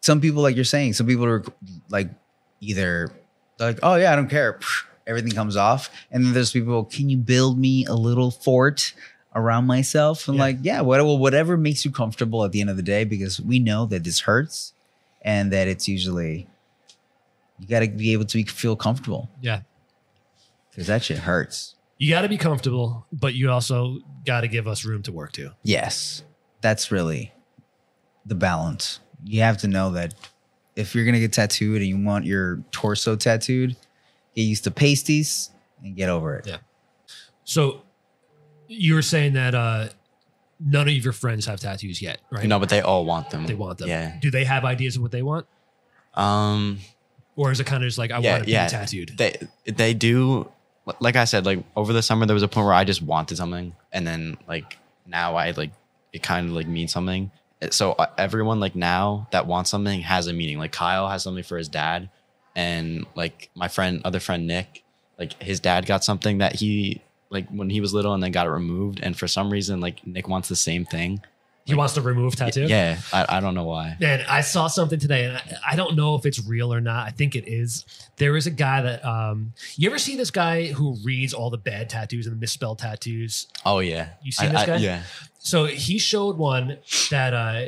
some 0.00 0.20
people, 0.20 0.42
like 0.42 0.56
you're 0.56 0.64
saying, 0.64 0.92
some 0.94 1.06
people 1.06 1.24
are 1.24 1.44
like 1.90 2.08
either 2.60 3.10
like, 3.58 3.78
oh 3.82 3.96
yeah, 3.96 4.12
I 4.12 4.16
don't 4.16 4.28
care. 4.30 4.58
Everything 5.06 5.32
comes 5.32 5.56
off. 5.56 5.90
And 6.10 6.24
then 6.24 6.32
there's 6.32 6.52
people, 6.52 6.84
can 6.84 7.08
you 7.08 7.16
build 7.16 7.58
me 7.58 7.84
a 7.86 7.94
little 7.94 8.30
fort 8.30 8.92
around 9.34 9.66
myself? 9.66 10.28
I'm 10.28 10.34
Yeah. 10.36 10.40
like, 10.40 10.58
yeah, 10.62 10.80
what, 10.82 11.00
well, 11.04 11.18
whatever 11.18 11.56
makes 11.56 11.84
you 11.84 11.90
comfortable 11.90 12.44
at 12.44 12.52
the 12.52 12.60
end 12.60 12.70
of 12.70 12.76
the 12.76 12.82
day, 12.82 13.04
because 13.04 13.40
we 13.40 13.58
know 13.58 13.86
that 13.86 14.04
this 14.04 14.20
hurts 14.20 14.72
and 15.22 15.52
that 15.52 15.66
it's 15.68 15.88
usually 15.88 16.46
You 17.58 17.66
got 17.66 17.80
to 17.80 17.88
be 17.88 18.12
able 18.12 18.24
to 18.26 18.44
feel 18.44 18.76
comfortable 18.76 19.28
Yeah. 19.40 19.62
because 20.70 20.86
that 20.86 21.02
shit 21.02 21.18
hurts. 21.18 21.74
You 21.98 22.10
got 22.10 22.22
to 22.22 22.28
be 22.28 22.38
comfortable, 22.38 23.04
but 23.12 23.34
you 23.34 23.50
also 23.50 23.98
got 24.24 24.42
to 24.42 24.48
give 24.48 24.68
us 24.68 24.84
room 24.84 25.02
to 25.02 25.12
work 25.12 25.32
too. 25.32 25.50
Yes, 25.64 26.22
that's 26.60 26.92
really 26.92 27.32
the 28.28 28.34
balance. 28.34 29.00
You 29.24 29.40
have 29.42 29.58
to 29.58 29.68
know 29.68 29.90
that 29.92 30.14
if 30.76 30.94
you're 30.94 31.04
gonna 31.04 31.18
get 31.20 31.32
tattooed 31.32 31.78
and 31.80 31.86
you 31.86 31.98
want 32.02 32.24
your 32.24 32.62
torso 32.70 33.16
tattooed, 33.16 33.76
get 34.34 34.42
used 34.42 34.64
to 34.64 34.70
pasties 34.70 35.50
and 35.82 35.96
get 35.96 36.08
over 36.08 36.36
it. 36.36 36.46
Yeah. 36.46 36.58
So 37.44 37.82
you 38.68 38.94
were 38.94 39.02
saying 39.02 39.32
that 39.32 39.54
uh, 39.54 39.88
none 40.60 40.88
of 40.88 40.94
your 40.94 41.12
friends 41.12 41.46
have 41.46 41.58
tattoos 41.60 42.00
yet, 42.02 42.18
right? 42.30 42.46
No, 42.46 42.58
but 42.58 42.68
they 42.68 42.80
all 42.80 43.04
want 43.04 43.30
them. 43.30 43.46
They 43.46 43.54
want 43.54 43.78
them. 43.78 43.88
Yeah. 43.88 44.16
Do 44.20 44.30
they 44.30 44.44
have 44.44 44.64
ideas 44.64 44.96
of 44.96 45.02
what 45.02 45.10
they 45.12 45.22
want? 45.22 45.46
Um. 46.14 46.78
Or 47.36 47.52
is 47.52 47.60
it 47.60 47.66
kind 47.66 47.84
of 47.84 47.86
just 47.88 47.98
like, 47.98 48.10
I 48.10 48.18
yeah. 48.18 48.32
want 48.32 48.44
to 48.46 48.50
Yeah. 48.50 48.66
be 48.66 48.70
tattooed? 48.70 49.16
They 49.16 49.36
they 49.66 49.94
do. 49.94 50.50
Like 51.00 51.16
I 51.16 51.24
said, 51.24 51.46
like 51.46 51.62
over 51.76 51.92
the 51.92 52.02
summer, 52.02 52.26
there 52.26 52.34
was 52.34 52.42
a 52.42 52.48
point 52.48 52.64
where 52.66 52.74
I 52.74 52.82
just 52.84 53.00
wanted 53.02 53.36
something, 53.36 53.74
and 53.92 54.06
then 54.06 54.36
like 54.48 54.76
now 55.06 55.36
I 55.36 55.52
like 55.52 55.70
it 56.12 56.22
kind 56.22 56.48
of 56.48 56.54
like 56.54 56.66
means 56.66 56.92
something. 56.92 57.30
So 57.70 57.92
uh, 57.92 58.06
everyone 58.16 58.60
like 58.60 58.76
now 58.76 59.28
that 59.32 59.46
wants 59.46 59.70
something 59.70 60.00
has 60.02 60.26
a 60.26 60.32
meaning. 60.32 60.58
Like 60.58 60.72
Kyle 60.72 61.08
has 61.08 61.22
something 61.22 61.44
for 61.44 61.58
his 61.58 61.68
dad, 61.68 62.08
and 62.54 63.06
like 63.14 63.50
my 63.54 63.68
friend, 63.68 64.00
other 64.04 64.20
friend 64.20 64.46
Nick, 64.46 64.84
like 65.18 65.40
his 65.42 65.60
dad 65.60 65.86
got 65.86 66.04
something 66.04 66.38
that 66.38 66.56
he 66.56 67.02
like 67.30 67.48
when 67.50 67.70
he 67.70 67.80
was 67.80 67.92
little 67.92 68.14
and 68.14 68.22
then 68.22 68.32
got 68.32 68.46
it 68.46 68.50
removed, 68.50 69.00
and 69.02 69.16
for 69.18 69.26
some 69.26 69.50
reason 69.50 69.80
like 69.80 70.06
Nick 70.06 70.28
wants 70.28 70.48
the 70.48 70.56
same 70.56 70.84
thing. 70.84 71.20
He 71.68 71.74
wants 71.76 71.94
to 71.94 72.00
remove 72.00 72.34
tattoo? 72.36 72.66
Yeah, 72.66 72.98
I, 73.12 73.36
I 73.36 73.40
don't 73.40 73.54
know 73.54 73.64
why. 73.64 73.96
Man, 74.00 74.24
I 74.28 74.40
saw 74.40 74.66
something 74.66 74.98
today, 74.98 75.26
and 75.26 75.36
I, 75.36 75.42
I 75.72 75.76
don't 75.76 75.94
know 75.96 76.14
if 76.16 76.26
it's 76.26 76.44
real 76.46 76.72
or 76.72 76.80
not. 76.80 77.06
I 77.06 77.10
think 77.10 77.36
it 77.36 77.46
is. 77.46 77.84
There 78.16 78.36
is 78.36 78.46
a 78.46 78.50
guy 78.50 78.82
that 78.82 79.04
um, 79.04 79.52
you 79.76 79.88
ever 79.88 79.98
see 79.98 80.16
this 80.16 80.30
guy 80.30 80.66
who 80.66 80.96
reads 81.04 81.32
all 81.34 81.50
the 81.50 81.58
bad 81.58 81.88
tattoos 81.88 82.26
and 82.26 82.34
the 82.34 82.40
misspelled 82.40 82.78
tattoos? 82.78 83.46
Oh 83.64 83.78
yeah, 83.80 84.10
You 84.22 84.32
seen 84.32 84.48
I- 84.48 84.52
this 84.52 84.66
guy? 84.66 84.76
Yeah. 84.76 85.02
So 85.38 85.66
he 85.66 85.98
showed 85.98 86.36
one 86.36 86.78
that 87.10 87.32
uh, 87.34 87.66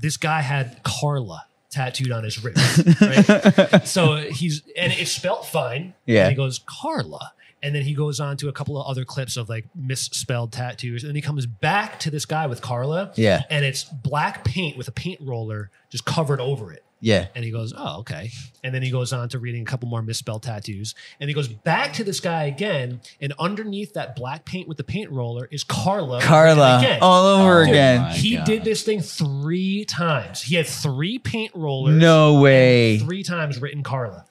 this 0.00 0.16
guy 0.16 0.40
had 0.40 0.82
Carla 0.82 1.46
tattooed 1.70 2.12
on 2.12 2.24
his 2.24 2.42
wrist. 2.42 3.00
Right? 3.00 3.84
so 3.86 4.16
he's 4.16 4.62
and 4.76 4.92
it's 4.92 5.10
spelt 5.12 5.46
fine. 5.46 5.94
Yeah. 6.06 6.22
And 6.22 6.30
he 6.30 6.36
goes 6.36 6.60
Carla, 6.66 7.32
and 7.64 7.74
then 7.74 7.82
he 7.82 7.94
goes 7.94 8.20
on 8.20 8.36
to 8.36 8.48
a 8.48 8.52
couple 8.52 8.80
of 8.80 8.86
other 8.86 9.04
clips 9.04 9.36
of 9.36 9.48
like 9.48 9.64
misspelled 9.74 10.52
tattoos, 10.52 11.02
and 11.02 11.08
then 11.08 11.16
he 11.16 11.22
comes 11.22 11.46
back 11.46 11.98
to 12.00 12.10
this 12.10 12.24
guy 12.26 12.46
with 12.46 12.60
Carla. 12.62 13.12
Yeah, 13.16 13.42
And 13.50 13.64
it's 13.64 13.82
black 13.84 14.44
paint 14.44 14.76
with 14.76 14.86
a 14.86 14.92
paint 14.92 15.20
roller 15.22 15.70
just 15.90 16.04
covered 16.04 16.40
over 16.40 16.72
it. 16.72 16.84
yeah. 17.00 17.26
And 17.34 17.44
he 17.44 17.50
goes, 17.50 17.72
Oh, 17.76 17.98
okay. 18.00 18.30
And 18.62 18.74
then 18.74 18.82
he 18.82 18.90
goes 18.90 19.12
on 19.12 19.28
to 19.30 19.38
reading 19.38 19.62
a 19.62 19.64
couple 19.64 19.88
more 19.88 20.00
misspelled 20.02 20.42
tattoos. 20.42 20.94
And 21.20 21.28
he 21.28 21.34
goes 21.34 21.48
back 21.48 21.92
to 21.94 22.04
this 22.04 22.18
guy 22.20 22.44
again. 22.44 23.00
And 23.20 23.32
underneath 23.38 23.92
that 23.94 24.16
black 24.16 24.44
paint 24.46 24.68
with 24.68 24.76
the 24.78 24.84
paint 24.84 25.10
roller 25.10 25.46
is 25.50 25.64
Carla. 25.64 26.20
Carla, 26.22 26.78
Again. 26.78 26.98
all 27.02 27.24
over 27.26 27.60
Oh, 27.60 27.62
again. 27.70 28.10
he 28.12 28.36
God. 28.36 28.46
did 28.46 28.64
this 28.64 28.82
thing 28.82 29.00
three 29.02 29.84
times. 29.84 30.42
He 30.42 30.54
had 30.56 30.66
three 30.66 31.18
paint 31.18 31.52
rollers. 31.54 31.94
No 32.00 32.40
way. 32.40 32.98
Three 33.00 33.22
times 33.22 33.60
written 33.60 33.82
Carla. 33.82 34.24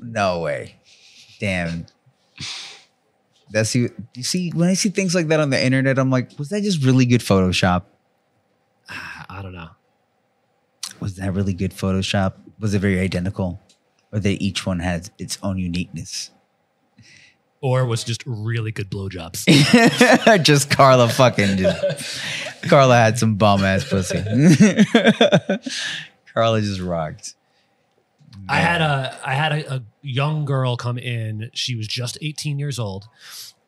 No 0.00 0.40
way. 0.40 0.74
Damn. 1.38 1.86
That's 3.50 3.74
you. 3.74 3.90
You 4.14 4.22
see, 4.22 4.50
when 4.50 4.68
I 4.68 4.74
see 4.74 4.88
things 4.88 5.14
like 5.14 5.28
that 5.28 5.40
on 5.40 5.50
the 5.50 5.62
internet, 5.62 5.98
I'm 5.98 6.10
like, 6.10 6.36
was 6.38 6.48
that 6.48 6.62
just 6.62 6.84
really 6.84 7.06
good 7.06 7.20
Photoshop? 7.20 7.84
Ah, 8.90 9.26
I 9.28 9.42
don't 9.42 9.54
know. 9.54 9.70
Was 11.00 11.16
that 11.16 11.32
really 11.32 11.54
good 11.54 11.72
Photoshop? 11.72 12.34
Was 12.58 12.74
it 12.74 12.80
very 12.80 13.00
identical, 13.00 13.60
or 14.12 14.18
that 14.18 14.42
each 14.42 14.66
one 14.66 14.80
has 14.80 15.10
its 15.18 15.38
own 15.42 15.58
uniqueness? 15.58 16.30
Or 17.60 17.86
was 17.86 18.04
just 18.04 18.22
really 18.26 18.70
good 18.70 18.90
blowjobs. 18.90 19.44
just 20.44 20.70
Carla 20.70 21.08
fucking 21.08 21.56
just 21.56 22.22
Carla 22.68 22.96
had 22.96 23.18
some 23.18 23.36
bum 23.36 23.64
ass 23.64 23.88
pussy. 23.88 24.22
Carla 26.34 26.60
just 26.60 26.80
rocked. 26.80 27.34
I 28.48 28.58
had 28.58 28.80
a 28.80 29.18
I 29.24 29.34
had 29.34 29.52
a, 29.52 29.74
a 29.74 29.82
young 30.02 30.44
girl 30.44 30.76
come 30.76 30.98
in. 30.98 31.50
She 31.52 31.74
was 31.74 31.86
just 31.86 32.18
18 32.20 32.58
years 32.58 32.78
old, 32.78 33.08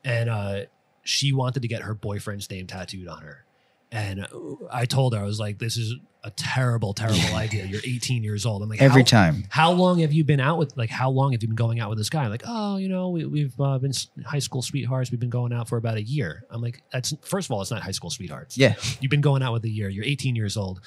and 0.05 0.31
uh, 0.31 0.61
she 1.03 1.33
wanted 1.33 1.63
to 1.63 1.69
get 1.69 1.83
her 1.83 1.95
boyfriend's 1.95 2.51
name 2.51 2.67
tattooed 2.67 3.09
on 3.09 3.23
her. 3.23 3.45
And 3.91 4.27
I 4.71 4.85
told 4.85 5.15
her 5.15 5.21
I 5.21 5.25
was 5.25 5.41
like, 5.41 5.59
"This 5.59 5.77
is 5.79 5.95
a 6.23 6.31
terrible, 6.31 6.93
terrible 6.93 7.35
idea. 7.35 7.65
You're 7.65 7.81
18 7.85 8.23
years 8.23 8.45
old." 8.45 8.63
I'm 8.63 8.69
like, 8.69 8.83
every 8.83 9.03
how, 9.03 9.07
time. 9.07 9.45
How 9.49 9.73
long 9.73 10.01
have 10.01 10.13
you 10.13 10.25
been 10.25 10.41
out 10.41 10.59
with? 10.59 10.77
Like, 10.77 10.91
how 10.91 11.09
long 11.11 11.33
have 11.33 11.43
you 11.43 11.49
been 11.49 11.57
going 11.57 11.81
out 11.81 11.89
with 11.89 11.97
this 11.97 12.11
guy? 12.11 12.27
Like, 12.27 12.43
oh, 12.47 12.77
you 12.77 12.89
know, 12.89 13.09
we, 13.09 13.25
we've 13.25 13.59
uh, 13.59 13.79
been 13.79 13.93
high 14.27 14.39
school 14.41 14.61
sweethearts. 14.61 15.11
We've 15.11 15.21
been 15.21 15.31
going 15.31 15.55
out 15.55 15.69
for 15.69 15.79
about 15.79 15.97
a 15.97 16.03
year. 16.03 16.45
I'm 16.51 16.61
like, 16.61 16.83
that's 16.93 17.15
first 17.23 17.49
of 17.49 17.53
all, 17.53 17.63
it's 17.63 17.71
not 17.71 17.83
high 17.83 17.93
school 17.93 18.11
sweethearts. 18.11 18.59
Yeah, 18.59 18.75
You've 19.01 19.11
been 19.11 19.23
going 19.23 19.43
out 19.43 19.55
with 19.55 19.65
a 19.65 19.71
year. 19.71 19.89
You're 19.89 20.05
18 20.05 20.37
years 20.37 20.57
old. 20.59 20.83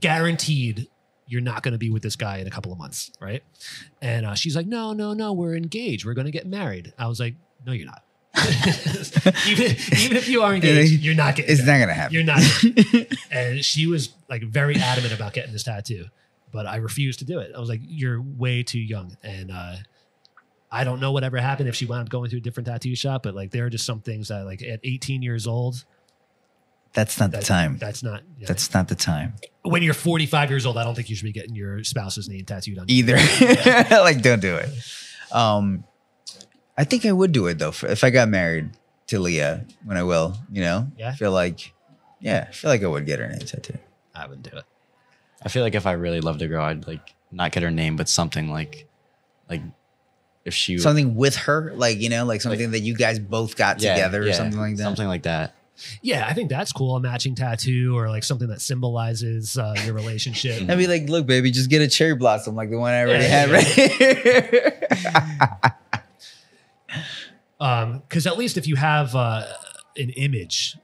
Guaranteed 0.00 0.88
you're 1.26 1.40
not 1.40 1.62
going 1.62 1.72
to 1.72 1.78
be 1.78 1.90
with 1.90 2.02
this 2.02 2.16
guy 2.16 2.38
in 2.38 2.46
a 2.46 2.50
couple 2.50 2.72
of 2.72 2.78
months, 2.78 3.10
right? 3.20 3.42
And 4.00 4.24
uh, 4.24 4.34
she's 4.34 4.54
like, 4.54 4.66
no, 4.66 4.92
no, 4.92 5.12
no, 5.12 5.32
we're 5.32 5.56
engaged. 5.56 6.04
We're 6.04 6.14
going 6.14 6.26
to 6.26 6.30
get 6.30 6.46
married. 6.46 6.92
I 6.98 7.08
was 7.08 7.18
like, 7.18 7.34
no, 7.66 7.72
you're 7.72 7.86
not. 7.86 8.02
even, 9.48 9.76
even 9.98 10.16
if 10.16 10.28
you 10.28 10.42
are 10.42 10.54
engaged, 10.54 11.02
you're 11.02 11.14
not 11.14 11.36
getting 11.36 11.50
it's 11.50 11.64
married. 11.64 11.80
not 11.80 11.86
gonna 11.86 11.94
happen. 11.94 12.14
You're 12.14 12.24
not. 12.24 13.16
and 13.30 13.64
she 13.64 13.86
was 13.86 14.10
like 14.28 14.42
very 14.42 14.76
adamant 14.76 15.14
about 15.14 15.32
getting 15.32 15.52
this 15.52 15.62
tattoo, 15.62 16.04
but 16.52 16.66
I 16.66 16.76
refused 16.76 17.20
to 17.20 17.24
do 17.24 17.38
it. 17.38 17.52
I 17.56 17.58
was 17.58 17.68
like, 17.68 17.80
you're 17.82 18.20
way 18.20 18.62
too 18.62 18.78
young. 18.78 19.16
And 19.22 19.50
uh, 19.50 19.76
I 20.70 20.84
don't 20.84 21.00
know 21.00 21.12
whatever 21.12 21.38
happened 21.38 21.68
if 21.68 21.74
she 21.74 21.86
wound 21.86 22.02
up 22.02 22.08
going 22.10 22.30
to 22.30 22.36
a 22.36 22.40
different 22.40 22.66
tattoo 22.66 22.94
shop, 22.94 23.22
but 23.22 23.34
like 23.34 23.50
there 23.52 23.64
are 23.64 23.70
just 23.70 23.86
some 23.86 24.00
things 24.00 24.28
that 24.28 24.44
like 24.44 24.62
at 24.62 24.80
18 24.84 25.22
years 25.22 25.46
old, 25.46 25.84
That's 26.96 27.20
not 27.20 27.30
the 27.30 27.40
time. 27.42 27.78
That's 27.78 28.02
not. 28.02 28.22
yeah. 28.38 28.46
That's 28.48 28.74
not 28.74 28.88
the 28.88 28.96
time 28.96 29.34
when 29.62 29.82
you're 29.82 29.94
45 29.94 30.50
years 30.50 30.66
old. 30.66 30.76
I 30.78 30.82
don't 30.84 30.94
think 30.96 31.08
you 31.10 31.14
should 31.16 31.24
be 31.26 31.32
getting 31.32 31.54
your 31.54 31.84
spouse's 31.84 32.28
name 32.28 32.44
tattooed 32.44 32.78
on 32.78 32.86
you. 32.88 32.96
either. 33.04 33.16
like, 33.90 34.22
don't 34.22 34.40
do 34.40 34.56
it. 34.56 34.68
Um, 35.32 35.84
I 36.76 36.84
think 36.84 37.04
I 37.06 37.12
would 37.12 37.32
do 37.32 37.46
it 37.46 37.58
though 37.58 37.68
if- 37.68 37.84
if 37.84 38.02
I 38.02 38.10
got 38.10 38.28
married 38.28 38.70
to 39.08 39.18
Leah 39.20 39.64
when 39.84 39.96
I 39.96 40.02
will. 40.02 40.36
You 40.50 40.62
know, 40.62 40.92
Yeah. 40.96 41.10
I 41.10 41.12
feel 41.14 41.32
like, 41.32 41.72
yeah, 42.20 42.46
I 42.48 42.52
feel 42.52 42.70
like 42.70 42.82
I 42.82 42.86
would 42.86 43.06
get 43.06 43.18
her 43.18 43.28
name 43.28 43.38
tattooed. 43.40 43.78
I 44.14 44.26
wouldn't 44.26 44.50
do 44.50 44.56
it. 44.56 44.64
I 45.42 45.48
feel 45.50 45.62
like 45.62 45.74
if 45.74 45.86
I 45.86 45.92
really 45.92 46.20
loved 46.20 46.40
a 46.42 46.48
girl, 46.48 46.64
I'd 46.64 46.86
like 46.86 47.14
not 47.30 47.52
get 47.52 47.62
her 47.62 47.70
name, 47.70 47.96
but 47.96 48.08
something 48.08 48.50
like, 48.50 48.86
like 49.50 49.60
if 50.44 50.54
she 50.54 50.78
Something 50.78 51.16
with 51.16 51.34
her, 51.36 51.72
like 51.74 51.98
you 52.00 52.08
know, 52.08 52.24
like 52.24 52.40
something 52.40 52.70
that 52.70 52.80
you 52.80 52.94
guys 52.96 53.18
both 53.18 53.56
got 53.56 53.82
Yeah, 53.82 53.94
together 53.96 54.22
or 54.22 54.26
yeah, 54.26 54.32
something 54.34 54.58
like 54.60 54.76
that. 54.76 54.82
Something 54.84 55.08
like 55.08 55.24
that. 55.24 55.54
Yeah, 56.02 56.26
I 56.26 56.32
think 56.32 56.48
that's 56.50 56.72
cool. 56.72 56.96
A 56.96 57.00
matching 57.00 57.34
tattoo 57.34 57.96
or 57.96 58.08
like 58.08 58.24
something 58.24 58.48
that 58.48 58.60
symbolizes 58.60 59.58
uh, 59.58 59.74
your 59.84 59.94
relationship. 59.94 60.62
I'd 60.68 60.78
be 60.78 60.86
like, 60.86 61.08
look, 61.08 61.26
baby, 61.26 61.50
just 61.50 61.68
get 61.70 61.82
a 61.82 61.88
cherry 61.88 62.14
blossom 62.14 62.54
like 62.54 62.70
the 62.70 62.78
one 62.78 62.92
I 62.92 63.02
already 63.02 63.24
Yeah, 63.24 63.46
had 63.46 63.50
right 63.50 63.66
here. 63.66 64.80
Um, 67.58 68.00
because 68.00 68.26
at 68.26 68.36
least 68.36 68.58
if 68.58 68.66
you 68.66 68.76
have 68.76 69.14
uh, 69.14 69.46
an 69.96 70.10
image, 70.10 70.76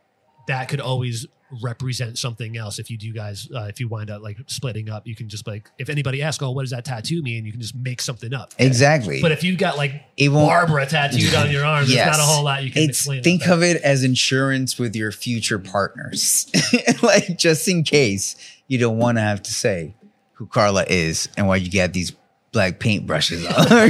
that 0.49 0.69
could 0.69 0.81
always 0.81 1.27
represent 1.63 2.17
something 2.19 2.57
else. 2.57 2.79
If 2.79 2.91
you 2.91 2.97
do 2.97 3.13
guys, 3.13 3.49
uh, 3.55 3.65
if 3.65 3.79
you 3.81 3.89
wind 3.89 4.09
up 4.11 4.23
like 4.23 4.39
splitting 4.47 4.89
up, 4.89 5.07
you 5.07 5.15
can 5.15 5.29
just 5.29 5.47
like 5.47 5.71
if 5.79 5.89
anybody 5.91 6.23
asks, 6.23 6.43
"Oh, 6.43 6.51
what 6.53 6.63
does 6.63 6.71
that 6.71 6.85
tattoo 6.85 7.23
mean?" 7.23 7.45
You 7.45 7.53
can 7.53 7.61
just 7.61 7.75
make 7.75 8.01
something 8.01 8.33
up. 8.33 8.55
exactly. 8.59 9.21
But 9.21 9.33
if 9.33 9.43
you've 9.45 9.59
got 9.59 9.77
like 9.77 10.03
it. 10.17 10.31
Barbara 10.31 10.87
tattooed 10.87 11.35
on 11.35 11.51
your 11.51 11.65
arm, 11.65 11.81
there's 11.85 11.95
Yes. 11.95 12.17
not 12.17 12.21
a 12.21 12.23
whole 12.27 12.45
lot 12.45 12.65
you 12.65 12.71
can 12.71 12.83
It's 12.85 13.01
explain. 13.01 13.23
think 13.23 13.47
of 13.49 13.63
it 13.63 13.83
as 13.83 14.03
insurance 14.05 14.79
with 14.79 14.97
your 14.97 15.13
future 15.13 15.59
partners, 15.59 16.47
like 17.03 17.37
just 17.39 17.69
in 17.69 17.83
case 17.85 18.37
you 18.69 18.79
don't 18.79 18.97
want 18.99 19.19
to 19.19 19.23
have 19.23 19.43
to 19.43 19.53
say 19.53 19.95
who 20.35 20.47
Carla 20.47 20.85
is 20.89 21.29
and 21.37 21.47
why 21.49 21.57
you 21.57 21.71
got 21.71 21.93
these 21.93 22.13
black 22.53 22.79
paint 22.79 23.07
brushes 23.07 23.45
on. 23.47 23.67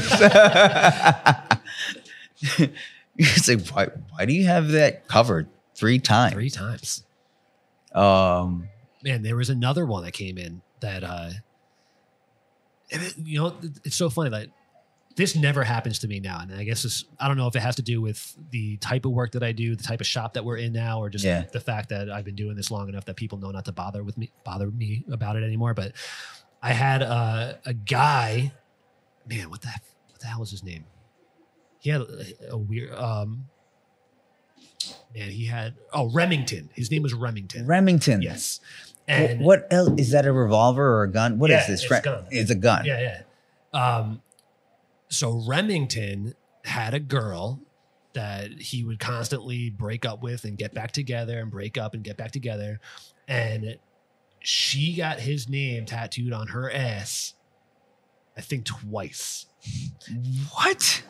it's 3.17 3.49
like 3.49 3.67
why? 3.69 3.89
Why 4.11 4.25
do 4.27 4.33
you 4.33 4.47
have 4.47 4.69
that 4.69 5.07
covered 5.09 5.49
three 5.75 5.99
times? 5.99 6.33
three 6.35 6.51
times. 6.51 7.05
Um, 7.95 8.69
man, 9.03 9.23
there 9.23 9.37
was 9.37 9.51
another 9.51 9.85
one 9.87 10.05
that 10.05 10.13
came 10.13 10.39
in 10.39 10.63
that 10.81 11.05
uh 11.05 11.31
it- 12.91 13.17
you 13.19 13.39
know 13.41 13.57
it's 13.85 13.97
so 13.97 14.11
funny 14.11 14.31
that 14.31 14.49
this 15.17 15.37
never 15.37 15.63
happens 15.63 15.99
to 16.01 16.09
me 16.09 16.21
now 16.21 16.41
and 16.41 16.53
i 16.55 16.65
guess 16.65 16.85
it's 16.85 17.05
i 17.21 17.29
don't 17.29 17.37
know 17.37 17.47
if 17.47 17.55
it 17.55 17.61
has 17.61 17.77
to 17.77 17.83
do 17.83 18.01
with 18.01 18.35
the 18.51 18.77
type 18.79 19.05
of 19.05 19.13
work 19.13 19.33
that 19.33 19.43
i 19.43 19.53
do 19.53 19.77
the 19.77 19.83
type 19.83 20.01
of 20.01 20.07
shop 20.07 20.33
that 20.35 20.45
we're 20.45 20.57
in 20.57 20.73
now 20.73 20.99
or 21.01 21.09
just 21.11 21.25
Yeah. 21.25 21.45
the 21.53 21.61
fact 21.61 21.91
that 21.91 22.11
i've 22.11 22.25
been 22.25 22.35
doing 22.35 22.57
this 22.57 22.71
long 22.71 22.89
enough 22.89 23.05
that 23.05 23.17
people 23.17 23.39
know 23.39 23.51
not 23.51 23.65
to 23.67 23.73
bother 23.73 24.03
with 24.03 24.17
me 24.19 24.31
bother 24.45 24.71
me 24.71 25.05
about 25.11 25.37
it 25.37 25.43
anymore 25.45 25.75
but 25.75 25.93
i 26.63 26.73
had 26.73 27.03
uh, 27.03 27.55
a 27.67 27.75
guy 27.75 28.53
man 29.29 29.51
what 29.51 29.61
the 29.63 29.69
what 30.11 30.21
the 30.21 30.27
hell 30.27 30.41
was 30.41 30.51
his 30.51 30.65
name 30.65 30.85
he 31.79 31.91
had 31.91 32.01
a, 32.01 32.25
a 32.51 32.57
weird 32.59 32.93
um 32.95 33.47
man 35.15 35.31
he 35.31 35.47
had 35.47 35.75
oh 35.93 36.11
remington 36.11 36.71
his 36.75 36.91
name 36.91 37.03
was 37.03 37.15
remington 37.15 37.67
Remington. 37.67 38.23
Yes. 38.23 38.61
And 39.09 39.41
what 39.41 39.67
else 39.71 39.91
is 39.99 40.11
that? 40.13 40.27
A 40.27 40.33
revolver 40.33 40.85
or 40.99 41.03
a 41.03 41.11
gun? 41.11 41.39
What 41.39 41.51
is 41.51 41.55
Yeah, 41.63 41.67
this? 41.67 41.83
it's 41.83 41.91
a 41.93 42.01
gun. 42.01 42.25
It's 42.31 42.51
a 42.51 42.55
gun. 42.55 42.85
yeah, 42.85 43.21
yeah. 43.75 43.97
Um, 43.99 44.23
so 45.09 45.43
Remington 45.47 46.35
had 46.65 46.95
a 46.95 47.01
girl 47.01 47.61
that 48.13 48.53
he 48.61 48.85
would 48.85 49.01
constantly 49.01 49.71
break 49.71 50.07
up 50.07 50.23
with 50.23 50.45
and 50.45 50.57
get 50.57 50.73
back 50.73 50.93
together 50.93 51.41
and 51.41 51.51
break 51.51 51.77
up 51.77 51.95
and 51.95 52.05
get 52.05 52.17
back 52.17 52.31
together. 52.31 52.79
And 53.27 53.77
she 54.41 54.95
got 54.95 55.19
his 55.19 55.49
name 55.49 55.85
tattooed 55.85 56.33
on 56.33 56.49
her 56.49 56.71
ass, 56.71 57.35
I 58.37 58.41
think 58.41 58.65
twice. 58.67 59.47
What? 60.55 61.03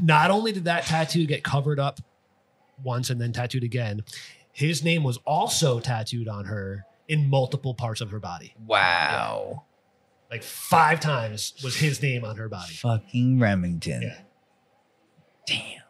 Not 0.00 0.30
only 0.30 0.52
did 0.52 0.64
that 0.66 0.84
tattoo 0.84 1.26
get 1.26 1.42
covered 1.42 1.80
up 1.80 2.00
once 2.82 3.10
and 3.10 3.20
then 3.20 3.32
tattooed 3.32 3.64
again, 3.64 4.02
his 4.52 4.82
name 4.82 5.02
was 5.02 5.18
also 5.18 5.80
tattooed 5.80 6.28
on 6.28 6.44
her 6.46 6.84
in 7.08 7.28
multiple 7.28 7.74
parts 7.74 8.00
of 8.00 8.10
her 8.10 8.20
body. 8.20 8.54
Wow. 8.66 9.64
Like 10.30 10.42
five 10.42 11.00
times 11.00 11.54
was 11.64 11.76
his 11.76 12.00
name 12.02 12.24
on 12.24 12.36
her 12.36 12.48
body. 12.48 12.74
Fucking 12.74 13.40
Remington. 13.40 14.02
Yeah. 14.02 14.20
Damn. 15.46 15.82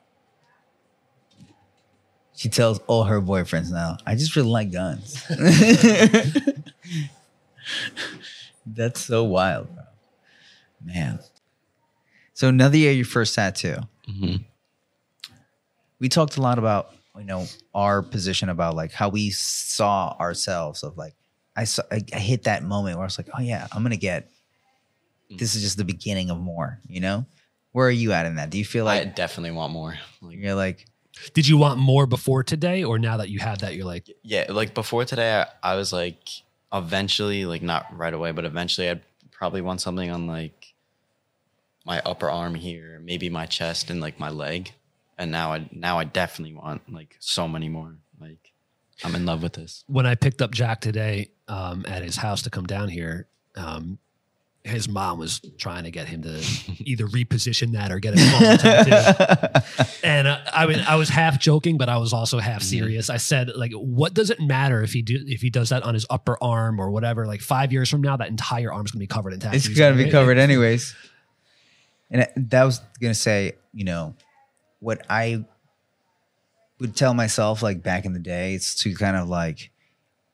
She 2.35 2.49
tells 2.49 2.79
all 2.87 3.05
her 3.05 3.21
boyfriends 3.21 3.71
now, 3.71 3.99
I 4.07 4.15
just 4.15 4.35
really 4.35 4.49
like 4.49 4.73
guns. 4.73 5.23
That's 8.67 9.01
so 9.01 9.25
wild, 9.25 9.75
bro. 9.75 9.85
Man. 10.83 11.19
So 12.33 12.49
another 12.49 12.79
year, 12.79 12.93
your 12.93 13.05
first 13.05 13.35
tattoo. 13.35 13.77
hmm 14.07 14.37
We 16.01 16.09
talked 16.09 16.37
a 16.37 16.41
lot 16.41 16.59
about, 16.59 16.93
you 17.17 17.25
know, 17.25 17.47
our 17.75 18.03
position 18.03 18.49
about 18.49 18.75
like 18.75 18.93
how 18.93 19.09
we 19.09 19.31
saw 19.31 20.17
ourselves 20.19 20.83
of 20.83 20.97
like, 20.97 21.15
I 21.55 21.65
saw, 21.65 21.83
I, 21.93 22.03
I 22.13 22.19
hit 22.19 22.45
that 22.45 22.65
moment 22.65 22.97
where 22.97 23.05
I 23.05 23.07
was 23.07 23.19
like, 23.19 23.29
oh 23.37 23.41
yeah, 23.41 23.67
I'm 23.73 23.83
going 23.83 23.91
to 23.91 23.97
get, 23.97 24.31
mm. 25.31 25.39
this 25.39 25.55
is 25.55 25.63
just 25.63 25.77
the 25.77 25.85
beginning 25.85 26.31
of 26.31 26.39
more, 26.39 26.81
you 26.89 27.01
know? 27.01 27.27
Where 27.73 27.87
are 27.87 27.91
you 27.93 28.13
at 28.13 28.27
in 28.27 28.35
that? 28.37 28.51
Do 28.51 28.59
you 28.59 28.65
feel 28.65 28.85
like 28.85 29.03
I 29.03 29.05
definitely 29.05 29.53
want 29.53 29.73
more. 29.73 29.97
Like, 30.23 30.39
you're 30.39 30.57
like, 30.57 30.87
Did 31.35 31.47
you 31.47 31.57
want 31.57 31.79
more 31.79 32.07
before 32.07 32.43
today, 32.43 32.83
or 32.83 32.99
now 32.99 33.19
that 33.19 33.29
you 33.29 33.39
have 33.41 33.59
that, 33.59 33.75
you're 33.75 33.87
like, 33.87 34.11
yeah, 34.23 34.47
like 34.49 34.75
before 34.75 35.05
today, 35.05 35.41
I, 35.41 35.73
I 35.73 35.77
was 35.77 35.93
like, 35.93 36.29
eventually, 36.73 37.45
like 37.45 37.63
not 37.63 37.87
right 37.97 38.15
away, 38.15 38.33
but 38.33 38.45
eventually, 38.45 38.89
I'd 38.89 39.03
probably 39.31 39.61
want 39.61 39.81
something 39.81 40.11
on 40.11 40.27
like 40.27 40.75
my 41.85 42.01
upper 42.05 42.31
arm 42.31 42.55
here, 42.55 43.01
maybe 43.03 43.29
my 43.29 43.47
chest 43.47 43.91
and 43.91 44.01
like 44.01 44.19
my 44.19 44.31
leg. 44.31 44.73
And 45.21 45.31
now 45.31 45.53
I 45.53 45.69
now 45.71 45.99
I 45.99 46.05
definitely 46.05 46.55
want 46.55 46.91
like 46.91 47.15
so 47.21 47.47
many 47.47 47.69
more. 47.69 47.95
Like 48.19 48.53
I'm 49.05 49.15
in 49.15 49.27
love 49.27 49.43
with 49.43 49.53
this. 49.53 49.85
when 49.87 50.07
I 50.07 50.15
picked 50.15 50.41
up 50.41 50.51
Jack 50.51 50.81
today 50.81 51.31
um, 51.47 51.85
at 51.87 52.03
his 52.03 52.17
house 52.17 52.43
to 52.43 52.51
come 52.51 52.67
down 52.67 52.89
here, 52.89 53.29
um, 53.55 53.99
his 54.65 54.89
mom 54.89 55.19
was 55.19 55.41
trying 55.59 55.85
to 55.85 55.91
get 55.91 56.09
him 56.09 56.23
to 56.23 56.39
either 56.85 57.07
reposition 57.07 57.73
that 57.73 57.93
or 57.93 57.99
get 57.99 58.15
a 58.15 58.19
full 58.19 58.57
tattoo. 58.57 59.61
And 60.03 60.27
uh, 60.27 60.39
I 60.53 60.65
was 60.65 60.79
I 60.89 60.95
was 60.97 61.11
half 61.11 61.39
joking, 61.39 61.77
but 61.77 61.91
I 61.91 61.99
was 61.99 62.15
also 62.15 62.39
half 62.39 62.63
serious. 62.63 63.11
I 63.11 63.19
said, 63.19 63.51
like, 63.55 63.73
what 63.73 64.15
does 64.15 64.31
it 64.31 64.41
matter 64.41 64.83
if 64.83 64.95
he 64.95 65.03
do 65.03 65.23
if 65.27 65.43
he 65.43 65.51
does 65.51 65.69
that 65.69 65.83
on 65.83 65.93
his 65.93 66.07
upper 66.09 66.43
arm 66.43 66.81
or 66.81 66.91
whatever? 66.91 67.27
Like 67.27 67.43
five 67.43 67.73
years 67.73 67.91
from 67.91 68.01
now, 68.01 68.17
that 68.17 68.29
entire 68.29 68.73
arm's 68.73 68.91
gonna 68.91 69.01
be 69.01 69.07
covered 69.07 69.35
in 69.35 69.41
tattoos. 69.41 69.67
it's 69.67 69.79
got 69.79 69.91
to 69.91 69.97
be 69.97 70.05
right? 70.05 70.13
covered 70.13 70.39
anyways. 70.39 70.95
And 72.11 72.27
that 72.37 72.65
was 72.65 72.81
going 73.01 73.13
to 73.13 73.19
say, 73.19 73.53
you 73.73 73.85
know, 73.85 74.15
what 74.81 75.07
I 75.09 75.45
would 76.81 76.97
tell 76.97 77.15
myself 77.15 77.63
like 77.63 77.83
back 77.83 78.05
in 78.05 78.13
the 78.13 78.19
day, 78.19 78.55
it's 78.55 78.75
to 78.83 78.95
kind 78.95 79.17
of 79.17 79.29
like, 79.29 79.71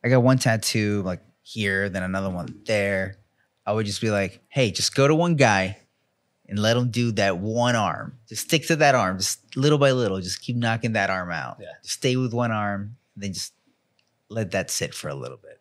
I 0.04 0.08
got 0.08 0.22
one 0.22 0.38
tattoo 0.38 1.02
like 1.02 1.20
here, 1.42 1.88
then 1.88 2.02
another 2.02 2.30
one 2.30 2.62
there. 2.64 3.16
I 3.66 3.72
would 3.72 3.86
just 3.86 4.00
be 4.00 4.10
like, 4.10 4.40
hey, 4.48 4.70
just 4.70 4.94
go 4.94 5.08
to 5.08 5.14
one 5.14 5.34
guy 5.34 5.78
and 6.48 6.56
let 6.58 6.76
him 6.76 6.92
do 6.92 7.10
that 7.12 7.38
one 7.38 7.74
arm. 7.74 8.16
Just 8.28 8.44
stick 8.44 8.68
to 8.68 8.76
that 8.76 8.94
arm, 8.94 9.18
just 9.18 9.56
little 9.56 9.78
by 9.78 9.90
little. 9.90 10.20
Just 10.20 10.40
keep 10.40 10.54
knocking 10.54 10.92
that 10.92 11.10
arm 11.10 11.32
out. 11.32 11.56
Yeah. 11.60 11.72
Just 11.82 11.94
stay 11.94 12.14
with 12.14 12.32
one 12.32 12.52
arm, 12.52 12.96
and 13.16 13.24
then 13.24 13.32
just 13.32 13.52
let 14.28 14.52
that 14.52 14.70
sit 14.70 14.94
for 14.94 15.08
a 15.08 15.14
little 15.16 15.38
bit. 15.38 15.60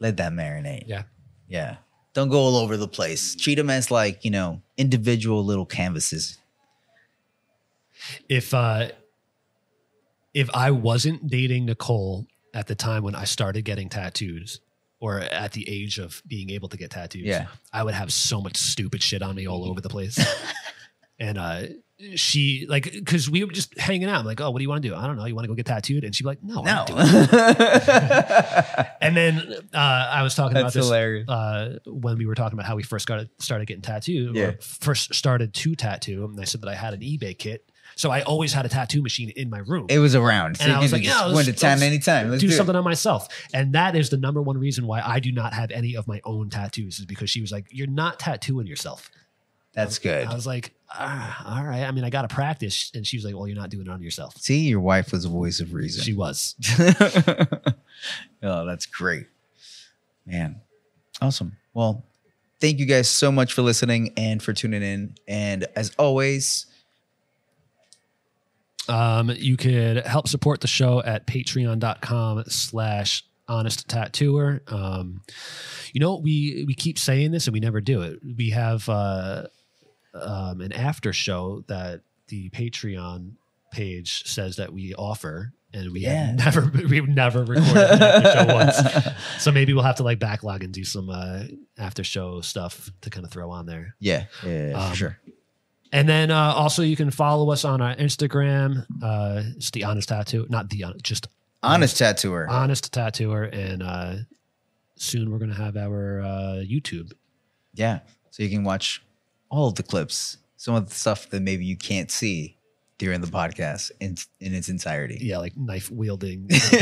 Let 0.00 0.16
that 0.16 0.32
marinate. 0.32 0.88
Yeah. 0.88 1.04
Yeah. 1.46 1.76
Don't 2.12 2.30
go 2.30 2.40
all 2.40 2.56
over 2.56 2.76
the 2.76 2.88
place. 2.88 3.36
Treat 3.36 3.54
them 3.54 3.70
as 3.70 3.92
like, 3.92 4.24
you 4.24 4.32
know, 4.32 4.60
individual 4.76 5.44
little 5.44 5.66
canvases. 5.66 6.39
If 8.28 8.52
uh 8.54 8.88
if 10.34 10.48
I 10.54 10.70
wasn't 10.70 11.28
dating 11.28 11.66
Nicole 11.66 12.26
at 12.54 12.66
the 12.66 12.74
time 12.74 13.02
when 13.02 13.14
I 13.14 13.24
started 13.24 13.62
getting 13.64 13.88
tattoos 13.88 14.60
or 15.00 15.18
at 15.20 15.52
the 15.52 15.68
age 15.68 15.98
of 15.98 16.22
being 16.26 16.50
able 16.50 16.68
to 16.68 16.76
get 16.76 16.90
tattoos, 16.90 17.24
Yeah. 17.24 17.46
I 17.72 17.82
would 17.82 17.94
have 17.94 18.12
so 18.12 18.40
much 18.40 18.56
stupid 18.56 19.02
shit 19.02 19.22
on 19.22 19.34
me 19.34 19.46
all 19.48 19.64
over 19.68 19.80
the 19.80 19.88
place. 19.88 20.18
and 21.18 21.36
uh 21.38 21.62
she 22.16 22.64
like 22.66 22.84
because 22.92 23.28
we 23.28 23.44
were 23.44 23.52
just 23.52 23.78
hanging 23.78 24.08
out. 24.08 24.20
I'm 24.20 24.24
like, 24.24 24.40
oh, 24.40 24.50
what 24.50 24.58
do 24.58 24.62
you 24.62 24.70
want 24.70 24.82
to 24.82 24.88
do? 24.88 24.94
I 24.94 25.06
don't 25.06 25.16
know. 25.16 25.26
You 25.26 25.34
want 25.34 25.44
to 25.44 25.48
go 25.48 25.54
get 25.54 25.66
tattooed? 25.66 26.02
And 26.02 26.14
she'd 26.14 26.24
be 26.24 26.28
like, 26.28 26.42
no, 26.42 26.62
No. 26.62 26.62
not 26.62 26.86
doing 26.86 26.98
it. 27.00 28.86
And 29.02 29.16
then 29.16 29.54
uh, 29.74 29.76
I 30.10 30.22
was 30.22 30.34
talking 30.34 30.56
about 30.56 30.64
That's 30.72 30.76
this 30.76 30.86
hilarious. 30.86 31.28
uh, 31.28 31.78
when 31.86 32.16
we 32.18 32.26
were 32.26 32.34
talking 32.34 32.58
about 32.58 32.66
how 32.66 32.76
we 32.76 32.82
first 32.82 33.06
got 33.06 33.26
started 33.38 33.66
getting 33.66 33.82
tattooed. 33.82 34.34
Yeah. 34.36 34.44
Or 34.44 34.52
first 34.62 35.14
started 35.14 35.52
to 35.54 35.74
tattoo, 35.74 36.24
and 36.24 36.40
I 36.40 36.44
said 36.44 36.62
that 36.62 36.68
I 36.68 36.74
had 36.74 36.94
an 36.94 37.00
eBay 37.00 37.36
kit. 37.36 37.69
So 38.00 38.10
I 38.10 38.22
always 38.22 38.54
had 38.54 38.64
a 38.64 38.68
tattoo 38.70 39.02
machine 39.02 39.28
in 39.36 39.50
my 39.50 39.58
room. 39.58 39.84
It 39.90 39.98
was 39.98 40.14
around. 40.14 40.56
So 40.56 40.64
And 40.64 40.72
I 40.72 40.80
was 40.80 40.90
like, 40.90 41.04
yeah, 41.04 41.26
let's- 41.26 41.44
to 41.44 41.66
let's 41.66 41.82
anytime. 41.82 42.30
Let's 42.30 42.40
do 42.40 42.48
do, 42.48 42.54
something 42.54 42.74
on 42.74 42.82
myself. 42.82 43.28
And 43.52 43.74
that 43.74 43.94
is 43.94 44.08
the 44.08 44.16
number 44.16 44.40
one 44.40 44.56
reason 44.56 44.86
why 44.86 45.02
I 45.04 45.20
do 45.20 45.30
not 45.32 45.52
have 45.52 45.70
any 45.70 45.96
of 45.96 46.08
my 46.08 46.22
own 46.24 46.48
tattoos 46.48 46.98
is 46.98 47.04
because 47.04 47.28
she 47.28 47.42
was 47.42 47.52
like, 47.52 47.66
You're 47.70 47.88
not 47.88 48.18
tattooing 48.18 48.66
yourself. 48.66 49.10
That's 49.74 49.98
good. 49.98 50.26
I 50.26 50.32
was 50.34 50.46
like, 50.46 50.72
ah, 50.88 51.58
all 51.58 51.64
right. 51.64 51.82
I 51.82 51.90
mean, 51.90 52.04
I 52.04 52.08
got 52.08 52.22
to 52.22 52.34
practice. 52.34 52.90
And 52.94 53.06
she 53.06 53.18
was 53.18 53.24
like, 53.26 53.34
Well, 53.36 53.46
you're 53.46 53.58
not 53.58 53.68
doing 53.68 53.86
it 53.86 53.90
on 53.90 54.00
yourself. 54.00 54.34
See, 54.38 54.60
your 54.60 54.80
wife 54.80 55.12
was 55.12 55.26
a 55.26 55.28
voice 55.28 55.60
of 55.60 55.74
reason. 55.74 56.02
She 56.02 56.14
was. 56.14 56.54
oh, 58.42 58.64
that's 58.64 58.86
great. 58.86 59.26
Man. 60.24 60.62
Awesome. 61.20 61.58
Well, 61.74 62.02
thank 62.60 62.78
you 62.78 62.86
guys 62.86 63.10
so 63.10 63.30
much 63.30 63.52
for 63.52 63.60
listening 63.60 64.14
and 64.16 64.42
for 64.42 64.54
tuning 64.54 64.82
in. 64.82 65.16
And 65.28 65.66
as 65.76 65.92
always, 65.98 66.64
Um, 68.88 69.30
you 69.36 69.56
could 69.56 70.04
help 70.06 70.26
support 70.28 70.60
the 70.60 70.66
show 70.66 71.02
at 71.02 71.26
patreon.com 71.26 72.44
slash 72.48 73.24
honest 73.48 73.88
tattooer. 73.88 74.62
Um, 74.68 75.22
you 75.92 76.00
know, 76.00 76.16
we, 76.16 76.64
we 76.66 76.74
keep 76.74 76.98
saying 76.98 77.30
this 77.32 77.46
and 77.46 77.54
we 77.54 77.60
never 77.60 77.80
do 77.80 78.02
it. 78.02 78.18
We 78.36 78.50
have 78.50 78.88
uh, 78.88 79.46
um, 80.14 80.60
an 80.60 80.72
after 80.72 81.12
show 81.12 81.64
that 81.68 82.00
the 82.28 82.48
Patreon 82.50 83.32
page 83.72 84.24
says 84.26 84.56
that 84.56 84.72
we 84.72 84.94
offer. 84.94 85.52
And 85.72 85.92
we 85.92 86.00
Yeah. 86.00 86.26
have 86.40 86.56
never 86.56 86.70
we've 86.88 87.06
never 87.08 87.44
recorded 87.44 87.76
an 87.76 88.02
after 88.02 88.32
show 88.32 88.54
once. 88.54 88.76
So 89.38 89.52
maybe 89.52 89.72
we'll 89.72 89.84
have 89.84 89.96
to 89.96 90.02
like 90.02 90.18
backlog 90.18 90.64
and 90.64 90.72
do 90.74 90.82
some 90.84 91.08
uh, 91.10 91.44
after 91.78 92.02
show 92.02 92.40
stuff 92.40 92.90
to 93.02 93.10
kind 93.10 93.24
of 93.24 93.30
throw 93.30 93.50
on 93.52 93.66
there. 93.66 93.94
yeah, 94.00 94.24
yeah, 94.44 94.72
Um, 94.72 94.90
for 94.90 94.96
sure. 94.96 95.18
And 95.92 96.08
then 96.08 96.30
uh, 96.30 96.52
also 96.54 96.82
you 96.82 96.96
can 96.96 97.10
follow 97.10 97.50
us 97.50 97.64
on 97.64 97.80
our 97.80 97.94
Instagram. 97.96 98.86
Uh, 99.02 99.42
it's 99.56 99.70
the 99.70 99.84
Honest 99.84 100.08
Tattoo, 100.08 100.46
not 100.48 100.70
the 100.70 100.84
Hon- 100.84 100.98
just 101.02 101.28
Honest 101.62 101.98
tattooer. 101.98 102.48
Honest 102.48 102.92
Tattooer, 102.92 103.44
and 103.44 103.82
uh, 103.82 104.14
soon 104.96 105.30
we're 105.30 105.38
gonna 105.38 105.52
have 105.54 105.76
our 105.76 106.20
uh, 106.20 106.62
YouTube. 106.64 107.12
Yeah. 107.74 108.00
So 108.30 108.42
you 108.42 108.48
can 108.48 108.64
watch 108.64 109.02
all 109.50 109.68
of 109.68 109.74
the 109.74 109.82
clips, 109.82 110.38
some 110.56 110.74
of 110.74 110.88
the 110.88 110.94
stuff 110.94 111.28
that 111.30 111.42
maybe 111.42 111.64
you 111.64 111.76
can't 111.76 112.10
see 112.10 112.56
during 112.98 113.20
the 113.20 113.26
podcast 113.26 113.90
in, 114.00 114.16
in 114.40 114.54
its 114.54 114.68
entirety. 114.68 115.18
Yeah, 115.20 115.38
like 115.38 115.56
knife 115.56 115.90
wielding. 115.90 116.48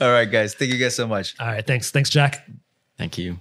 all 0.00 0.10
right, 0.10 0.30
guys. 0.30 0.54
Thank 0.54 0.72
you 0.72 0.78
guys 0.78 0.94
so 0.94 1.06
much. 1.06 1.36
All 1.38 1.46
right, 1.46 1.66
thanks, 1.66 1.90
thanks, 1.90 2.10
Jack. 2.10 2.46
Thank 2.96 3.16
you. 3.18 3.38